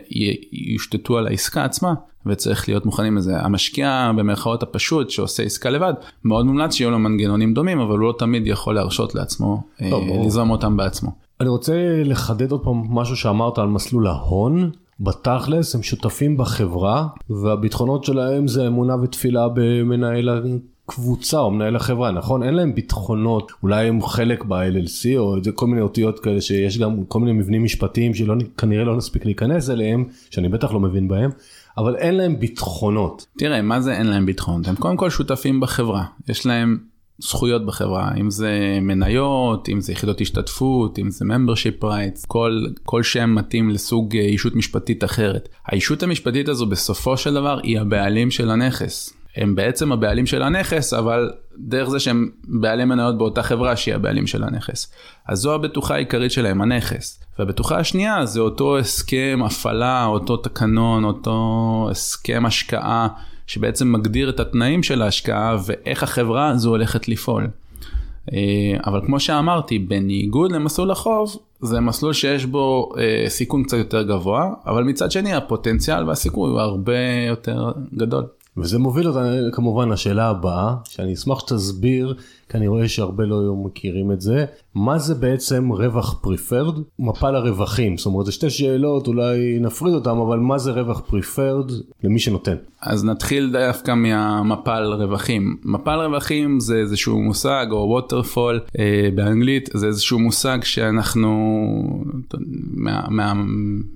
יושתתו 0.53 1.19
על 1.19 1.27
העסקה 1.27 1.65
עצמה 1.65 1.95
וצריך 2.27 2.69
להיות 2.69 2.87
מוכנים 2.87 3.17
לזה. 3.17 3.41
המשקיע 3.41 4.11
במרכאות 4.17 4.63
הפשוט 4.63 5.11
שעושה 5.11 5.43
עסקה 5.43 5.71
לבד 5.71 5.95
מאוד 6.25 6.47
מומלץ 6.47 6.75
שיהיו 6.75 6.91
לו 6.91 6.99
מנגנונים 6.99 7.55
דומים 7.55 7.81
אבל 7.81 7.99
הוא 7.99 8.09
לא 8.09 8.15
תמיד 8.19 8.47
יכול 8.47 8.75
להרשות 8.75 9.15
לעצמו 9.15 9.63
לא, 9.81 10.01
לזרום 10.27 10.51
אותם 10.51 10.77
בעצמו. 10.77 11.11
אני 11.41 11.49
רוצה 11.49 12.03
לחדד 12.05 12.51
עוד 12.51 12.61
פעם 12.65 12.83
משהו 12.91 13.17
שאמרת 13.17 13.59
על 13.59 13.69
מסלול 13.69 14.07
ההון. 14.07 14.71
בתכלס 15.01 15.75
הם 15.75 15.83
שותפים 15.83 16.37
בחברה 16.37 17.07
והביטחונות 17.31 18.05
שלהם 18.05 18.49
זה 18.49 18.67
אמונה 18.67 18.97
ותפילה 19.03 19.47
במנהל 19.55 20.29
הקבוצה 20.29 21.39
או 21.39 21.51
מנהל 21.51 21.77
החברה 21.77 22.11
נכון? 22.11 22.43
אין 22.43 22.55
להם 22.55 22.75
ביטחונות. 22.75 23.53
אולי 23.63 23.89
הם 23.89 24.03
חלק 24.03 24.45
ב-LLC 24.45 25.19
או 25.19 25.45
זה 25.45 25.53
כל 25.53 25.67
מיני 25.67 25.81
אותיות 25.81 26.21
כאלה 26.21 26.41
שיש 26.41 26.79
גם 26.79 27.05
כל 27.05 27.21
מיני 27.21 27.33
מבנים 27.33 27.65
משפטיים 27.65 28.15
שכנראה 28.15 28.85
לא 28.85 28.97
נספיק 28.97 29.25
להיכנס 29.25 29.71
אליהם 29.71 30.05
שאני 30.31 30.49
בטח 30.49 30.73
לא 30.73 30.81
מבין 30.81 31.09
בהם 31.09 31.31
אבל 31.79 31.97
אין 31.97 32.15
להם 32.15 32.41
ביטחונות. 32.41 33.27
תראה 33.39 33.63
מה 33.63 33.81
זה 33.81 33.93
אין 33.93 34.07
להם 34.07 34.27
ביטחונות? 34.27 34.69
הם 34.69 34.77
קודם 34.77 34.97
כל 34.97 35.11
שותפים 35.11 35.61
בחברה. 35.61 36.05
יש 36.29 36.47
להם 36.47 36.79
זכויות 37.19 37.67
בחברה 37.67 38.11
אם 38.21 38.31
זה 38.31 38.79
מניות 38.83 39.69
אם 39.69 39.81
זה 39.81 39.93
יחידות 39.93 40.21
השתתפות 40.21 40.99
אם 40.99 41.11
זה 41.11 41.25
membership 41.25 41.85
rights 41.85 42.27
כל 42.27 42.67
כל 42.83 43.03
שם 43.03 43.35
מתאים 43.35 43.71
לסוג 43.71 44.17
אישות 44.17 44.53
אה, 44.53 44.59
משפטית 44.59 45.05
אחרת. 45.05 45.49
הישות 45.67 46.03
המשפטית 46.03 46.49
הזו 46.49 46.67
בסופו 46.67 47.17
של 47.17 47.35
דבר 47.35 47.61
היא 47.63 47.81
הבעלים 47.81 48.31
של 48.31 48.51
הנכס. 48.51 49.13
הם 49.37 49.55
בעצם 49.55 49.93
הבעלים 49.93 50.27
של 50.27 50.43
הנכס 50.43 50.93
אבל 50.93 51.31
דרך 51.59 51.89
זה 51.89 52.01
שהם 52.01 52.31
בעלי 52.45 52.85
מניות 52.85 53.19
באותה 53.19 53.43
חברה 53.43 53.77
שהיא 53.77 53.95
הבעלים 53.95 54.27
של 54.27 54.45
הנכס. 54.45 54.93
אז 55.29 55.39
זו 55.39 55.55
הבטוחה 55.55 55.95
העיקרית 55.95 56.33
שלהם 56.33 56.63
הנכס. 56.63 57.25
והבטוחה 57.39 57.79
השנייה 57.79 58.27
זה 58.27 58.41
אותו 58.41 58.79
הסכם 58.79 59.41
הפעלה 59.45 60.05
אותו 60.05 60.37
תקנון 60.37 61.05
אותו 61.05 61.89
הסכם 61.91 62.47
השקעה. 62.47 63.09
שבעצם 63.47 63.93
מגדיר 63.93 64.31
את 64.31 64.41
התנאים 64.41 64.83
של 64.83 65.03
ההשקעה 65.03 65.57
ואיך 65.65 66.03
החברה 66.03 66.49
הזו 66.49 66.71
הולכת 66.71 67.09
לפעול. 67.09 67.49
אה, 68.33 68.39
אבל 68.87 69.01
כמו 69.07 69.21
שאמרתי, 69.21 69.79
בניגוד 69.79 70.53
למסלול 70.53 70.91
החוב, 70.91 71.37
זה 71.61 71.81
מסלול 71.81 72.13
שיש 72.13 72.45
בו 72.45 72.93
אה, 72.99 73.25
סיכון 73.29 73.63
קצת 73.63 73.77
יותר 73.77 74.03
גבוה, 74.03 74.51
אבל 74.67 74.85
מצד 74.85 75.11
שני 75.11 75.35
הפוטנציאל 75.35 76.09
והסיכוי 76.09 76.51
הוא 76.51 76.61
הרבה 76.61 76.99
יותר 77.29 77.73
גדול. 77.95 78.25
וזה 78.57 78.79
מוביל 78.79 79.09
אותנו 79.09 79.53
כמובן 79.53 79.89
לשאלה 79.89 80.29
הבאה, 80.29 80.75
שאני 80.85 81.15
אשמח 81.15 81.41
שתסביר, 81.41 82.15
כי 82.49 82.57
אני 82.57 82.69
רואה 82.69 82.89
שהרבה 82.89 83.25
לא 83.25 83.55
מכירים 83.65 84.13
את 84.13 84.21
זה, 84.21 84.45
מה 84.77 84.99
זה 84.99 85.15
בעצם 85.15 85.69
רווח 85.69 86.19
פריפרד? 86.23 86.75
מפל 86.99 87.35
הרווחים, 87.35 87.97
זאת 87.97 88.07
אומרת 88.07 88.27
זה 88.27 88.33
שתי 88.33 88.51
שאלות, 88.51 89.07
אולי 89.07 89.59
נפריד 89.61 89.95
אותם, 89.95 90.19
אבל 90.19 90.39
מה 90.39 90.59
זה 90.59 90.71
רווח 90.71 91.01
פריפרד 91.01 91.71
למי 92.05 92.19
שנותן? 92.19 92.57
אז 92.83 93.05
נתחיל 93.05 93.53
דווקא 93.53 93.95
מהמפל 93.95 94.83
רווחים. 94.99 95.57
מפל 95.65 95.99
רווחים 96.01 96.61
זה 96.61 96.77
איזשהו 96.77 97.23
מושג, 97.23 97.67
או 97.71 97.77
ווטרפול 97.77 98.61
אה, 98.79 99.09
באנגלית, 99.15 99.69
זה 99.75 99.87
איזשהו 99.87 100.19
מושג 100.19 100.59
שאנחנו, 100.63 101.63
מה, 102.75 103.05
מה, 103.09 103.33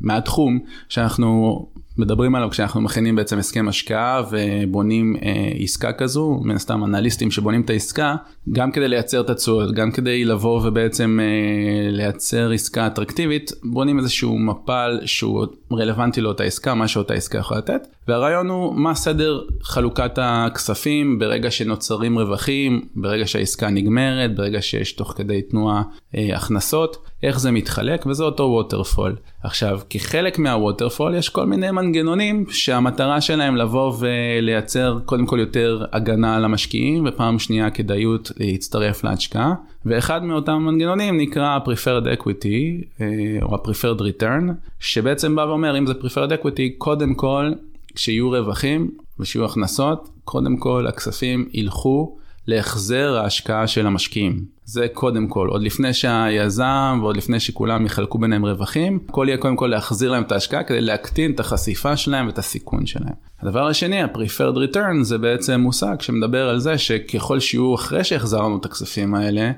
מהתחום, 0.01 0.59
שאנחנו 0.89 1.67
מדברים 2.01 2.35
עליו 2.35 2.51
כשאנחנו 2.51 2.81
מכינים 2.81 3.17
בעצם 3.17 3.39
הסכם 3.39 3.69
השקעה 3.69 4.23
ובונים 4.31 5.17
אה, 5.23 5.53
עסקה 5.59 5.93
כזו, 5.93 6.41
מן 6.45 6.55
הסתם 6.55 6.85
אנליסטים 6.85 7.31
שבונים 7.31 7.61
את 7.61 7.71
העסקה, 7.71 8.17
גם 8.53 8.73
כדי 8.73 8.89
לייצר 8.89 9.21
את 9.21 9.31
התשואות, 9.31 9.73
גם 9.75 9.91
כדי 9.91 10.25
לבוא 10.25 10.61
ובעצם 10.71 11.21
אה, 11.23 11.91
לייצר 11.91 12.51
עסקה 12.51 12.87
אטרקטיבית, 12.87 13.53
בונים 13.65 13.99
איזשהו 13.99 14.39
מפל 14.39 15.01
שהוא 15.05 15.47
רלוונטי 15.73 16.21
לאותה 16.21 16.45
עסקה, 16.45 16.75
מה 16.75 16.89
שאותה 16.89 17.15
עסקה 17.15 17.39
יכולה 17.39 17.61
לתת, 17.61 17.87
והרעיון 18.09 18.49
הוא 18.49 18.75
מה 18.75 18.95
סדר 18.95 19.41
חלוקת 19.63 20.13
הכספים 20.17 21.19
ברגע 21.19 21.51
שנוצרים 21.51 22.19
רווחים, 22.19 22.85
ברגע 22.97 23.27
שהעסקה 23.27 23.71
נגמרת, 23.71 24.35
ברגע 24.35 24.63
שיש 24.63 24.93
תוך 24.93 25.15
כדי 25.17 25.43
תנועה 25.43 25.83
אה, 26.15 26.37
הכנסות, 26.37 27.10
איך 27.23 27.41
זה 27.41 27.51
מתחלק, 27.51 28.07
וזה 28.07 28.25
אותו 28.25 28.43
ווטרפול. 28.43 29.17
עכשיו, 29.43 29.81
כחלק 29.91 30.39
מהווטרפול 30.39 31.15
יש 31.15 31.29
כל 31.29 31.47
מיני 31.47 31.71
מנגנונים 31.71 32.45
שהמטרה 32.49 33.21
שלהם 33.21 33.57
לבוא 33.57 33.93
ולייצר 33.99 34.99
קודם 35.05 35.27
כל 35.27 35.39
יותר 35.39 35.85
הגנה 35.93 36.37
על 36.37 36.45
המשקיעים, 36.45 37.05
ופעם 37.07 37.39
שנייה 37.39 37.71
כדאיות 37.71 38.33
להצטרף 38.37 39.05
להשקעה. 39.05 39.55
ואחד 39.87 40.25
מאותם 40.25 40.53
מנגנונים 40.53 41.21
נקרא 41.21 41.59
preferred 41.65 42.21
equity 42.21 42.85
אה, 43.01 43.07
או 43.43 43.55
ה-preferred 43.55 44.01
return, 44.01 44.53
שבעצם 44.81 45.37
בא 45.37 45.41
ואומר 45.41 45.79
אם 45.79 45.87
זה 45.87 45.93
preferred 45.93 46.43
equity, 46.43 46.63
קודם 46.79 47.15
כל 47.15 47.53
כשיהיו 47.95 48.31
רווחים 48.31 48.91
ושיהיו 49.19 49.45
הכנסות, 49.45 50.09
קודם 50.25 50.57
כל 50.57 50.87
הכספים 50.87 51.49
ילכו 51.53 52.17
להחזר 52.47 53.19
ההשקעה 53.23 53.67
של 53.67 53.87
המשקיעים. 53.87 54.45
זה 54.65 54.87
קודם 54.93 55.29
כל, 55.29 55.49
עוד 55.49 55.63
לפני 55.63 55.95
שהיזם 55.95 56.99
ועוד 57.01 57.17
לפני 57.17 57.41
שכולם 57.41 57.87
יחלקו 57.87 58.19
ביניהם 58.19 58.45
רווחים, 58.47 58.99
הכל 59.09 59.25
יהיה 59.29 59.39
קודם 59.39 59.57
כל 59.57 59.67
להחזיר 59.67 60.11
להם 60.11 60.23
את 60.23 60.33
ההשקעה 60.33 60.63
כדי 60.63 60.81
להקטין 60.81 61.33
את 61.33 61.41
החשיפה 61.41 61.97
שלהם 61.97 62.27
ואת 62.27 62.39
הסיכון 62.39 62.87
שלהם. 62.87 63.15
הדבר 63.41 63.67
השני, 63.67 64.03
ה-preferred 64.03 64.57
return 64.57 65.03
זה 65.03 65.19
בעצם 65.19 65.61
מושג 65.61 66.01
שמדבר 66.01 66.49
על 66.49 66.59
זה 66.59 66.79
שככל 66.79 67.41
שיהיו 67.41 67.75
אחרי 67.75 68.05
שהחזרנו 68.05 68.57
את 68.57 68.65
הכספים 68.65 69.15
האלה, 69.15 69.51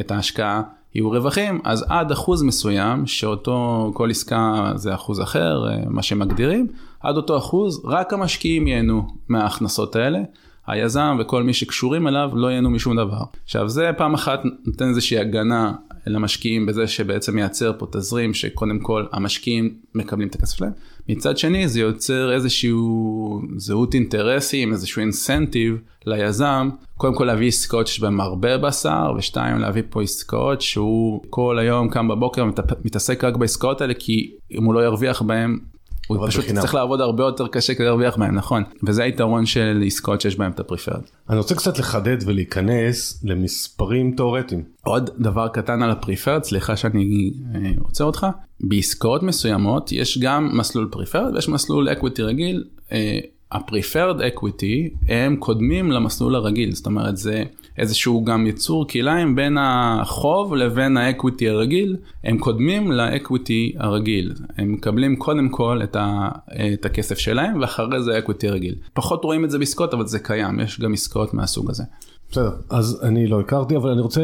את 0.00 0.10
ההשקעה, 0.10 0.62
יהיו 0.94 1.10
רווחים, 1.10 1.60
אז 1.64 1.84
עד 1.88 2.12
אחוז 2.12 2.42
מסוים, 2.42 3.06
שאותו, 3.06 3.90
כל 3.94 4.10
עסקה 4.10 4.72
זה 4.74 4.94
אחוז 4.94 5.20
אחר, 5.20 5.68
אה, 5.68 5.76
מה 5.86 6.02
שמגדירים, 6.02 6.66
עד 7.00 7.16
אותו 7.16 7.38
אחוז, 7.38 7.82
רק 7.84 8.12
המשקיעים 8.12 8.66
ייהנו 8.66 9.06
מההכנסות 9.28 9.96
האלה. 9.96 10.18
היזם 10.66 11.16
וכל 11.20 11.42
מי 11.42 11.52
שקשורים 11.52 12.08
אליו 12.08 12.30
לא 12.34 12.46
ייהנו 12.46 12.70
משום 12.70 12.96
דבר. 12.96 13.22
עכשיו 13.44 13.68
זה 13.68 13.90
פעם 13.96 14.14
אחת 14.14 14.40
נותן 14.66 14.88
איזושהי 14.88 15.18
הגנה 15.18 15.72
למשקיעים 16.06 16.66
בזה 16.66 16.86
שבעצם 16.86 17.34
מייצר 17.34 17.72
פה 17.78 17.86
תזרים 17.92 18.34
שקודם 18.34 18.78
כל 18.78 19.04
המשקיעים 19.12 19.74
מקבלים 19.94 20.28
את 20.28 20.34
הכסף 20.34 20.56
שלהם. 20.56 20.72
מצד 21.08 21.38
שני 21.38 21.68
זה 21.68 21.80
יוצר 21.80 22.32
איזשהו 22.32 23.42
זהות 23.56 23.94
אינטרסים, 23.94 24.72
איזשהו 24.72 25.00
אינסנטיב 25.00 25.76
ליזם, 26.06 26.70
קודם 26.96 27.14
כל 27.14 27.24
להביא 27.24 27.48
עסקאות 27.48 27.86
שיש 27.86 28.00
בהן 28.00 28.20
הרבה 28.20 28.58
בשר, 28.58 29.12
ושתיים 29.18 29.58
להביא 29.58 29.82
פה 29.90 30.02
עסקאות 30.02 30.60
שהוא 30.60 31.22
כל 31.30 31.58
היום 31.58 31.88
קם 31.88 32.08
בבוקר 32.08 32.44
מתעסק 32.84 33.24
רק 33.24 33.36
בעסקאות 33.36 33.80
האלה 33.80 33.94
כי 33.94 34.32
אם 34.52 34.64
הוא 34.64 34.74
לא 34.74 34.84
ירוויח 34.84 35.22
בהן 35.22 35.58
הוא 36.06 36.28
פשוט 36.28 36.44
בחינם. 36.44 36.60
צריך 36.60 36.74
לעבוד 36.74 37.00
הרבה 37.00 37.24
יותר 37.24 37.46
קשה 37.46 37.74
כדי 37.74 37.84
להרוויח 37.84 38.16
בהם, 38.16 38.34
נכון. 38.34 38.62
וזה 38.86 39.02
היתרון 39.02 39.46
של 39.46 39.82
עסקאות 39.86 40.20
שיש 40.20 40.36
בהם 40.36 40.50
את 40.50 40.60
ה 40.60 40.64
preferred. 40.64 41.00
אני 41.30 41.38
רוצה 41.38 41.54
קצת 41.54 41.78
לחדד 41.78 42.16
ולהיכנס 42.26 43.24
למספרים 43.24 44.14
תאורטיים. 44.16 44.62
עוד 44.84 45.10
דבר 45.18 45.48
קטן 45.48 45.82
על 45.82 45.90
ה 45.90 45.95
preferred, 45.95 46.44
סליחה 46.44 46.76
שאני 46.76 47.30
אה, 47.54 47.60
עוצר 47.82 48.04
אותך. 48.04 48.26
בעסקאות 48.60 49.22
מסוימות 49.22 49.92
יש 49.92 50.18
גם 50.18 50.58
מסלול 50.58 50.88
preferred 50.90 51.34
ויש 51.34 51.48
מסלול 51.48 51.88
equity 51.88 52.22
רגיל. 52.22 52.64
אה, 52.92 53.18
ה-preferred 53.52 54.18
equity 54.18 54.96
הם 55.08 55.36
קודמים 55.36 55.92
למסלול 55.92 56.34
הרגיל, 56.34 56.72
זאת 56.72 56.86
אומרת 56.86 57.16
זה 57.16 57.44
איזשהו 57.78 58.24
גם 58.24 58.46
יצור 58.46 58.88
כלאיים 58.88 59.36
בין 59.36 59.58
החוב 59.60 60.54
לבין 60.54 60.96
ה 60.96 61.03
equity 61.03 61.48
הרגיל, 61.48 61.96
הם 62.24 62.38
קודמים 62.38 62.92
לאקוויטי 62.92 63.72
הרגיל, 63.78 64.34
הם 64.58 64.72
מקבלים 64.72 65.16
קודם 65.16 65.48
כל 65.48 65.80
את, 65.84 65.96
ה, 65.96 66.28
את 66.74 66.84
הכסף 66.84 67.18
שלהם 67.18 67.60
ואחרי 67.60 68.02
זה 68.02 68.14
האקוויטי 68.14 68.48
הרגיל. 68.48 68.74
פחות 68.94 69.24
רואים 69.24 69.44
את 69.44 69.50
זה 69.50 69.58
בעסקאות 69.58 69.94
אבל 69.94 70.06
זה 70.06 70.18
קיים, 70.18 70.60
יש 70.60 70.80
גם 70.80 70.92
עסקאות 70.92 71.34
מהסוג 71.34 71.70
הזה. 71.70 71.82
בסדר, 72.30 72.50
אז 72.70 73.00
אני 73.02 73.26
לא 73.26 73.40
הכרתי 73.40 73.76
אבל 73.76 73.90
אני 73.90 74.00
רוצה 74.00 74.20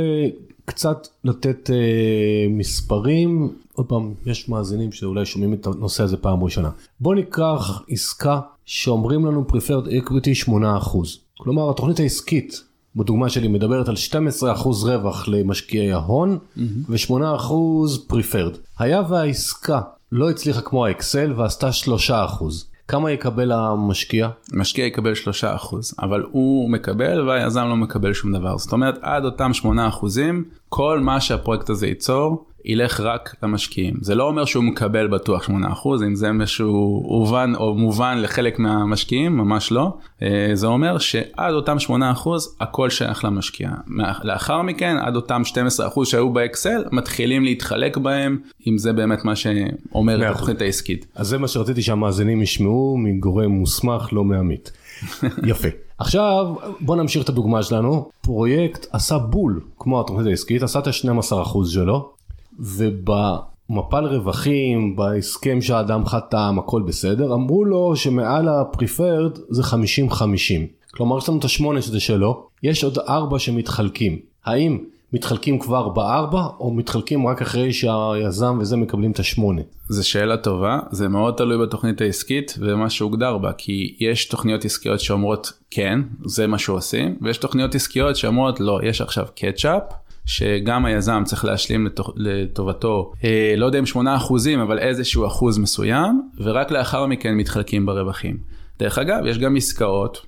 קצת 0.65 1.09
לתת 1.25 1.71
אה, 1.71 2.47
מספרים, 2.51 3.53
עוד 3.73 3.87
פעם, 3.87 4.15
יש 4.27 4.49
מאזינים 4.49 4.93
שאולי 4.93 5.27
שומעים 5.27 5.55
את 5.55 5.67
הנושא 5.67 6.03
הזה 6.03 6.17
פעם 6.17 6.45
ראשונה. 6.45 6.71
בוא 7.01 7.15
ניקח 7.15 7.83
עסקה 7.89 8.41
שאומרים 8.65 9.27
לנו 9.27 9.45
preferred 9.49 10.07
equity 10.07 10.49
8%. 10.49 10.53
כלומר 11.39 11.71
התוכנית 11.71 12.01
העסקית 12.01 12.65
בדוגמה 12.97 13.29
שלי 13.29 13.49
מדברת 13.49 13.89
על 13.89 13.95
12% 14.43 14.45
רווח 14.83 15.29
למשקיעי 15.29 15.93
ההון 15.93 16.39
mm-hmm. 16.39 16.61
ו-8% 16.89 18.13
preferred. 18.13 18.57
היה 18.79 19.03
והעסקה 19.09 19.81
לא 20.13 20.31
הצליחה 20.31 20.61
כמו 20.61 20.87
האקסל 20.87 21.33
ועשתה 21.37 21.71
3%. 22.09 22.13
כמה 22.89 23.11
יקבל 23.11 23.53
המשקיע? 23.53 24.29
המשקיע 24.53 24.87
יקבל 24.87 25.13
3%, 25.13 25.75
אבל 26.03 26.25
הוא 26.33 26.71
מקבל 26.71 27.29
והיזם 27.29 27.65
לא 27.65 27.77
מקבל 27.77 28.13
שום 28.13 28.33
דבר. 28.33 28.59
זאת 28.59 28.73
אומרת, 28.73 28.99
עד 29.03 29.25
אותם 29.25 29.51
8%, 29.63 29.67
כל 30.69 31.01
מה 31.01 31.21
שהפרויקט 31.21 31.71
הזה 31.71 31.87
ייצור, 31.87 32.45
ילך 32.65 33.01
רק 33.01 33.35
למשקיעים. 33.43 33.95
זה 34.01 34.15
לא 34.15 34.25
אומר 34.25 34.45
שהוא 34.45 34.65
מקבל 34.65 35.07
בטוח 35.07 35.49
8%, 35.49 35.53
אם 36.07 36.15
זה 36.15 36.33
משהו 36.33 37.03
הובן 37.05 37.53
או 37.57 37.75
מובן 37.75 38.19
לחלק 38.19 38.59
מהמשקיעים, 38.59 39.37
ממש 39.37 39.73
לא. 39.73 39.97
אה, 40.23 40.51
זה 40.55 40.67
אומר 40.67 40.99
שעד 40.99 41.55
אותם 41.55 41.77
8% 41.89 41.91
הכל 42.61 42.91
שייך 42.91 43.25
למשקיע. 43.25 43.71
לאחר 44.23 44.63
מכן, 44.63 44.97
עד 45.01 45.17
אותם 45.17 45.43
12% 45.45 46.05
שהיו 46.05 46.31
באקסל, 46.31 46.85
מתחילים 46.93 47.45
להתחלק 47.45 47.97
בהם, 47.97 48.39
אם 48.67 48.79
זה 48.79 48.93
באמת 48.93 49.25
מה 49.25 49.37
שאומר 49.37 50.31
התוכנית 50.31 50.61
העסקית. 50.61 51.07
אז 51.15 51.29
זה 51.29 51.39
מה 51.39 51.49
שרציתי 51.49 51.83
שהמאזינים 51.83 52.43
ישמעו 52.43 52.97
מגורם 52.99 53.51
מוסמך, 53.51 54.09
לא 54.13 54.25
מעמית. 54.25 54.73
יפה. 55.51 55.69
עכשיו 55.99 56.55
בוא 56.81 56.97
נמשיך 56.97 57.25
את 57.25 57.29
הדוגמה 57.29 57.63
שלנו, 57.63 58.11
פרויקט 58.21 58.87
עשה 58.93 59.19
בול 59.19 59.61
כמו 59.79 60.01
התוכנית 60.01 60.27
העסקית, 60.27 60.63
עשה 60.63 60.79
את 60.79 60.87
ה-12% 60.87 61.67
שלו, 61.67 62.13
ובמפל 62.59 64.05
רווחים, 64.05 64.97
בהסכם 64.97 65.61
שהאדם 65.61 66.07
חתם, 66.07 66.57
הכל 66.59 66.83
בסדר, 66.83 67.35
אמרו 67.35 67.65
לו 67.65 67.97
שמעל 67.97 68.49
הפריפרד 68.49 69.39
זה 69.49 69.63
50-50. 69.63 70.15
כלומר 70.95 71.19
יש 71.19 71.29
לנו 71.29 71.39
את 71.39 71.45
השמונה 71.45 71.83
שזה 71.83 72.01
שלו, 72.01 72.47
יש 72.63 72.85
עוד 72.85 72.99
ארבע 72.99 73.39
שמתחלקים. 73.39 74.19
האם 74.45 74.79
מתחלקים 75.13 75.59
כבר 75.59 75.89
בארבע 75.89 76.43
או 76.61 76.71
מתחלקים 76.75 77.27
רק 77.27 77.43
אחרי 77.43 77.73
שהיזם 77.73 78.59
וזה 78.61 78.77
מקבלים 78.77 79.11
את 79.11 79.19
השמונה? 79.19 79.63
זו 79.89 80.09
שאלה 80.09 80.37
טובה, 80.37 80.79
זה 80.91 81.09
מאוד 81.09 81.35
תלוי 81.35 81.67
בתוכנית 81.67 82.01
העסקית 82.01 82.55
ומה 82.59 82.91
שהוגדר 82.91 83.39
בה, 83.39 83.53
כי 83.53 83.97
יש 84.01 84.25
תוכניות 84.25 84.65
עסקיות 84.65 85.01
שאומרות 85.01 85.53
כן, 85.71 86.01
זה 86.25 86.47
מה 86.47 86.59
שעושים, 86.59 87.17
ויש 87.23 87.39
תוכניות 87.39 87.75
עסקיות 87.75 88.17
שאומרות 88.17 88.61
לא, 88.61 88.81
יש 88.83 89.01
עכשיו 89.01 89.27
קטשאפ, 89.37 89.83
שגם 90.27 90.85
היזם 90.85 91.23
צריך 91.25 91.45
להשלים 91.45 91.89
לטובתו, 92.17 93.13
אה, 93.25 93.55
לא 93.57 93.67
יודע 93.67 93.79
אם 93.79 93.87
8 93.87 94.17
אחוזים, 94.17 94.61
אבל 94.61 94.79
איזשהו 94.79 95.27
אחוז 95.27 95.59
מסוים, 95.59 96.29
ורק 96.41 96.71
לאחר 96.71 97.07
מכן 97.07 97.35
מתחלקים 97.35 97.87
ברווחים. 97.87 98.37
דרך 98.79 98.99
אגב, 98.99 99.27
יש 99.27 99.39
גם 99.39 99.57
עסקאות, 99.57 100.27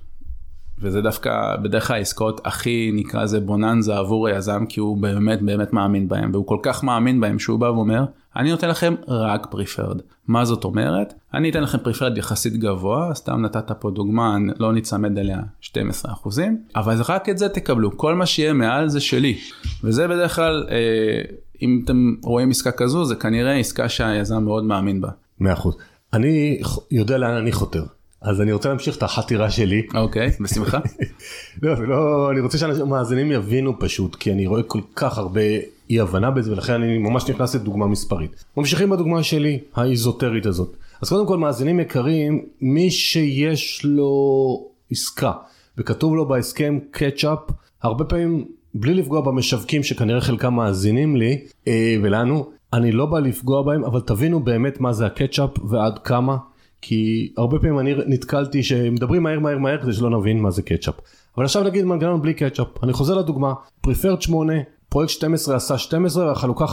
וזה 0.79 1.01
דווקא 1.01 1.55
בדרך 1.63 1.87
כלל 1.87 1.95
העסקאות 1.95 2.41
הכי 2.45 2.91
נקרא 2.93 3.23
לזה 3.23 3.39
בוננזה 3.39 3.97
עבור 3.97 4.27
היזם, 4.27 4.65
כי 4.69 4.79
הוא 4.79 4.97
באמת 4.97 5.41
באמת 5.41 5.73
מאמין 5.73 6.07
בהם, 6.07 6.29
והוא 6.33 6.47
כל 6.47 6.57
כך 6.63 6.83
מאמין 6.83 7.21
בהם 7.21 7.39
שהוא 7.39 7.59
בא 7.59 7.65
ואומר, 7.65 8.05
אני 8.35 8.51
נותן 8.51 8.69
לכם 8.69 8.95
רק 9.07 9.47
פריפרד. 9.51 10.01
מה 10.27 10.45
זאת 10.45 10.63
אומרת? 10.63 11.13
אני 11.33 11.49
אתן 11.49 11.63
לכם 11.63 11.77
פריפרד 11.77 12.17
יחסית 12.17 12.57
גבוה, 12.57 13.11
סתם 13.13 13.41
נתת 13.41 13.71
פה 13.71 13.91
דוגמה, 13.91 14.37
לא 14.59 14.73
נצמד 14.73 15.17
אליה 15.17 15.39
12 15.61 16.11
אחוזים, 16.11 16.57
אבל 16.75 16.95
רק 17.09 17.29
את 17.29 17.37
זה 17.37 17.49
תקבלו, 17.49 17.97
כל 17.97 18.15
מה 18.15 18.25
שיהיה 18.25 18.53
מעל 18.53 18.89
זה 18.89 18.99
שלי. 18.99 19.37
וזה 19.83 20.07
בדרך 20.07 20.35
כלל, 20.35 20.67
אה, 20.69 21.21
אם 21.61 21.81
אתם 21.85 22.15
רואים 22.23 22.49
עסקה 22.49 22.71
כזו, 22.71 23.05
זה 23.05 23.15
כנראה 23.15 23.53
עסקה 23.53 23.89
שהיזם 23.89 24.43
מאוד 24.43 24.63
מאמין 24.63 25.01
בה. 25.01 25.09
100%. 25.41 25.45
אני 26.13 26.61
יודע 26.91 27.17
לאן 27.17 27.37
אני 27.37 27.51
חותר. 27.51 27.83
אז 28.25 28.41
אני 28.41 28.51
רוצה 28.51 28.69
להמשיך 28.69 28.97
את 28.97 29.03
החתירה 29.03 29.49
שלי. 29.49 29.81
אוקיי, 29.95 30.27
okay, 30.27 30.43
בשמחה. 30.43 30.79
לא, 31.63 31.87
לא, 31.87 32.31
אני 32.31 32.39
רוצה 32.39 32.57
שהמאזינים 32.57 33.31
יבינו 33.31 33.79
פשוט, 33.79 34.15
כי 34.15 34.31
אני 34.31 34.47
רואה 34.47 34.63
כל 34.63 34.79
כך 34.95 35.17
הרבה 35.17 35.41
אי 35.89 35.99
הבנה 35.99 36.31
בזה, 36.31 36.51
ולכן 36.51 36.73
אני 36.73 36.97
ממש 36.97 37.29
נכנס 37.29 37.55
לדוגמה 37.55 37.87
מספרית. 37.87 38.45
ממשיכים 38.57 38.89
בדוגמה 38.89 39.23
שלי, 39.23 39.59
האיזוטרית 39.75 40.45
הזאת. 40.45 40.77
אז 41.01 41.09
קודם 41.09 41.27
כל, 41.27 41.37
מאזינים 41.37 41.79
יקרים, 41.79 42.45
מי 42.61 42.91
שיש 42.91 43.85
לו 43.85 44.67
עסקה, 44.91 45.31
וכתוב 45.77 46.15
לו 46.15 46.27
בהסכם 46.27 46.79
קצ'אפ, 46.91 47.39
הרבה 47.83 48.05
פעמים, 48.05 48.45
בלי 48.73 48.93
לפגוע 48.93 49.21
במשווקים 49.21 49.83
שכנראה 49.83 50.21
חלקם 50.21 50.53
מאזינים 50.53 51.15
לי, 51.15 51.41
אה, 51.67 51.95
ולנו, 52.01 52.49
אני 52.73 52.91
לא 52.91 53.05
בא 53.05 53.19
לפגוע 53.19 53.61
בהם, 53.61 53.83
אבל 53.85 53.99
תבינו 53.99 54.39
באמת 54.39 54.79
מה 54.79 54.93
זה 54.93 55.05
ה 55.05 55.10
catch-up 55.10 55.49
ועד 55.69 55.99
כמה. 55.99 56.37
כי 56.81 57.33
הרבה 57.37 57.59
פעמים 57.59 57.79
אני 57.79 57.93
נתקלתי 58.07 58.63
שמדברים 58.63 59.23
מהר 59.23 59.39
מהר 59.39 59.57
מהר 59.57 59.81
כדי 59.81 59.93
שלא 59.93 60.19
נבין 60.19 60.39
מה 60.39 60.51
זה 60.51 60.61
catch-up. 60.61 60.95
אבל 61.37 61.45
עכשיו 61.45 61.63
נגיד 61.63 61.85
מנגנון 61.85 62.21
בלי 62.21 62.33
catch-up, 62.33 62.67
אני 62.83 62.93
חוזר 62.93 63.17
לדוגמה, 63.17 63.53
preferred 63.81 64.21
8, 64.21 64.53
פרויקט 64.89 65.11
12 65.11 65.55
עשה 65.55 65.77
12 65.77 66.25
והחלוקה 66.25 66.65
50-50. 66.65 66.69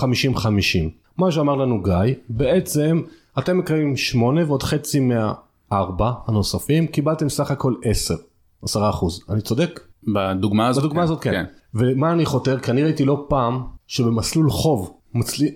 מה 1.19 1.33
שאמר 1.33 1.55
לנו 1.55 1.83
גיא, 1.83 2.15
בעצם 2.29 3.03
אתם 3.39 3.59
מקיימים 3.59 3.97
8 3.97 4.45
ועוד 4.47 4.63
חצי 4.63 5.01
מהארבע 5.01 6.13
הנוספים, 6.27 6.87
קיבלתם 6.87 7.29
סך 7.29 7.51
הכל 7.51 7.75
10, 7.85 8.15
10 8.63 8.91
אחוז. 8.91 9.25
אני 9.31 9.41
צודק? 9.41 9.81
בדוגמה 10.15 10.69
הזאת 10.69 10.85
בדוגמה 10.85 11.01
כן. 11.01 11.05
הזאת 11.05 11.23
כן. 11.23 11.45
ומה 11.75 12.13
אני 12.13 12.27
חותר? 12.27 12.59
כי 12.59 12.71
אני 12.71 12.83
ראיתי 12.83 13.05
לא 13.05 13.27
פעם 13.29 13.63
שבמסלול 13.87 14.51
חוב 14.51 14.93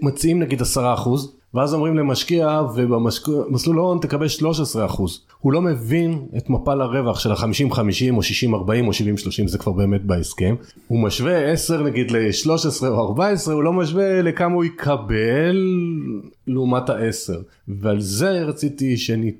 מציעים 0.02 0.38
נגיד 0.38 0.62
10 0.62 0.94
אחוז, 0.94 1.36
ואז 1.56 1.74
אומרים 1.74 1.96
למשקיע 1.96 2.60
ובמסלול 2.74 3.78
ההון 3.78 3.98
תקבל 3.98 4.28
13 4.28 4.86
אחוז. 4.86 5.20
הוא 5.40 5.52
לא 5.52 5.62
מבין 5.62 6.26
את 6.36 6.50
מפל 6.50 6.80
הרווח 6.80 7.18
של 7.18 7.32
ה-50-50 7.32 8.12
או 8.12 8.20
60-40 8.20 8.86
או 8.86 8.90
70-30 8.90 9.46
זה 9.46 9.58
כבר 9.58 9.72
באמת 9.72 10.04
בהסכם. 10.04 10.54
הוא 10.88 10.98
משווה 10.98 11.52
10 11.52 11.82
נגיד 11.82 12.10
ל-13 12.10 12.86
או 12.86 13.00
14 13.00 13.54
הוא 13.54 13.62
לא 13.62 13.72
משווה 13.72 14.22
לכמה 14.22 14.54
הוא 14.54 14.64
יקבל 14.64 15.56
לעומת 16.46 16.90
ה-10. 16.90 17.34
ועל 17.68 18.00
זה 18.00 18.30
רציתי 18.30 18.96
שאני 18.96 19.32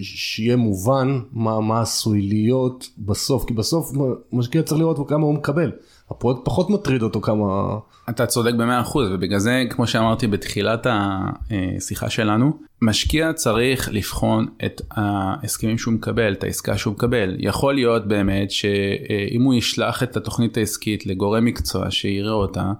שיהיה 0.00 0.56
מובן 0.56 1.20
מה, 1.32 1.60
מה 1.60 1.80
עשוי 1.80 2.22
להיות 2.22 2.88
בסוף 2.98 3.44
כי 3.44 3.54
בסוף 3.54 3.92
משקיע 4.32 4.62
צריך 4.62 4.80
לראות 4.80 5.08
כמה 5.08 5.24
הוא 5.24 5.34
מקבל. 5.34 5.72
הפרויקט 6.10 6.40
פחות 6.44 6.70
מטריד 6.70 7.02
אותו 7.02 7.20
כמה... 7.20 7.78
אתה 8.10 8.26
צודק 8.26 8.54
במאה 8.54 8.80
אחוז 8.80 9.08
ובגלל 9.12 9.38
זה 9.38 9.64
כמו 9.70 9.86
שאמרתי 9.86 10.26
בתחילת 10.26 10.86
השיחה 10.90 12.10
שלנו 12.10 12.52
משקיע 12.82 13.32
צריך 13.32 13.88
לבחון 13.92 14.46
את 14.64 14.82
ההסכמים 14.90 15.78
שהוא 15.78 15.94
מקבל 15.94 16.32
את 16.32 16.44
העסקה 16.44 16.78
שהוא 16.78 16.92
מקבל 16.92 17.36
יכול 17.38 17.74
להיות 17.74 18.08
באמת 18.08 18.50
שאם 18.50 19.42
הוא 19.42 19.54
ישלח 19.54 20.02
את 20.02 20.16
התוכנית 20.16 20.56
העסקית 20.56 21.06
לגורם 21.06 21.44
מקצוע 21.44 21.90
שיראה 21.90 22.32
אותה 22.32 22.72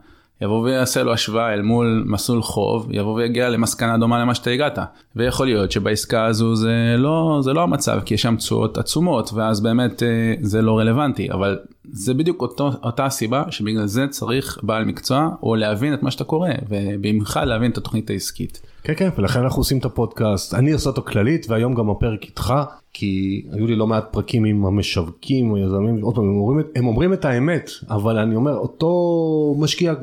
יבוא 0.43 0.61
ויעשה 0.61 1.03
לו 1.03 1.13
השוואה 1.13 1.55
אל 1.55 1.63
מול 1.63 2.05
מסלול 2.07 2.43
חוב, 2.43 2.89
יבוא 2.91 3.15
ויגיע 3.15 3.49
למסקנה 3.49 3.99
דומה 3.99 4.19
למה 4.19 4.35
שאתה 4.35 4.51
הגעת. 4.51 4.79
ויכול 5.17 5.47
להיות 5.47 5.73
שבעסקה 5.73 6.25
הזו 6.25 6.55
זה 6.55 6.95
לא, 6.99 7.41
זה 7.43 7.53
לא 7.53 7.63
המצב, 7.63 8.01
כי 8.05 8.15
יש 8.15 8.23
שם 8.23 8.37
תשואות 8.37 8.79
עצומות, 8.79 9.33
ואז 9.33 9.61
באמת 9.61 10.03
אה, 10.03 10.35
זה 10.41 10.63
לא 10.63 10.79
רלוונטי, 10.79 11.31
אבל 11.33 11.59
זה 11.85 12.15
בדיוק 12.15 12.43
אותו, 12.43 12.71
אותה 12.83 13.05
הסיבה 13.05 13.45
שבגלל 13.51 13.87
זה 13.87 14.07
צריך 14.11 14.59
בעל 14.63 14.85
מקצוע, 14.85 15.29
או 15.43 15.55
להבין 15.55 15.95
את 15.95 16.03
מה 16.03 16.11
שאתה 16.11 16.25
קורא, 16.25 16.51
ובמיוחד 16.69 17.47
להבין 17.47 17.71
את 17.71 17.79
התוכנית 17.79 18.11
העסקית. 18.11 18.61
כן 18.83 18.93
כן 18.97 19.09
ולכן 19.19 19.41
אנחנו 19.41 19.61
עושים 19.61 19.79
את 19.79 19.85
הפודקאסט 19.85 20.55
אני 20.55 20.73
עושה 20.73 20.91
אותו 20.91 21.03
כללית 21.03 21.47
והיום 21.49 21.75
גם 21.75 21.91
הפרק 21.91 22.25
איתך 22.25 22.55
כי 22.93 23.43
היו 23.53 23.67
לי 23.67 23.77
לא 23.77 23.87
מעט 23.87 24.05
פרקים 24.13 24.45
עם 24.45 24.67
המשווקים 24.67 25.51
או 25.51 25.59
יזמים 25.59 26.03
עוד 26.03 26.15
פעם 26.15 26.25
הם 26.25 26.37
אומרים, 26.37 26.67
הם 26.77 26.87
אומרים 26.87 27.13
את 27.13 27.25
האמת 27.25 27.71
אבל 27.91 28.19
אני 28.19 28.37
אומר 28.37 28.57
אותו 28.57 29.55
משקיע 29.59 29.95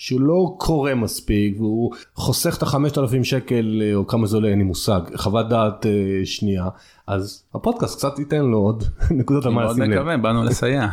שהוא 0.00 0.20
לא 0.20 0.54
קורא 0.58 0.94
מספיק 0.94 1.60
והוא 1.60 1.92
חוסך 2.14 2.56
את 2.56 2.62
החמשת 2.62 2.98
אלפים 2.98 3.24
שקל 3.24 3.82
או 3.94 4.06
כמה 4.06 4.26
זה 4.26 4.36
עולה 4.36 4.48
אין 4.48 4.58
לי 4.58 4.64
מושג 4.64 5.00
חוות 5.16 5.48
דעת 5.48 5.86
אה, 5.86 5.92
שנייה 6.24 6.68
אז 7.06 7.42
הפודקאסט 7.54 7.98
קצת 7.98 8.18
ייתן 8.18 8.44
לו 8.44 8.58
עוד 8.58 8.84
נקודות 9.18 9.46
על 9.46 9.52
מה 9.52 9.64
לשים 9.64 9.82
לב. 9.82 9.88
מאוד 9.88 9.98
מקווה 9.98 10.16
באנו 10.16 10.44
לסייע. 10.44 10.88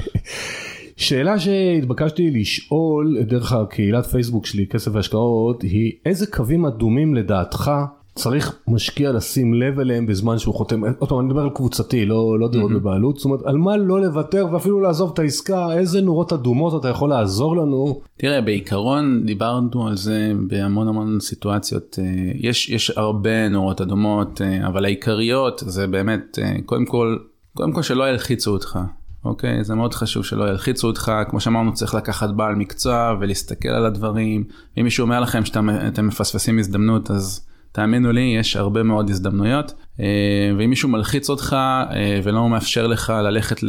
שאלה 0.96 1.38
שהתבקשתי 1.38 2.30
לשאול 2.30 3.22
דרך 3.22 3.52
הקהילת 3.52 4.06
פייסבוק 4.06 4.46
שלי 4.46 4.66
כסף 4.66 4.90
והשקעות 4.94 5.62
היא 5.62 5.92
איזה 6.06 6.26
קווים 6.26 6.66
אדומים 6.66 7.14
לדעתך 7.14 7.70
צריך 8.14 8.58
משקיע 8.68 9.12
לשים 9.12 9.54
לב 9.54 9.80
אליהם 9.80 10.06
בזמן 10.06 10.38
שהוא 10.38 10.54
חותם, 10.54 10.82
עוד 10.98 11.08
פעם 11.08 11.18
אני 11.18 11.26
מדבר 11.26 11.40
על 11.40 11.50
קבוצתי 11.50 12.06
לא, 12.06 12.38
לא 12.38 12.48
דירות 12.48 12.70
mm-hmm. 12.70 12.74
בבעלות, 12.74 13.16
זאת 13.16 13.24
אומרת 13.24 13.40
על 13.44 13.56
מה 13.56 13.76
לא 13.76 14.00
לוותר 14.00 14.46
ואפילו 14.52 14.80
לעזוב 14.80 15.10
את 15.14 15.18
העסקה, 15.18 15.72
איזה 15.72 16.00
נורות 16.00 16.32
אדומות 16.32 16.80
אתה 16.80 16.88
יכול 16.88 17.10
לעזור 17.10 17.56
לנו. 17.56 18.00
תראה 18.16 18.40
בעיקרון 18.40 19.26
דיברנו 19.26 19.86
על 19.88 19.96
זה 19.96 20.32
בהמון 20.48 20.88
המון 20.88 21.20
סיטואציות, 21.20 21.98
אה, 22.02 22.32
יש, 22.34 22.70
יש 22.70 22.90
הרבה 22.96 23.48
נורות 23.48 23.80
אדומות 23.80 24.40
אה, 24.40 24.66
אבל 24.66 24.84
העיקריות 24.84 25.62
זה 25.66 25.86
באמת 25.86 26.38
אה, 26.42 26.54
קודם 26.66 26.84
כל, 26.86 27.16
קודם 27.54 27.72
כל 27.72 27.82
שלא 27.82 28.10
ילחיצו 28.10 28.50
אותך. 28.50 28.78
אוקיי 29.24 29.64
זה 29.64 29.74
מאוד 29.74 29.94
חשוב 29.94 30.24
שלא 30.24 30.50
ילחיצו 30.50 30.86
אותך 30.86 31.12
כמו 31.30 31.40
שאמרנו 31.40 31.74
צריך 31.74 31.94
לקחת 31.94 32.30
בעל 32.30 32.54
מקצוע 32.54 33.16
ולהסתכל 33.20 33.68
על 33.68 33.86
הדברים 33.86 34.44
אם 34.78 34.84
מישהו 34.84 35.02
אומר 35.02 35.20
לכם 35.20 35.44
שאתם 35.44 36.06
מפספסים 36.06 36.58
הזדמנות 36.58 37.10
אז 37.10 37.46
תאמינו 37.74 38.12
לי, 38.12 38.36
יש 38.38 38.56
הרבה 38.56 38.82
מאוד 38.82 39.10
הזדמנויות, 39.10 39.74
אה, 40.00 40.04
ואם 40.58 40.70
מישהו 40.70 40.88
מלחיץ 40.88 41.30
אותך 41.30 41.56
אה, 41.58 42.20
ולא 42.24 42.48
מאפשר 42.48 42.86
לך 42.86 43.12
ללכת 43.24 43.60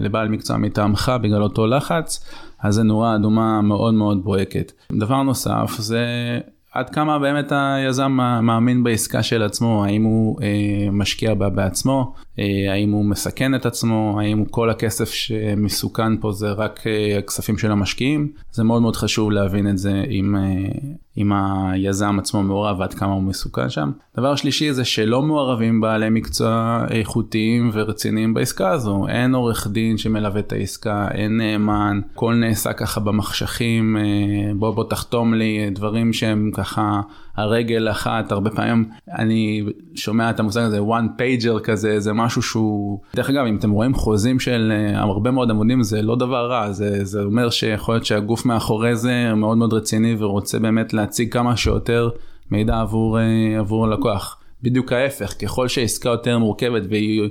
לבעל 0.00 0.28
מקצוע 0.28 0.56
מטעמך 0.56 1.12
בגלל 1.22 1.42
אותו 1.42 1.66
לחץ, 1.66 2.30
אז 2.62 2.74
זה 2.74 2.82
נורה 2.82 3.14
אדומה 3.14 3.60
מאוד 3.62 3.94
מאוד 3.94 4.24
בוהקת. 4.24 4.72
דבר 4.92 5.22
נוסף 5.22 5.74
זה 5.78 6.06
עד 6.72 6.90
כמה 6.90 7.18
באמת 7.18 7.52
היזם 7.52 8.12
מאמין 8.42 8.84
בעסקה 8.84 9.22
של 9.22 9.42
עצמו, 9.42 9.84
האם 9.84 10.02
הוא 10.02 10.38
אה, 10.42 10.90
משקיע 10.92 11.34
בה 11.34 11.48
בעצמו, 11.48 12.14
האם 12.72 12.90
הוא 12.90 13.04
מסכן 13.04 13.54
את 13.54 13.66
עצמו, 13.66 14.20
האם 14.20 14.44
כל 14.44 14.70
הכסף 14.70 15.10
שמסוכן 15.10 16.20
פה 16.20 16.32
זה 16.32 16.52
רק 16.52 16.86
אה, 16.86 17.18
הכספים 17.18 17.58
של 17.58 17.70
המשקיעים, 17.70 18.32
זה 18.52 18.64
מאוד 18.64 18.82
מאוד 18.82 18.96
חשוב 18.96 19.30
להבין 19.30 19.70
את 19.70 19.78
זה 19.78 20.04
עם, 20.08 20.36
אה, 20.36 20.68
עם 21.16 21.32
היזם 21.32 22.18
עצמו 22.18 22.42
מעורב 22.42 22.80
ועד 22.80 22.94
כמה 22.94 23.12
הוא 23.12 23.22
מסוכן 23.22 23.70
שם. 23.70 23.90
דבר 24.16 24.36
שלישי 24.36 24.72
זה 24.72 24.84
שלא 24.84 25.22
מעורבים 25.22 25.80
בעלי 25.80 26.10
מקצוע 26.10 26.84
איכותיים 26.90 27.70
ורציניים 27.72 28.34
בעסקה 28.34 28.70
הזו, 28.70 29.06
אין 29.08 29.34
עורך 29.34 29.66
דין 29.66 29.98
שמלווה 29.98 30.40
את 30.40 30.52
העסקה, 30.52 31.08
אין 31.10 31.36
נאמן, 31.36 32.00
הכל 32.14 32.34
נעשה 32.34 32.72
ככה 32.72 33.00
במחשכים, 33.00 33.96
אה, 33.96 34.54
בוא 34.54 34.70
בוא 34.70 34.84
תחתום 34.84 35.34
לי 35.34 35.70
דברים 35.70 36.12
שהם 36.12 36.50
ככה 36.54 37.00
הרגל 37.38 37.90
אחת, 37.90 38.32
הרבה 38.32 38.50
פעמים 38.50 38.88
אני 39.18 39.64
שומע 39.94 40.30
את 40.30 40.40
המושג 40.40 40.60
הזה 40.60 40.78
one 40.78 41.20
pager 41.20 41.60
כזה, 41.60 42.00
זה 42.00 42.12
משהו 42.12 42.42
שהוא, 42.42 42.98
דרך 43.16 43.30
אגב 43.30 43.44
אם 43.46 43.56
אתם 43.56 43.70
רואים 43.70 43.94
חוזים 43.94 44.40
של 44.40 44.72
אה, 44.74 45.00
הרבה 45.00 45.30
מאוד 45.30 45.50
עמודים 45.50 45.82
זה 45.82 46.02
לא 46.02 46.16
דבר 46.16 46.50
רע, 46.50 46.72
זה, 46.72 47.04
זה 47.04 47.22
אומר 47.22 47.50
שיכול 47.50 47.94
להיות 47.94 48.04
שהגוף 48.04 48.46
מאחורי 48.46 48.96
זה 48.96 49.34
מאוד 49.34 49.58
מאוד 49.58 49.72
רציני 49.72 50.16
ורוצה 50.18 50.58
באמת 50.58 50.92
להציג 50.92 51.32
כמה 51.32 51.56
שיותר 51.56 52.08
מידע 52.50 52.80
עבור, 52.80 53.18
אה, 53.18 53.58
עבור 53.58 53.84
הלקוח. 53.84 54.38
בדיוק 54.62 54.92
ההפך, 54.92 55.34
ככל 55.42 55.68
שהעסקה 55.68 56.08
יותר 56.08 56.38
מורכבת 56.38 56.82
והיא 56.90 57.22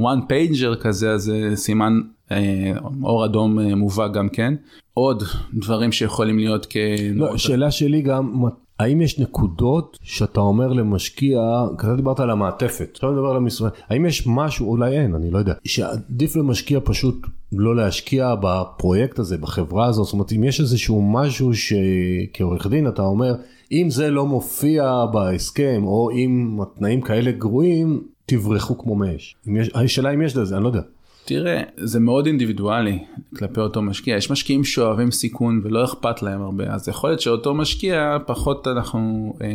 one 0.00 0.20
pager 0.28 0.76
כזה, 0.80 1.10
אז 1.12 1.22
זה 1.22 1.50
סימן 1.54 2.00
אה, 2.32 2.72
אור 3.02 3.24
אדום 3.24 3.58
מובהק 3.60 4.12
גם 4.12 4.28
כן. 4.28 4.54
עוד 4.94 5.22
דברים 5.54 5.92
שיכולים 5.92 6.38
להיות 6.38 6.66
כ... 6.70 6.76
לא, 7.14 7.36
שאלה 7.36 7.70
שלי 7.70 8.02
גם, 8.02 8.42
האם 8.80 9.00
יש 9.00 9.18
נקודות 9.18 9.98
שאתה 10.02 10.40
אומר 10.40 10.72
למשקיע, 10.72 11.40
כזה 11.78 11.96
דיברת 11.96 12.20
על 12.20 12.30
המעטפת, 12.30 12.88
עכשיו 12.94 13.12
נדבר 13.12 13.30
על 13.30 13.36
המשרד, 13.36 13.70
האם 13.88 14.06
יש 14.06 14.26
משהו, 14.26 14.70
אולי 14.70 14.98
אין, 14.98 15.14
אני 15.14 15.30
לא 15.30 15.38
יודע, 15.38 15.54
שעדיף 15.64 16.36
למשקיע 16.36 16.80
פשוט 16.84 17.26
לא 17.52 17.76
להשקיע 17.76 18.34
בפרויקט 18.40 19.18
הזה, 19.18 19.38
בחברה 19.38 19.86
הזאת, 19.86 20.04
זאת 20.04 20.12
אומרת 20.12 20.32
אם 20.32 20.44
יש 20.44 20.60
איזשהו 20.60 21.02
משהו 21.02 21.50
שכעורך 21.54 22.66
דין 22.66 22.88
אתה 22.88 23.02
אומר, 23.02 23.34
אם 23.72 23.86
זה 23.90 24.10
לא 24.10 24.26
מופיע 24.26 25.04
בהסכם, 25.12 25.82
או 25.84 26.10
אם 26.10 26.58
התנאים 26.62 27.00
כאלה 27.00 27.30
גרועים, 27.30 28.02
תברחו 28.26 28.78
כמו 28.78 28.94
מאש. 28.94 29.36
השאלה 29.74 30.10
אם 30.14 30.22
יש 30.22 30.36
לזה, 30.36 30.56
אני 30.56 30.64
לא 30.64 30.68
יודע. 30.68 30.82
תראה, 31.24 31.62
זה 31.76 32.00
מאוד 32.00 32.26
אינדיבידואלי 32.26 33.04
כלפי 33.36 33.60
אותו 33.60 33.82
משקיע. 33.82 34.16
יש 34.16 34.30
משקיעים 34.30 34.64
שאוהבים 34.64 35.10
סיכון 35.10 35.60
ולא 35.64 35.84
אכפת 35.84 36.22
להם 36.22 36.42
הרבה, 36.42 36.64
אז 36.74 36.88
יכול 36.88 37.10
להיות 37.10 37.20
שאותו 37.20 37.54
משקיע 37.54 38.16
פחות 38.26 38.66
אנחנו 38.66 39.34
אה, 39.42 39.48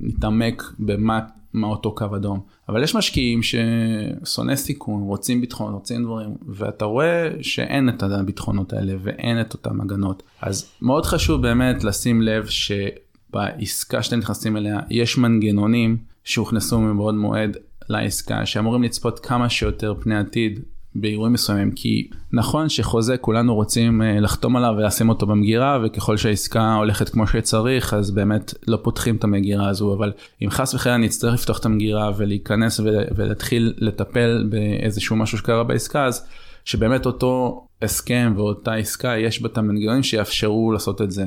נתעמק 0.00 0.62
במה 0.78 1.20
מה 1.52 1.66
אותו 1.66 1.94
קו 1.94 2.16
אדום. 2.16 2.40
אבל 2.68 2.82
יש 2.82 2.94
משקיעים 2.94 3.40
ששונא 3.42 4.56
סיכון, 4.56 5.02
רוצים 5.02 5.40
ביטחון, 5.40 5.72
רוצים 5.72 6.04
דברים, 6.04 6.36
ואתה 6.46 6.84
רואה 6.84 7.30
שאין 7.40 7.88
את 7.88 8.02
הביטחונות 8.02 8.72
האלה 8.72 8.94
ואין 9.02 9.40
את 9.40 9.54
אותם 9.54 9.80
הגנות. 9.80 10.22
אז 10.42 10.72
מאוד 10.82 11.06
חשוב 11.06 11.42
באמת 11.42 11.84
לשים 11.84 12.22
לב 12.22 12.46
שבעסקה 12.46 14.02
שאתם 14.02 14.18
נכנסים 14.18 14.56
אליה 14.56 14.80
יש 14.90 15.18
מנגנונים 15.18 15.96
שהוכנסו 16.24 16.80
מבעוד 16.80 17.14
מועד 17.14 17.56
לעסקה 17.88 18.46
שאמורים 18.46 18.82
לצפות 18.82 19.18
כמה 19.18 19.48
שיותר 19.48 19.94
פני 20.00 20.16
עתיד 20.16 20.60
באירועים 20.94 21.32
מסוימים 21.32 21.70
כי 21.70 22.08
נכון 22.32 22.68
שחוזה 22.68 23.16
כולנו 23.16 23.54
רוצים 23.54 24.02
אה, 24.02 24.20
לחתום 24.20 24.56
עליו 24.56 24.74
ולשים 24.78 25.08
אותו 25.08 25.26
במגירה 25.26 25.78
וככל 25.84 26.16
שהעסקה 26.16 26.74
הולכת 26.74 27.08
כמו 27.08 27.26
שצריך 27.26 27.94
אז 27.94 28.10
באמת 28.10 28.54
לא 28.68 28.78
פותחים 28.82 29.16
את 29.16 29.24
המגירה 29.24 29.68
הזו 29.68 29.94
אבל 29.94 30.12
אם 30.42 30.50
חס 30.50 30.74
וחלילה 30.74 30.98
נצטרך 30.98 31.34
לפתוח 31.34 31.58
את 31.58 31.64
המגירה 31.64 32.10
ולהיכנס 32.16 32.80
ולהתחיל 33.16 33.74
לטפל 33.76 34.46
באיזשהו 34.50 35.16
משהו 35.16 35.38
שקרה 35.38 35.64
בעסקה 35.64 36.04
אז 36.04 36.26
שבאמת 36.64 37.06
אותו 37.06 37.66
הסכם 37.82 38.34
ואותה 38.36 38.74
עסקה 38.74 39.18
יש 39.18 39.42
בה 39.42 39.48
את 39.48 39.58
המנגנונים 39.58 40.02
שיאפשרו 40.02 40.72
לעשות 40.72 41.02
את 41.02 41.10
זה. 41.10 41.24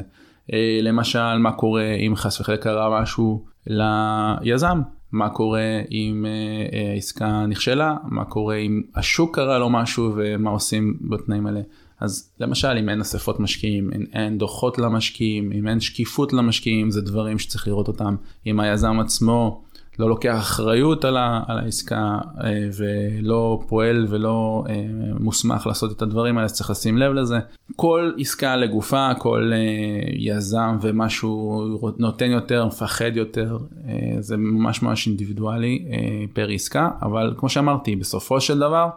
אה, 0.53 0.79
למשל 0.81 1.37
מה 1.37 1.51
קורה 1.51 1.93
אם 2.07 2.15
חס 2.15 2.41
וחלילה 2.41 2.61
קרה 2.61 3.01
משהו 3.01 3.45
ליזם 3.67 4.81
מה 5.15 5.29
קורה 5.29 5.81
אם 5.91 6.25
העסקה 6.93 7.45
נכשלה, 7.45 7.95
מה 8.03 8.25
קורה 8.25 8.55
אם 8.55 8.81
השוק 8.95 9.35
קרה 9.35 9.59
לו 9.59 9.69
משהו 9.69 10.13
ומה 10.15 10.49
עושים 10.49 10.97
בתנאים 11.01 11.47
האלה. 11.47 11.61
אז 11.99 12.31
למשל 12.39 12.77
אם 12.79 12.89
אין 12.89 13.01
אספות 13.01 13.39
משקיעים, 13.39 13.89
אם 13.95 14.03
אין 14.13 14.37
דוחות 14.37 14.77
למשקיעים, 14.77 15.51
אם 15.51 15.67
אין 15.67 15.79
שקיפות 15.79 16.33
למשקיעים, 16.33 16.91
זה 16.91 17.01
דברים 17.01 17.39
שצריך 17.39 17.67
לראות 17.67 17.87
אותם. 17.87 18.15
אם 18.47 18.59
היזם 18.59 18.99
עצמו 18.99 19.63
לא 19.99 20.09
לוקח 20.09 20.37
אחריות 20.37 21.05
על, 21.05 21.17
ה, 21.17 21.41
על 21.47 21.57
העסקה 21.57 22.17
אה, 22.43 22.69
ולא 22.77 23.63
פועל 23.67 24.05
ולא 24.09 24.63
אה, 24.69 24.85
מוסמך 25.19 25.67
לעשות 25.67 25.91
את 25.91 26.01
הדברים 26.01 26.37
האלה, 26.37 26.49
צריך 26.49 26.69
לשים 26.69 26.97
לב 26.97 27.13
לזה. 27.13 27.39
כל 27.75 28.11
עסקה 28.17 28.55
לגופה, 28.55 29.09
כל 29.19 29.51
אה, 29.53 29.57
יזם 30.13 30.77
ומה 30.81 31.09
שהוא 31.09 31.91
נותן 31.97 32.31
יותר, 32.31 32.65
מפחד 32.65 33.11
יותר, 33.15 33.57
זה 34.19 34.37
ממש 34.37 34.81
ממש 34.81 35.07
אינדיבידואלי 35.07 35.85
פר 36.33 36.49
עסקה, 36.49 36.89
אבל 37.01 37.33
כמו 37.37 37.49
שאמרתי, 37.49 37.95
בסופו 37.95 38.41
של 38.41 38.59
דבר, 38.59 38.89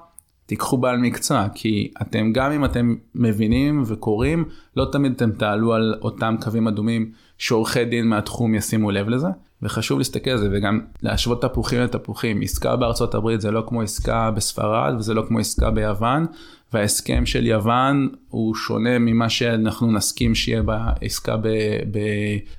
תיקחו 0.47 0.79
בעל 0.79 0.97
מקצוע, 0.99 1.47
כי 1.55 1.91
אתם, 2.03 2.33
גם 2.33 2.53
אם 2.53 2.65
אתם 2.65 2.95
מבינים 3.15 3.83
וקוראים, 3.87 4.45
לא 4.77 4.87
תמיד 4.93 5.13
אתם 5.13 5.31
תעלו 5.33 5.75
על 5.75 5.95
אותם 6.03 6.37
קווים 6.41 6.69
אדומים 6.69 7.13
שעורכי 7.39 7.85
דין 7.85 8.09
מהתחום 8.09 8.55
ישימו 8.55 8.91
לב 8.91 9.09
לזה. 9.09 9.29
וחשוב 9.63 9.99
להסתכל 9.99 10.31
על 10.31 10.39
זה 10.39 10.49
וגם 10.53 10.81
להשוות 11.03 11.43
תפוחים 11.43 11.81
לתפוחים. 11.81 12.43
עסקה 12.43 12.77
בארצות 12.77 13.15
הברית 13.15 13.41
זה 13.41 13.51
לא 13.51 13.65
כמו 13.67 13.83
עסקה 13.83 14.31
בספרד 14.31 14.95
וזה 14.99 15.15
לא 15.15 15.25
כמו 15.29 15.39
עסקה 15.39 15.71
ביוון, 15.71 16.27
וההסכם 16.73 17.27
של 17.27 17.47
יוון 17.47 18.09
הוא 18.29 18.55
שונה 18.55 18.99
ממה 18.99 19.29
שאנחנו 19.29 19.93
נסכים 19.93 20.35
שיהיה 20.35 20.63
בעסקה 20.63 21.37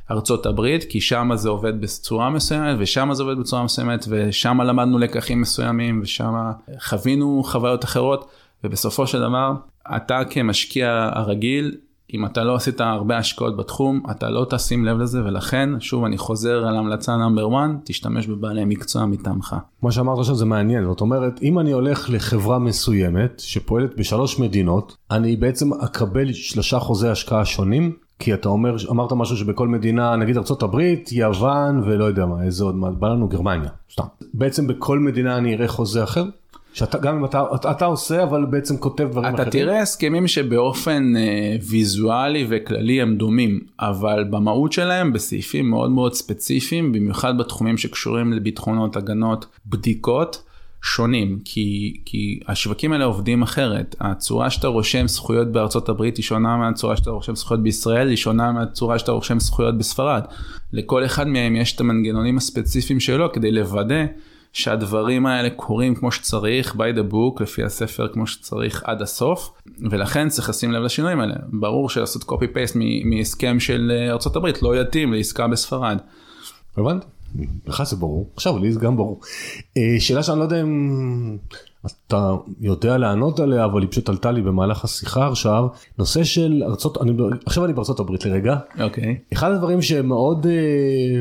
בארצות 0.08 0.46
הברית, 0.46 0.84
כי 0.84 1.02
שם 1.02 1.32
זה 1.34 1.50
עובד 1.50 1.82
בצורה 1.82 2.30
מסוימת 2.30 2.76
ושם 2.80 3.10
זה 3.14 3.24
עובד 3.24 3.38
בצורה 3.38 3.64
מסוימת 3.64 4.06
ושם 4.10 4.62
למדנו 4.62 4.98
לקחים 4.98 5.42
מסוימים 5.42 6.00
ושם 6.04 6.34
חווינו 6.80 7.44
חוויות 7.46 7.84
אחרות, 7.84 8.30
ובסופו 8.64 9.08
של 9.08 9.20
דבר 9.20 9.54
אתה 9.96 10.22
כמשקיע 10.30 11.10
הרגיל 11.14 11.78
אם 12.14 12.26
אתה 12.26 12.44
לא 12.44 12.56
עשית 12.56 12.82
הרבה 12.82 13.18
השקעות 13.18 13.58
בתחום, 13.58 14.02
אתה 14.12 14.30
לא 14.30 14.46
תשים 14.50 14.86
לב 14.86 14.98
לזה, 14.98 15.24
ולכן, 15.26 15.70
שוב, 15.80 16.04
אני 16.04 16.18
חוזר 16.18 16.68
על 16.68 16.78
המלצה 16.78 17.18
נאמבר 17.18 17.48
1, 17.48 17.56
תשתמש 17.84 18.28
בבעלי 18.28 18.66
מקצוע 18.66 19.06
מטעמך. 19.06 19.56
מה 19.82 19.92
שאמרת 19.92 20.20
עכשיו 20.20 20.36
זה 20.36 20.46
מעניין, 20.46 20.86
זאת 20.86 21.02
אומרת, 21.02 21.40
אם 21.44 21.60
אני 21.60 21.72
הולך 21.72 22.10
לחברה 22.10 22.60
מסוימת 22.60 23.40
שפועלת 23.40 23.98
בשלוש 23.98 24.40
מדינות, 24.40 24.98
אני 25.12 25.36
בעצם 25.36 25.74
אקבל 25.74 26.34
שלושה 26.34 26.80
חוזי 26.80 27.08
השקעה 27.08 27.46
שונים, 27.46 27.94
כי 28.20 28.34
אתה 28.34 28.50
אומר, 28.50 28.76
אמרת 28.90 29.14
משהו 29.14 29.38
שבכל 29.38 29.68
מדינה, 29.68 30.16
נגיד 30.16 30.38
ארה"ב, 30.38 30.80
יוון 31.12 31.82
ולא 31.86 32.06
יודע 32.06 32.26
מה, 32.26 32.44
איזה 32.44 32.64
עוד, 32.64 32.76
מה, 32.76 32.92
בא 32.92 33.08
לנו 33.08 33.28
גרמניה, 33.28 33.70
סתם. 33.92 34.04
בעצם 34.34 34.68
בכל 34.68 35.00
מדינה 35.00 35.38
אני 35.38 35.56
אראה 35.56 35.68
חוזה 35.68 36.04
אחר? 36.04 36.26
שאתה 36.80 36.98
גם 36.98 37.18
אם 37.18 37.26
אתה, 37.26 37.44
אתה, 37.56 37.72
אתה 37.72 37.86
עושה 37.86 38.24
אבל 38.24 38.46
בעצם 38.46 38.78
כותב 38.78 39.08
דברים 39.12 39.26
אתה 39.26 39.34
אחרים. 39.34 39.48
אתה 39.48 39.58
תראה 39.58 39.82
הסכמים 39.82 40.28
שבאופן 40.28 41.14
אה, 41.18 41.56
ויזואלי 41.70 42.46
וכללי 42.50 43.02
הם 43.02 43.16
דומים 43.16 43.60
אבל 43.80 44.24
במהות 44.30 44.72
שלהם 44.72 45.14
בסעיפים 45.14 45.70
מאוד 45.70 45.92
מאוד 45.92 46.14
ספציפיים 46.14 46.92
במיוחד 46.92 47.38
בתחומים 47.38 47.78
שקשורים 47.78 48.34
לביטחונות 48.34 48.96
הגנות 48.96 49.46
בדיקות 49.66 50.44
שונים 50.82 51.40
כי 51.46 51.98
כי 52.06 52.40
השווקים 52.48 52.94
האלה 52.94 53.06
עובדים 53.06 53.42
אחרת 53.42 53.96
הצורה 54.00 54.50
שאתה 54.50 54.68
רושם 54.68 55.08
זכויות 55.08 55.52
בארצות 55.52 55.90
הברית 55.90 56.18
היא 56.18 56.24
שונה 56.24 56.58
מהצורה 56.58 56.98
שאתה 56.98 57.10
רושם 57.10 57.36
זכויות 57.36 57.64
בישראל 57.64 58.08
היא 58.08 58.18
שונה 58.18 58.52
מהצורה 58.52 59.00
שאתה 59.00 59.12
רושם 59.12 59.40
זכויות 59.40 59.78
בספרד 59.78 60.24
לכל 60.74 61.06
אחד 61.06 61.28
מהם 61.28 61.56
יש 61.56 61.76
את 61.76 61.80
המנגנונים 61.80 62.38
הספציפיים 62.38 63.00
שלו 63.00 63.32
כדי 63.34 63.52
לוודא. 63.52 64.06
שהדברים 64.54 65.26
האלה 65.26 65.50
קורים 65.50 65.96
כמו 65.96 66.12
שצריך 66.12 66.76
by 66.76 66.98
the 66.98 67.14
book 67.14 67.44
לפי 67.44 67.64
הספר 67.64 68.08
כמו 68.08 68.28
שצריך 68.28 68.84
עד 68.86 69.02
הסוף 69.02 69.52
ולכן 69.92 70.30
צריך 70.30 70.50
לשים 70.50 70.72
לב 70.72 70.84
לשינויים 70.84 71.20
האלה 71.20 71.36
ברור 71.48 71.90
שלעשות 71.90 72.24
copy 72.24 72.46
paste 72.56 72.78
מהסכם 73.06 73.60
של 73.60 73.92
אה, 73.96 74.12
ארה"ב 74.12 74.48
לא 74.62 74.82
יתאים 74.82 75.14
לעסקה 75.14 75.48
בספרד. 75.48 75.98
הבנתי, 76.78 77.06
לך 77.68 77.84
זה 77.84 77.96
ברור 77.96 78.30
עכשיו 78.36 78.58
לי 78.58 78.72
זה 78.72 78.80
גם 78.80 78.98
ברור. 78.98 79.20
אה, 79.78 79.96
שאלה 80.00 80.24
שאני 80.24 80.40
לא 80.40 80.44
יודע 80.44 80.62
אם 80.62 81.38
אתה 82.08 82.36
יודע 82.62 82.98
לענות 82.98 83.40
עליה 83.40 83.66
אבל 83.66 83.82
היא 83.82 83.90
פשוט 83.92 84.10
עלתה 84.10 84.32
לי 84.32 84.42
במהלך 84.42 84.84
השיחה 84.84 85.28
עכשיו 85.28 85.68
נושא 85.98 86.24
של 86.24 86.64
ארצות 86.66 87.02
אני 87.02 87.12
עכשיו 87.46 87.66
אני 87.66 87.74
בארצות 87.74 88.00
הברית 88.00 88.26
לרגע 88.26 88.58
אוקיי 88.80 89.04
okay. 89.04 89.34
אחד 89.34 89.52
הדברים 89.52 89.82
שמאוד 89.82 90.46
uh, 90.46 90.50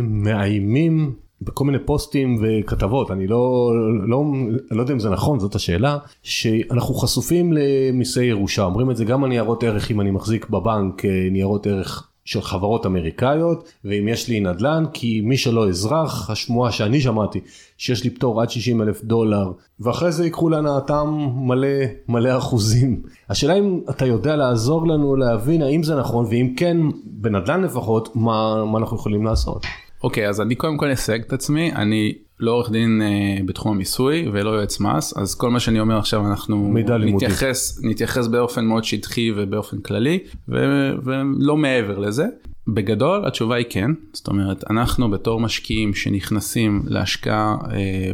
מאיימים 0.03 1.15
בכל 1.43 1.65
מיני 1.65 1.79
פוסטים 1.85 2.39
וכתבות 2.43 3.11
אני 3.11 3.27
לא 3.27 3.73
לא 4.07 4.25
לא 4.71 4.83
יודע 4.83 4.93
אם 4.93 4.99
זה 4.99 5.11
נכון 5.11 5.41
זאת 5.41 5.55
השאלה 5.55 5.99
שאנחנו 6.23 6.95
חשופים 6.95 7.53
למיסי 7.53 8.25
ירושה 8.25 8.63
אומרים 8.63 8.91
את 8.91 8.97
זה 8.97 9.05
גם 9.05 9.25
הניירות 9.25 9.63
ערך 9.63 9.91
אם 9.91 10.01
אני 10.01 10.11
מחזיק 10.11 10.51
בבנק 10.51 11.05
אה, 11.05 11.29
ניירות 11.31 11.67
ערך 11.67 12.09
של 12.29 12.43
חברות 12.43 12.87
אמריקאיות 12.87 13.73
ואם 13.85 14.09
יש 14.09 14.29
לי 14.29 14.41
נדל"ן 14.41 14.85
כי 14.93 15.21
מי 15.21 15.37
שלא 15.37 15.69
אזרח 15.69 16.31
השמועה 16.31 16.73
שאני 16.73 17.01
שמעתי 17.01 17.41
שיש 17.79 18.05
לי 18.05 18.11
פטור 18.11 18.43
עד 18.43 18.51
60 18.51 18.83
אלף 18.83 19.05
דולר 19.05 19.53
ואחרי 19.81 20.13
זה 20.13 20.25
ייקחו 20.25 20.49
להנאתם 20.49 21.29
מלא 21.35 21.69
מלא 22.09 22.39
אחוזים. 22.39 23.03
השאלה 23.31 23.59
אם 23.59 23.81
אתה 23.91 24.07
יודע 24.07 24.37
לעזור 24.37 24.87
לנו 24.87 25.17
להבין 25.17 25.63
האם 25.63 25.83
זה 25.83 25.97
נכון 25.97 26.25
ואם 26.31 26.55
כן 26.57 26.77
בנדל"ן 27.05 27.63
לפחות 27.63 28.17
מה, 28.17 28.65
מה 28.65 28.79
אנחנו 28.79 28.97
יכולים 28.97 29.25
לעשות. 29.25 29.67
אוקיי 30.03 30.27
okay, 30.27 30.29
אז 30.29 30.41
אני 30.41 30.55
קודם 30.55 30.77
כל 30.77 30.93
אסייג 30.93 31.23
את 31.23 31.33
עצמי 31.33 31.73
אני 31.73 32.15
לא 32.41 32.53
עורך 32.53 32.71
דין 32.71 33.03
uh, 33.03 33.45
בתחום 33.47 33.73
המיסוי 33.73 34.29
ולא 34.33 34.51
יועץ 34.51 34.81
מס 34.81 35.17
אז 35.17 35.35
כל 35.35 35.51
מה 35.51 35.61
שאני 35.61 35.81
אומר 35.81 35.99
עכשיו 35.99 36.27
אנחנו 36.27 36.75
נתייחס 37.01 37.81
נתייחס 37.85 38.27
באופן 38.27 38.65
מאוד 38.65 38.85
שטחי 38.85 39.33
ובאופן 39.37 39.81
כללי 39.81 40.19
ו- 40.49 40.93
ולא 41.05 41.57
מעבר 41.57 41.99
לזה. 41.99 42.27
בגדול 42.75 43.27
התשובה 43.27 43.57
היא 43.57 43.67
כן 43.71 43.91
זאת 44.13 44.29
אומרת 44.29 44.71
אנחנו 44.71 45.11
בתור 45.11 45.41
משקיעים 45.41 45.95
שנכנסים 45.95 46.83
להשקעה 46.87 47.57
uh, 47.61 47.67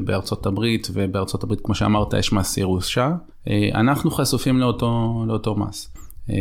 בארצות 0.05 0.47
הברית 0.47 0.89
ובארצות 0.93 1.45
הברית 1.45 1.61
כמו 1.63 1.75
שאמרת 1.75 2.15
יש 2.15 2.33
מס 2.33 2.57
ירושה 2.59 3.13
uh, 3.45 3.51
אנחנו 3.75 4.11
חשופים 4.11 4.59
לאותו 4.59 5.25
לאותו 5.29 5.57
מס. 5.57 5.95
Uh, 6.29 6.33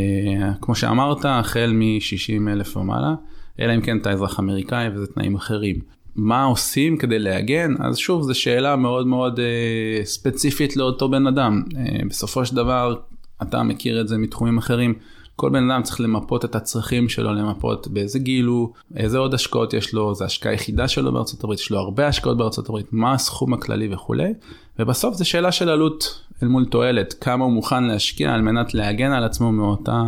כמו 0.60 0.74
שאמרת 0.74 1.24
החל 1.24 1.72
מ-60 1.74 2.50
אלף 2.52 2.76
ומעלה. 2.76 3.14
אלא 3.60 3.74
אם 3.74 3.80
כן 3.80 3.98
אתה 3.98 4.10
אזרח 4.10 4.40
אמריקאי 4.40 4.88
וזה 4.94 5.06
תנאים 5.06 5.34
אחרים. 5.34 5.80
מה 6.16 6.44
עושים 6.44 6.96
כדי 6.96 7.18
להגן? 7.18 7.74
אז 7.80 7.96
שוב, 7.96 8.22
זו 8.22 8.34
שאלה 8.34 8.76
מאוד 8.76 9.06
מאוד 9.06 9.40
אה, 9.40 10.04
ספציפית 10.04 10.76
לאותו 10.76 11.08
בן 11.08 11.26
אדם. 11.26 11.62
אה, 11.76 11.82
בסופו 12.08 12.46
של 12.46 12.56
דבר, 12.56 12.96
אתה 13.42 13.62
מכיר 13.62 14.00
את 14.00 14.08
זה 14.08 14.18
מתחומים 14.18 14.58
אחרים. 14.58 14.94
כל 15.36 15.50
בן 15.50 15.70
אדם 15.70 15.82
צריך 15.82 16.00
למפות 16.00 16.44
את 16.44 16.54
הצרכים 16.54 17.08
שלו, 17.08 17.34
למפות 17.34 17.88
באיזה 17.88 18.18
גיל 18.18 18.44
הוא, 18.44 18.68
איזה 18.96 19.18
עוד 19.18 19.34
השקעות 19.34 19.74
יש 19.74 19.94
לו, 19.94 20.14
זו 20.14 20.24
השקעה 20.24 20.52
היחידה 20.52 20.88
שלו 20.88 21.12
בארצות 21.12 21.44
הברית, 21.44 21.60
יש 21.60 21.70
לו 21.70 21.78
הרבה 21.78 22.08
השקעות 22.08 22.36
בארצות 22.36 22.68
הברית, 22.68 22.86
מה 22.92 23.12
הסכום 23.12 23.54
הכללי 23.54 23.94
וכולי. 23.94 24.32
ובסוף 24.78 25.14
זה 25.14 25.24
שאלה 25.24 25.52
של 25.52 25.68
עלות 25.68 26.20
אל 26.42 26.48
מול 26.48 26.64
תועלת, 26.64 27.14
כמה 27.20 27.44
הוא 27.44 27.52
מוכן 27.52 27.84
להשקיע 27.84 28.34
על 28.34 28.42
מנת 28.42 28.74
להגן 28.74 29.12
על 29.12 29.24
עצמו 29.24 29.52
מאותה, 29.52 30.02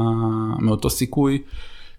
מאותו 0.61 0.91
סיכוי. 0.91 1.43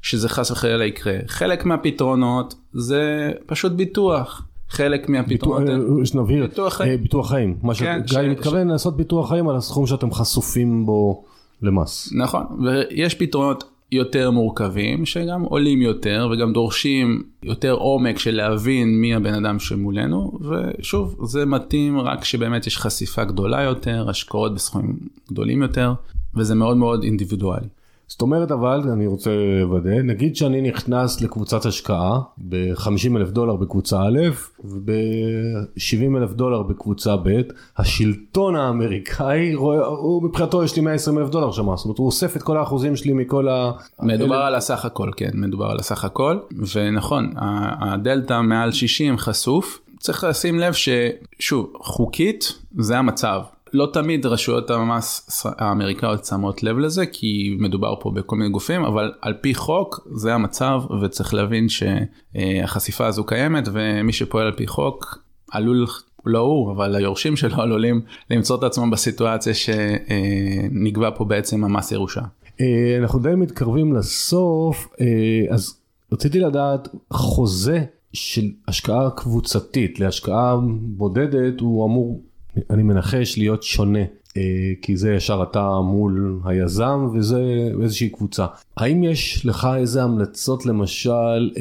שזה 0.02 0.30
חס 0.30 0.52
וחלילה 0.52 0.86
יקרה. 0.86 1.18
חלק 1.28 1.66
מהפתרונות 1.66 2.56
זה 2.74 3.32
פשוט 3.45 3.72
ביטוח. 3.72 4.43
חלק 4.70 5.10
מהפתרונות... 5.10 5.70
ביטוח, 5.70 6.16
אה, 6.16 6.22
נבהיר, 6.22 6.48
ביטוח 6.48 6.74
חיים. 6.74 6.91
אה, 6.91 6.98
ביטוח 6.98 7.30
חיים. 7.30 7.58
מה 7.62 7.76
כן, 7.76 8.02
שגיא 8.08 8.22
ש... 8.22 8.26
מתכוון 8.26 8.68
ש... 8.68 8.72
לעשות 8.72 8.98
ביטוח 8.98 9.30
חיים 9.30 9.50
על 9.50 9.56
הסכום 9.56 9.88
שאתם 9.88 10.12
חשופים 10.12 10.86
בו 10.86 11.24
למס. 11.62 12.14
נכון, 12.16 12.43
ויש 12.66 13.16
פתרונות 13.16 13.64
יותר 13.91 14.32
מורכבים 14.32 15.06
שגם 15.06 15.41
עולים 15.41 15.82
יותר 15.82 16.30
וגם 16.32 16.54
דורשים 16.54 17.24
יותר 17.43 17.72
עומק 17.72 18.20
של 18.20 18.36
להבין 18.36 19.02
מי 19.02 19.16
הבן 19.16 19.34
אדם 19.34 19.60
שמולנו 19.60 20.39
ושוב 20.41 21.16
זה 21.24 21.45
מתאים 21.45 22.00
רק 22.00 22.24
שבאמת 22.24 22.68
יש 22.68 22.78
חשיפה 22.78 23.24
גדולה 23.24 23.62
יותר 23.62 24.10
השקעות 24.10 24.56
בסכומים 24.56 25.00
גדולים 25.32 25.62
יותר 25.62 25.93
וזה 26.36 26.56
מאוד 26.56 26.78
מאוד 26.78 27.04
אינדיבידואלי. 27.04 27.68
זאת 28.08 28.22
אומרת 28.22 28.51
אבל 28.51 28.82
אני 28.93 29.08
רוצה 29.08 29.32
לוודא 29.62 30.01
נגיד 30.03 30.36
שאני 30.36 30.62
נכנס 30.62 31.22
לקבוצת 31.22 31.66
השקעה 31.66 32.20
ב-50 32.38 33.18
אלף 33.18 33.30
דולר 33.30 33.55
בקבוצה 33.55 34.01
א' 34.01 34.20
וב-70 34.64 36.18
אלף 36.18 36.32
דולר 36.32 36.64
בקבוצה 36.64 37.16
ב' 37.16 37.41
השלטון 37.78 38.55
האמריקאי 38.55 39.55
רואה 39.55 39.86
הוא 39.86 40.24
מבחינתו 40.24 40.64
יש 40.64 40.76
לי 40.76 40.82
120 40.82 41.18
אלף 41.18 41.30
דולר 41.30 41.51
שם 41.51 41.76
זאת 41.76 41.86
אומרת 41.86 41.97
הוא 41.97 42.05
אוסף 42.05 42.36
את 42.38 42.43
כל 42.43 42.58
האחוזים 42.58 42.95
שלי 42.95 43.14
מכל 43.14 43.47
ה... 43.47 43.72
מדובר 44.01 44.38
אל... 44.38 44.41
על 44.41 44.55
הסך 44.55 44.86
הכל 44.86 45.10
כן 45.18 45.32
מדובר 45.34 45.66
על 45.66 45.78
הסך 45.80 46.05
הכל 46.05 46.38
ונכון 46.76 47.34
הדלתא 47.80 48.41
מעל 48.41 48.72
60 48.72 49.18
חשוף. 49.18 49.80
צריך 49.99 50.24
לשים 50.24 50.60
לב 50.60 50.74
ששוב 50.74 51.74
חוקית 51.82 52.53
זה 52.78 52.97
המצב 52.97 53.41
לא 53.74 53.89
תמיד 53.93 54.26
רשויות 54.26 54.70
המס 54.70 55.45
האמריקאיות 55.45 56.26
שמות 56.26 56.63
לב 56.63 56.78
לזה 56.78 57.05
כי 57.05 57.57
מדובר 57.59 57.95
פה 57.99 58.11
בכל 58.11 58.36
מיני 58.36 58.49
גופים 58.49 58.84
אבל 58.84 59.11
על 59.22 59.34
פי 59.41 59.55
חוק 59.55 60.07
זה 60.15 60.34
המצב 60.34 60.82
וצריך 61.01 61.34
להבין 61.34 61.68
שהחשיפה 61.70 63.07
הזו 63.07 63.24
קיימת 63.24 63.68
ומי 63.72 64.13
שפועל 64.13 64.45
על 64.45 64.53
פי 64.53 64.68
חוק 64.68 65.28
עלול, 65.51 65.86
לא 66.26 66.39
הוא, 66.39 66.72
אבל 66.72 66.95
היורשים 66.95 67.36
שלו 67.36 67.61
עלולים 67.61 68.01
למצוא 68.30 68.57
את 68.57 68.63
עצמם 68.63 68.91
בסיטואציה 68.91 69.53
שנקבע 69.53 71.09
פה 71.15 71.26
בעצם 71.26 71.63
המס 71.63 71.91
ירושה. 71.91 72.22
אה, 72.61 72.97
אנחנו 73.01 73.20
די 73.20 73.36
מתקרבים 73.36 73.93
לסוף, 73.93 74.88
אה, 75.01 75.05
אז 75.49 75.78
רציתי 76.11 76.39
לדעת, 76.39 76.88
חוזה 77.13 77.84
של 78.13 78.45
השקעה 78.68 79.09
קבוצתית 79.09 79.99
להשקעה 79.99 80.57
בודדת 80.80 81.59
הוא 81.59 81.86
אמור, 81.86 82.22
אני 82.70 82.84
מנחש, 82.84 83.38
להיות 83.38 83.64
שונה. 83.64 84.03
אה, 84.38 84.74
כי 84.82 84.97
זה 84.97 85.14
ישר 85.14 85.43
אתה 85.51 85.80
מול 85.84 86.39
היזם 86.45 87.08
וזה 87.14 87.70
איזושהי 87.84 88.10
קבוצה. 88.10 88.45
האם 88.78 89.03
יש 89.03 89.45
לך 89.45 89.68
איזה 89.78 90.03
המלצות 90.03 90.66
למשל, 90.66 91.51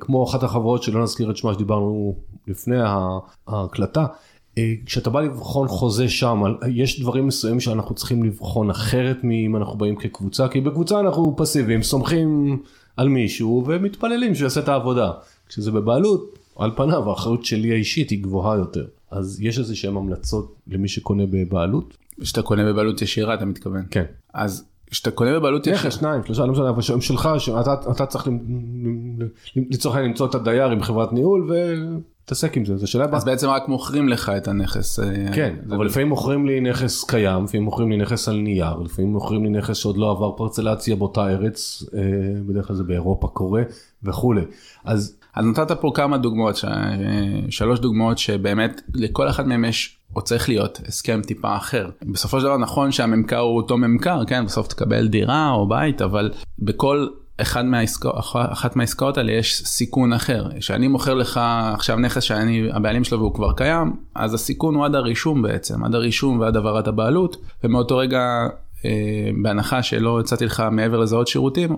כמו 0.00 0.24
אחת 0.24 0.42
החברות 0.42 0.82
שלא 0.82 1.02
נזכיר 1.02 1.30
את 1.30 1.36
שמה 1.36 1.54
שדיברנו 1.54 2.14
לפני 2.48 2.76
ההקלטה, 3.46 4.06
אה, 4.58 4.74
כשאתה 4.86 5.10
בא 5.10 5.20
לבחון 5.20 5.68
חוזה 5.68 6.08
שם, 6.08 6.42
יש 6.68 7.00
דברים 7.00 7.26
מסוימים 7.26 7.60
שאנחנו 7.60 7.94
צריכים 7.94 8.24
לבחון 8.24 8.70
אחרת 8.70 9.16
מאם 9.22 9.56
אנחנו 9.56 9.78
באים 9.78 9.96
כקבוצה, 9.96 10.48
כי 10.48 10.60
בקבוצה 10.60 11.00
אנחנו 11.00 11.34
פסיביים, 11.36 11.82
סומכים 11.82 12.62
על 12.96 13.08
מישהו 13.08 13.64
ומתפללים 13.66 14.34
שהוא 14.34 14.44
יעשה 14.44 14.60
את 14.60 14.68
העבודה. 14.68 15.10
כשזה 15.48 15.70
בבעלות, 15.70 16.38
על 16.56 16.70
פניו 16.76 17.10
האחריות 17.10 17.44
שלי 17.44 17.72
האישית 17.72 18.10
היא 18.10 18.22
גבוהה 18.22 18.56
יותר. 18.56 18.86
אז 19.10 19.40
יש 19.40 19.58
איזה 19.58 19.76
שהם 19.76 19.96
המלצות 19.96 20.56
למי 20.66 20.88
שקונה 20.88 21.24
בבעלות? 21.30 21.96
כשאתה 22.20 22.42
קונה 22.42 22.64
בבעלות 22.64 23.02
ישירה 23.02 23.34
אתה 23.34 23.44
מתכוון. 23.44 23.82
כן. 23.90 24.04
אז 24.34 24.64
כשאתה 24.90 25.10
קונה 25.10 25.38
בבעלות 25.38 25.66
ישירה. 25.66 25.76
נכס, 25.76 25.94
שניים, 25.94 26.24
שלושה, 26.24 26.46
לא 26.46 26.52
משנה, 26.52 26.68
אבל 26.68 26.82
שהם 26.82 27.00
שלך, 27.00 27.28
שאתה 27.38 28.06
צריך 28.06 28.28
לצורך 29.56 29.94
העניין 29.96 30.10
למצוא 30.10 30.26
את 30.26 30.34
הדייר 30.34 30.70
עם 30.70 30.82
חברת 30.82 31.12
ניהול 31.12 31.50
תתעסק 32.24 32.56
עם 32.56 32.64
זה, 32.64 32.76
זה 32.76 32.86
שאלה... 32.86 33.06
אז 33.12 33.24
בעצם 33.24 33.48
רק 33.48 33.68
מוכרים 33.68 34.08
לך 34.08 34.32
את 34.36 34.48
הנכס. 34.48 35.00
אה, 35.00 35.06
כן, 35.34 35.56
אבל 35.70 35.86
לפעמים 35.86 36.08
מוכרים 36.08 36.46
לי 36.46 36.60
נכס 36.60 37.04
קיים, 37.04 37.44
לפעמים 37.44 37.64
מוכרים 37.64 37.90
לי 37.90 37.96
נכס 37.96 38.28
על 38.28 38.36
נייר, 38.36 38.76
לפעמים 38.76 39.12
מוכרים 39.12 39.44
לי 39.44 39.50
נכס 39.50 39.76
שעוד 39.76 39.96
לא 39.96 40.10
עבר 40.10 40.32
פרצלציה 40.36 40.96
באותה 40.96 41.28
ארץ, 41.28 41.82
אה, 41.94 42.00
בדרך 42.46 42.66
כלל 42.66 42.76
זה 42.76 42.84
באירופה 42.84 43.28
קורה 43.28 43.62
וכולי. 44.02 44.42
אז... 44.84 45.19
אז 45.34 45.44
נתת 45.44 45.72
פה 45.72 45.92
כמה 45.94 46.18
דוגמאות, 46.18 46.64
שלוש 47.50 47.78
דוגמאות 47.78 48.18
שבאמת 48.18 48.82
לכל 48.94 49.28
אחד 49.28 49.48
מהם 49.48 49.64
יש 49.64 49.96
או 50.16 50.22
צריך 50.22 50.48
להיות 50.48 50.80
הסכם 50.88 51.20
טיפה 51.26 51.56
אחר. 51.56 51.90
בסופו 52.02 52.40
של 52.40 52.46
דבר 52.46 52.56
נכון 52.56 52.92
שהממכר 52.92 53.38
הוא 53.38 53.56
אותו 53.56 53.76
ממכר, 53.76 54.24
כן, 54.24 54.46
בסוף 54.46 54.66
תקבל 54.66 55.08
דירה 55.08 55.50
או 55.50 55.68
בית, 55.68 56.02
אבל 56.02 56.30
בכל 56.58 57.06
אחד 57.40 57.64
מהעסקאות, 57.64 58.14
אחת 58.34 58.76
מהעסקאות 58.76 59.18
האלה 59.18 59.32
יש 59.32 59.62
סיכון 59.66 60.12
אחר. 60.12 60.48
כשאני 60.58 60.88
מוכר 60.88 61.14
לך 61.14 61.40
עכשיו 61.74 61.96
נכס 61.96 62.22
שאני 62.22 62.68
הבעלים 62.72 63.04
שלו 63.04 63.18
והוא 63.18 63.34
כבר 63.34 63.52
קיים, 63.52 63.96
אז 64.14 64.34
הסיכון 64.34 64.74
הוא 64.74 64.84
עד 64.84 64.94
הרישום 64.94 65.42
בעצם, 65.42 65.84
עד 65.84 65.94
הרישום 65.94 66.40
ועד 66.40 66.56
העברת 66.56 66.88
הבעלות, 66.88 67.36
ומאותו 67.64 67.96
רגע, 67.96 68.46
אה, 68.84 69.30
בהנחה 69.42 69.82
שלא 69.82 70.20
הצעתי 70.20 70.44
לך 70.44 70.62
מעבר 70.70 70.98
לזה 70.98 71.16
עוד 71.16 71.26
שירותים, 71.26 71.76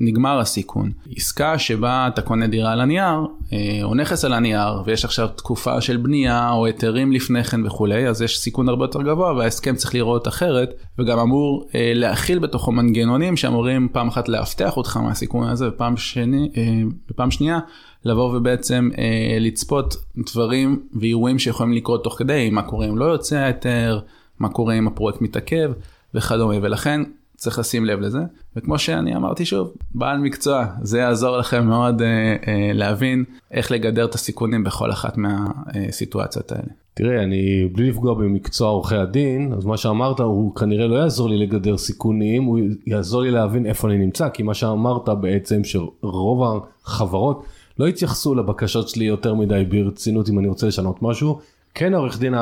נגמר 0.00 0.38
הסיכון. 0.38 0.92
עסקה 1.16 1.58
שבה 1.58 2.08
אתה 2.08 2.22
קונה 2.22 2.46
דירה 2.46 2.72
על 2.72 2.80
הנייר, 2.80 3.26
אה, 3.52 3.80
או 3.82 3.94
נכס 3.94 4.24
על 4.24 4.32
הנייר, 4.32 4.82
ויש 4.84 5.04
עכשיו 5.04 5.28
תקופה 5.28 5.80
של 5.80 5.96
בנייה, 5.96 6.50
או 6.52 6.66
היתרים 6.66 7.12
לפני 7.12 7.44
כן 7.44 7.66
וכולי, 7.66 8.08
אז 8.08 8.22
יש 8.22 8.38
סיכון 8.38 8.68
הרבה 8.68 8.84
יותר 8.84 9.02
גבוה, 9.02 9.32
וההסכם 9.32 9.76
צריך 9.76 9.94
להיראות 9.94 10.28
אחרת, 10.28 10.74
וגם 10.98 11.18
אמור 11.18 11.68
אה, 11.74 11.92
להכיל 11.94 12.38
בתוכו 12.38 12.72
מנגנונים 12.72 13.36
שאמורים 13.36 13.88
פעם 13.92 14.08
אחת 14.08 14.28
לאבטח 14.28 14.76
אותך 14.76 14.96
מהסיכון 14.96 15.48
הזה, 15.48 15.68
ופעם, 15.68 15.96
שני, 15.96 16.50
אה, 16.56 16.62
ופעם 17.10 17.30
שנייה, 17.30 17.58
לבוא 18.04 18.36
ובעצם 18.36 18.90
לצפות 19.40 19.96
דברים 20.32 20.82
ואירועים 21.00 21.38
שיכולים 21.38 21.72
לקרות 21.72 22.04
תוך 22.04 22.18
כדי, 22.18 22.50
מה 22.50 22.62
קורה 22.62 22.86
אם 22.88 22.98
לא 22.98 23.04
יוצא 23.04 23.36
ההיתר, 23.36 24.00
מה 24.38 24.48
קורה 24.48 24.74
אם 24.74 24.86
הפרויקט 24.86 25.20
מתעכב 25.20 25.70
וכדומה, 26.14 26.54
ולכן 26.62 27.00
צריך 27.38 27.58
לשים 27.58 27.84
לב 27.84 28.00
לזה, 28.00 28.18
וכמו 28.56 28.78
שאני 28.78 29.16
אמרתי 29.16 29.44
שוב, 29.44 29.72
בעל 29.94 30.18
מקצוע, 30.18 30.66
זה 30.82 30.98
יעזור 30.98 31.36
לכם 31.36 31.66
מאוד 31.66 32.02
אה, 32.02 32.36
אה, 32.48 32.70
להבין 32.74 33.24
איך 33.50 33.72
לגדר 33.72 34.04
את 34.04 34.14
הסיכונים 34.14 34.64
בכל 34.64 34.90
אחת 34.90 35.16
מהסיטואציות 35.16 36.52
האלה. 36.52 36.68
תראה, 36.94 37.22
אני 37.22 37.68
בלי 37.72 37.90
לפגוע 37.90 38.14
במקצוע 38.14 38.68
עורכי 38.68 38.96
הדין, 38.96 39.52
אז 39.52 39.64
מה 39.64 39.76
שאמרת 39.76 40.20
הוא 40.20 40.54
כנראה 40.54 40.86
לא 40.86 40.94
יעזור 40.94 41.28
לי 41.28 41.38
לגדר 41.38 41.76
סיכונים, 41.76 42.44
הוא 42.44 42.58
יעזור 42.86 43.22
לי 43.22 43.30
להבין 43.30 43.66
איפה 43.66 43.88
אני 43.88 43.98
נמצא, 43.98 44.28
כי 44.28 44.42
מה 44.42 44.54
שאמרת 44.54 45.08
בעצם 45.08 45.64
שרוב 45.64 46.62
החברות 46.84 47.44
לא 47.78 47.86
התייחסו 47.86 48.34
לבקשות 48.34 48.88
שלי 48.88 49.04
יותר 49.04 49.34
מדי 49.34 49.64
ברצינות 49.68 50.28
אם 50.28 50.38
אני 50.38 50.48
רוצה 50.48 50.66
לשנות 50.66 51.02
משהו. 51.02 51.38
כן 51.74 51.94
העורך 51.94 52.18
דין 52.18 52.34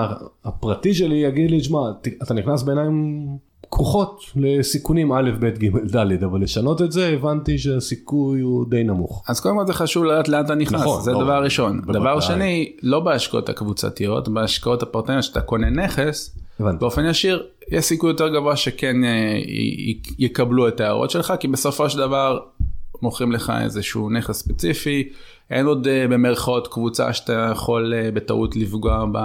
הפרטי 0.45 0.95
שלי 0.95 1.17
יגיד 1.17 1.51
לי, 1.51 1.61
שמע, 1.61 1.79
אתה 2.23 2.35
נכנס 2.35 2.63
בעיניים 2.63 3.27
כרוכות 3.71 4.21
לסיכונים 4.37 5.13
א', 5.13 5.31
ב', 5.41 5.47
ג', 5.47 5.97
ד', 5.97 6.25
אבל 6.25 6.43
לשנות 6.43 6.83
את 6.83 6.93
זה 6.93 7.09
הבנתי 7.09 7.59
שהסיכוי 7.59 8.41
הוא 8.41 8.65
די 8.71 8.85
נמוך. 8.85 9.25
אז 9.29 9.41
קודם 9.41 9.57
כל 9.57 9.67
זה 9.67 9.73
חשוב 9.73 10.05
לדעת 10.05 10.29
לאן 10.29 10.45
אתה 10.45 10.55
נכנס, 10.55 10.81
נכון, 10.81 11.03
זה 11.03 11.13
לא, 11.13 11.23
דבר 11.25 11.43
ראשון. 11.45 11.81
דבר 11.81 12.21
שני, 12.21 12.73
לא 12.83 13.01
בהשקעות 13.01 13.49
הקבוצתיות, 13.49 14.29
בהשקעות 14.29 14.83
הפרטניות 14.83 15.23
שאתה 15.23 15.41
קונה 15.41 15.71
נכס, 15.71 16.39
הבנתי. 16.61 16.79
באופן 16.79 17.05
ישיר, 17.05 17.43
יש 17.71 17.85
סיכוי 17.85 18.11
יותר 18.11 18.29
גבוה 18.29 18.57
שכן 18.57 19.05
אה, 19.05 19.41
יקבלו 20.19 20.69
את 20.69 20.81
ההערות 20.81 21.11
שלך, 21.11 21.35
כי 21.41 21.49
בסופו 21.49 21.91
של 21.91 21.99
דבר 21.99 22.39
מוכרים 23.03 23.33
לך 23.33 23.53
איזשהו 23.63 24.11
נכס 24.11 24.37
ספציפי, 24.37 25.09
אין 25.51 25.67
עוד 25.67 25.87
אה, 25.87 26.09
במרכאות 26.09 26.69
קבוצה 26.69 27.13
שאתה 27.13 27.49
יכול 27.53 27.95
אה, 27.95 28.11
בטעות 28.11 28.57
לפגוע 28.57 29.05
ב... 29.13 29.19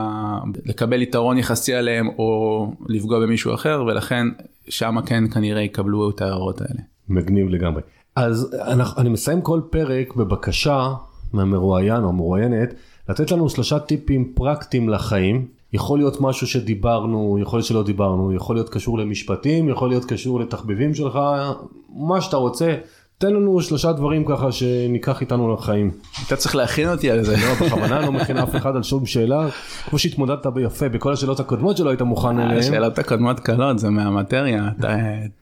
לקבל 0.66 1.02
יתרון 1.02 1.38
יחסי 1.38 1.74
עליהם 1.74 2.08
או 2.08 2.72
לפגוע 2.88 3.20
במישהו 3.20 3.54
אחר 3.54 3.84
ולכן 3.88 4.28
שם 4.70 4.96
כן 5.06 5.24
כנראה 5.28 5.62
יקבלו 5.62 6.10
את 6.10 6.22
ההערות 6.22 6.62
האלה. 6.62 6.80
מגניב 7.10 7.50
לגמרי. 7.50 7.82
אז 8.16 8.56
אני 8.98 9.10
מסיים 9.10 9.42
כל 9.42 9.62
פרק 9.70 10.16
בבקשה 10.16 10.94
מהמרואיין 11.34 12.04
או 12.04 12.10
המרואיינת 12.10 12.74
לתת 13.10 13.32
לנו 13.32 13.50
שלושה 13.50 13.80
טיפים 13.80 14.32
פרקטיים 14.36 14.90
לחיים. 14.90 15.48
יכול 15.74 16.00
להיות 16.00 16.22
משהו 16.22 16.48
שדיברנו, 16.48 17.38
יכול 17.42 17.58
להיות 17.58 17.68
שלא 17.68 17.84
דיברנו, 17.84 18.34
יכול 18.34 18.56
להיות 18.56 18.70
קשור 18.70 18.98
למשפטים, 19.00 19.70
יכול 19.70 19.90
להיות 19.90 20.06
קשור 20.06 20.40
לתחביבים 20.40 20.94
שלך, 20.94 21.20
מה 21.90 22.22
שאתה 22.22 22.38
רוצה. 22.38 22.76
תן 23.22 23.34
לנו 23.34 23.62
שלושה 23.62 23.92
דברים 23.92 24.26
ככה 24.26 24.52
שניקח 24.52 25.22
איתנו 25.22 25.54
לחיים. 25.54 25.92
אתה 26.28 26.36
צריך 26.36 26.56
להכין 26.56 26.90
אותי 26.90 27.12
על 27.12 27.24
זה. 27.24 27.36
לא, 27.36 27.66
בכוונה 27.66 28.02
לא 28.02 28.12
מכין 28.12 28.38
אף 28.38 28.56
אחד 28.56 28.76
על 28.76 28.84
שום 28.84 29.06
שאלה. 29.06 29.48
כמו 29.90 30.00
שהתמודדת 30.00 30.48
ביפה 30.48 30.90
בכל 30.90 31.14
השאלות 31.14 31.40
הקודמות 31.40 31.78
שלא 31.78 31.90
היית 31.90 32.02
מוכן 32.02 32.40
אליהן. 32.40 32.60
השאלות 32.60 33.00
הקודמות 33.00 33.40
קלות, 33.40 33.80
זה 33.80 33.90
מהמטריה. 33.90 34.70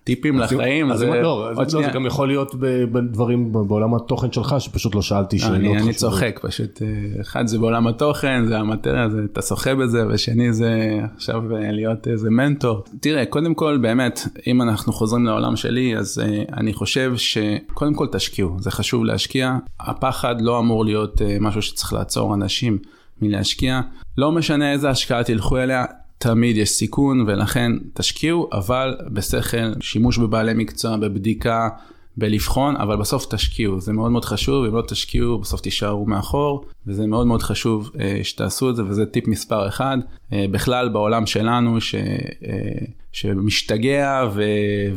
טיפים 0.04 0.40
לחיים. 0.40 0.96
זה 0.96 1.06
לא, 1.22 1.52
זה 1.68 1.78
גם 1.94 2.06
יכול 2.06 2.28
להיות 2.28 2.56
בדברים 2.92 3.52
בעולם 3.52 3.96
התוכן 3.96 4.32
שלך 4.32 4.56
שפשוט 4.60 4.96
לא 4.96 5.02
שאלתי 5.02 5.40
שאלות 5.40 5.60
חשובות. 5.60 5.82
אני 5.82 5.94
צוחק 5.94 6.40
פשוט. 6.42 6.82
אה, 6.82 7.22
אחד 7.22 7.48
זה 7.48 7.60
בעולם 7.60 7.88
התוכן, 7.88 8.46
זה 8.48 8.58
המטריה, 8.58 9.08
אתה 9.32 9.42
שוחה 9.42 9.76
בזה, 9.76 10.08
ושני 10.10 10.54
זה 10.54 11.00
עכשיו 11.16 11.56
אה, 11.56 11.72
להיות 11.72 12.08
איזה 12.08 12.30
מנטור. 12.30 12.84
תראה, 13.00 13.26
קודם 13.26 13.54
כל 13.54 13.78
באמת, 13.82 14.20
אם 14.48 14.62
אנחנו 14.62 14.94
חוזרים 14.94 15.26
לעולם 15.26 15.56
שלי, 15.56 15.98
אז 15.98 16.22
אה, 16.26 16.44
אני 16.58 16.74
חושב 16.74 17.14
ש... 17.18 17.38
קודם 17.74 17.94
כל 17.94 18.08
תשקיעו, 18.12 18.58
זה 18.60 18.72
חשוב 18.72 19.06
להשקיע. 19.06 19.58
הפחד 19.80 20.42
לא 20.42 20.60
אמור 20.60 20.86
להיות 20.86 21.22
uh, 21.22 21.24
משהו 21.40 21.62
שצריך 21.62 21.94
לעצור 21.94 22.34
אנשים 22.34 22.78
מלהשקיע. 23.22 23.82
לא 24.18 24.32
משנה 24.32 24.72
איזה 24.72 24.90
השקעה 24.90 25.24
תלכו 25.24 25.58
אליה, 25.58 25.86
תמיד 26.18 26.58
יש 26.58 26.70
סיכון 26.70 27.22
ולכן 27.28 27.72
תשקיעו, 27.94 28.50
אבל 28.54 28.98
בשכל, 29.14 29.74
שימוש 29.82 30.18
בבעלי 30.18 30.54
מקצוע, 30.54 30.98
בבדיקה, 30.98 31.70
בלבחון, 32.18 32.76
אבל 32.76 32.96
בסוף 32.96 33.26
תשקיעו, 33.26 33.82
זה 33.82 33.94
מאוד 33.94 34.12
מאוד 34.12 34.26
חשוב, 34.26 34.66
אם 34.66 34.76
לא 34.76 34.84
תשקיעו 34.88 35.40
בסוף 35.40 35.62
תישארו 35.62 36.06
מאחור, 36.06 36.66
וזה 36.88 37.08
מאוד 37.08 37.28
מאוד 37.28 37.42
חשוב 37.42 37.92
uh, 37.94 38.00
שתעשו 38.24 38.70
את 38.70 38.76
זה, 38.76 38.84
וזה 38.84 39.06
טיפ 39.06 39.28
מספר 39.28 39.68
אחד. 39.68 39.98
Uh, 40.32 40.34
בכלל 40.52 40.90
בעולם 40.90 41.26
שלנו, 41.26 41.82
ש... 41.82 41.96
שמשתגע 43.12 44.30
ו... 44.34 44.44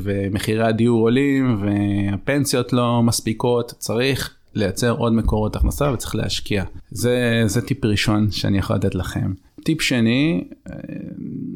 ומחירי 0.03 0.63
הדיור 0.63 1.01
עולים 1.01 1.63
והפנסיות 1.63 2.73
לא 2.73 3.03
מספיקות, 3.03 3.75
צריך 3.79 4.35
לייצר 4.55 4.91
עוד 4.91 5.13
מקורות 5.13 5.57
הכנסה 5.57 5.93
וצריך 5.93 6.15
להשקיע. 6.15 6.65
זה, 6.91 7.43
זה 7.47 7.63
טיפ 7.63 7.85
ראשון 7.85 8.31
שאני 8.31 8.59
יכול 8.59 8.77
לתת 8.77 8.95
לכם. 8.95 9.33
טיפ 9.65 9.83
שני, 9.83 10.45
אה, 10.71 10.75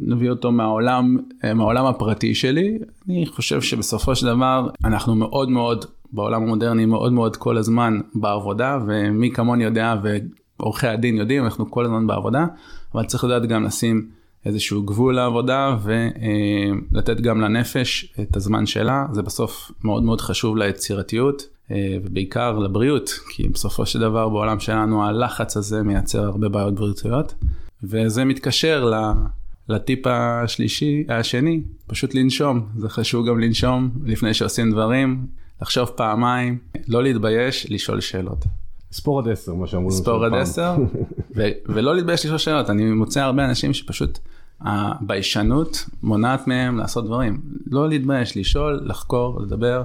נביא 0.00 0.30
אותו 0.30 0.52
מהעולם, 0.52 1.16
אה, 1.44 1.54
מהעולם 1.54 1.86
הפרטי 1.86 2.34
שלי, 2.34 2.78
אני 3.08 3.26
חושב 3.26 3.62
שבסופו 3.62 4.16
של 4.16 4.26
דבר 4.26 4.68
אנחנו 4.84 5.14
מאוד 5.14 5.50
מאוד 5.50 5.84
בעולם 6.12 6.42
המודרני 6.42 6.86
מאוד 6.86 7.12
מאוד 7.12 7.36
כל 7.36 7.56
הזמן 7.56 8.00
בעבודה 8.14 8.78
ומי 8.86 9.30
כמוני 9.30 9.64
יודע 9.64 9.94
ועורכי 10.02 10.86
הדין 10.86 11.16
יודעים 11.16 11.44
אנחנו 11.44 11.70
כל 11.70 11.84
הזמן 11.84 12.06
בעבודה 12.06 12.46
אבל 12.94 13.04
צריך 13.04 13.24
לדעת 13.24 13.46
גם 13.46 13.64
לשים 13.64 14.08
איזשהו 14.46 14.82
גבול 14.82 15.14
לעבודה 15.14 15.76
ולתת 15.82 17.20
גם 17.20 17.40
לנפש 17.40 18.14
את 18.20 18.36
הזמן 18.36 18.66
שלה, 18.66 19.06
זה 19.12 19.22
בסוף 19.22 19.70
מאוד 19.84 20.02
מאוד 20.02 20.20
חשוב 20.20 20.56
ליצירתיות. 20.56 21.56
ובעיקר 22.04 22.58
לבריאות, 22.58 23.10
כי 23.30 23.48
בסופו 23.48 23.86
של 23.86 24.00
דבר 24.00 24.28
בעולם 24.28 24.60
שלנו 24.60 25.04
הלחץ 25.04 25.56
הזה 25.56 25.82
מייצר 25.82 26.24
הרבה 26.24 26.48
בעיות 26.48 26.74
בריאותיות, 26.74 27.34
וזה 27.82 28.24
מתקשר 28.24 28.92
לטיפ 29.68 30.06
השלישי, 30.06 31.04
השני, 31.08 31.60
פשוט 31.86 32.14
לנשום, 32.14 32.66
זה 32.76 32.88
חשוב 32.88 33.28
גם 33.28 33.40
לנשום 33.40 33.90
לפני 34.04 34.34
שעושים 34.34 34.72
דברים, 34.72 35.26
לחשוב 35.62 35.88
פעמיים, 35.88 36.58
לא 36.88 37.02
להתבייש, 37.02 37.66
לשאול 37.70 38.00
שאלות. 38.00 38.44
ספור 38.92 39.18
עד 39.18 39.28
עשר, 39.28 39.54
מה 39.54 39.66
שאמרו 39.66 39.88
לנו 39.88 39.96
ספור 39.96 40.24
עד 40.24 40.34
עשר, 40.34 40.76
ולא 41.66 41.94
להתבייש 41.94 42.24
לשאול 42.24 42.38
שאלות, 42.38 42.70
אני 42.70 42.84
מוצא 42.84 43.20
הרבה 43.20 43.44
אנשים 43.44 43.74
שפשוט 43.74 44.18
הביישנות 44.60 45.84
מונעת 46.02 46.48
מהם 46.48 46.78
לעשות 46.78 47.04
דברים. 47.04 47.40
לא 47.70 47.88
להתבייש, 47.88 48.36
לשאול, 48.36 48.80
לחקור, 48.84 49.40
לדבר. 49.40 49.82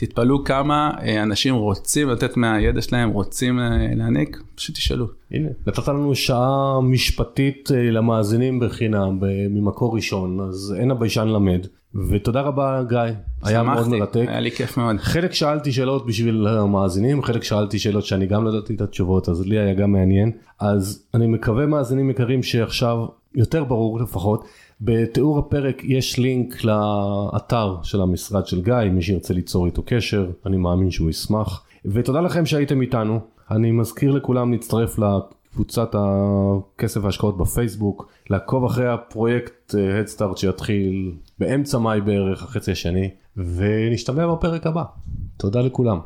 תתפלאו 0.00 0.44
כמה 0.44 0.90
אה, 1.02 1.22
אנשים 1.22 1.54
רוצים 1.54 2.08
לתת 2.08 2.36
מהידע 2.36 2.82
שלהם, 2.82 3.10
רוצים 3.10 3.60
אה, 3.60 3.86
להעניק, 3.96 4.42
פשוט 4.54 4.74
תשאלו. 4.74 5.06
הנה, 5.30 5.48
נתת 5.66 5.88
לנו 5.88 6.14
שעה 6.14 6.80
משפטית 6.82 7.70
אה, 7.74 7.90
למאזינים 7.90 8.60
בחינם, 8.60 9.18
ממקור 9.50 9.94
ראשון, 9.94 10.40
אז 10.40 10.74
אין 10.78 10.90
הביישן 10.90 11.28
למד. 11.28 11.66
ותודה 12.08 12.40
רבה 12.40 12.82
גיא, 12.88 12.98
היה 13.42 13.62
מאוד 13.62 13.88
מרתק. 13.88 14.24
היה 14.28 14.40
לי 14.40 14.50
כיף 14.50 14.76
מאוד. 14.76 14.96
חלק 14.98 15.32
שאלתי 15.32 15.72
שאלות 15.72 16.06
בשביל 16.06 16.46
המאזינים, 16.46 17.22
חלק 17.22 17.42
שאלתי 17.42 17.78
שאלות 17.78 18.04
שאני 18.04 18.26
גם 18.26 18.44
לא 18.44 18.50
ידעתי 18.50 18.74
את 18.74 18.80
התשובות, 18.80 19.28
אז 19.28 19.46
לי 19.46 19.58
היה 19.58 19.74
גם 19.74 19.92
מעניין. 19.92 20.32
אז 20.60 21.04
אני 21.14 21.26
מקווה 21.26 21.66
מאזינים 21.66 22.10
יקרים 22.10 22.42
שעכשיו 22.42 23.06
יותר 23.34 23.64
ברור 23.64 24.00
לפחות. 24.00 24.44
בתיאור 24.80 25.38
הפרק 25.38 25.82
יש 25.84 26.18
לינק 26.18 26.64
לאתר 26.64 27.76
של 27.82 28.00
המשרד 28.00 28.46
של 28.46 28.62
גיא, 28.62 28.74
מי 28.92 29.02
שירצה 29.02 29.34
ליצור 29.34 29.66
איתו 29.66 29.82
קשר, 29.86 30.30
אני 30.46 30.56
מאמין 30.56 30.90
שהוא 30.90 31.10
ישמח. 31.10 31.64
ותודה 31.84 32.20
לכם 32.20 32.46
שהייתם 32.46 32.80
איתנו. 32.80 33.20
אני 33.50 33.70
מזכיר 33.70 34.12
לכולם 34.12 34.52
להצטרף 34.52 34.98
לקבוצת 34.98 35.94
הכסף 35.94 37.00
והשקעות 37.04 37.38
בפייסבוק, 37.38 38.12
לעקוב 38.30 38.64
אחרי 38.64 38.88
הפרויקט 38.88 39.74
אה, 39.74 40.00
Headstart 40.00 40.36
שיתחיל 40.36 41.12
באמצע 41.38 41.78
מאי 41.78 42.00
בערך, 42.00 42.42
החצי 42.42 42.72
השני, 42.72 43.10
ונשתמע 43.36 44.34
בפרק 44.34 44.66
הבא. 44.66 44.84
תודה 45.36 45.60
לכולם. 45.60 45.98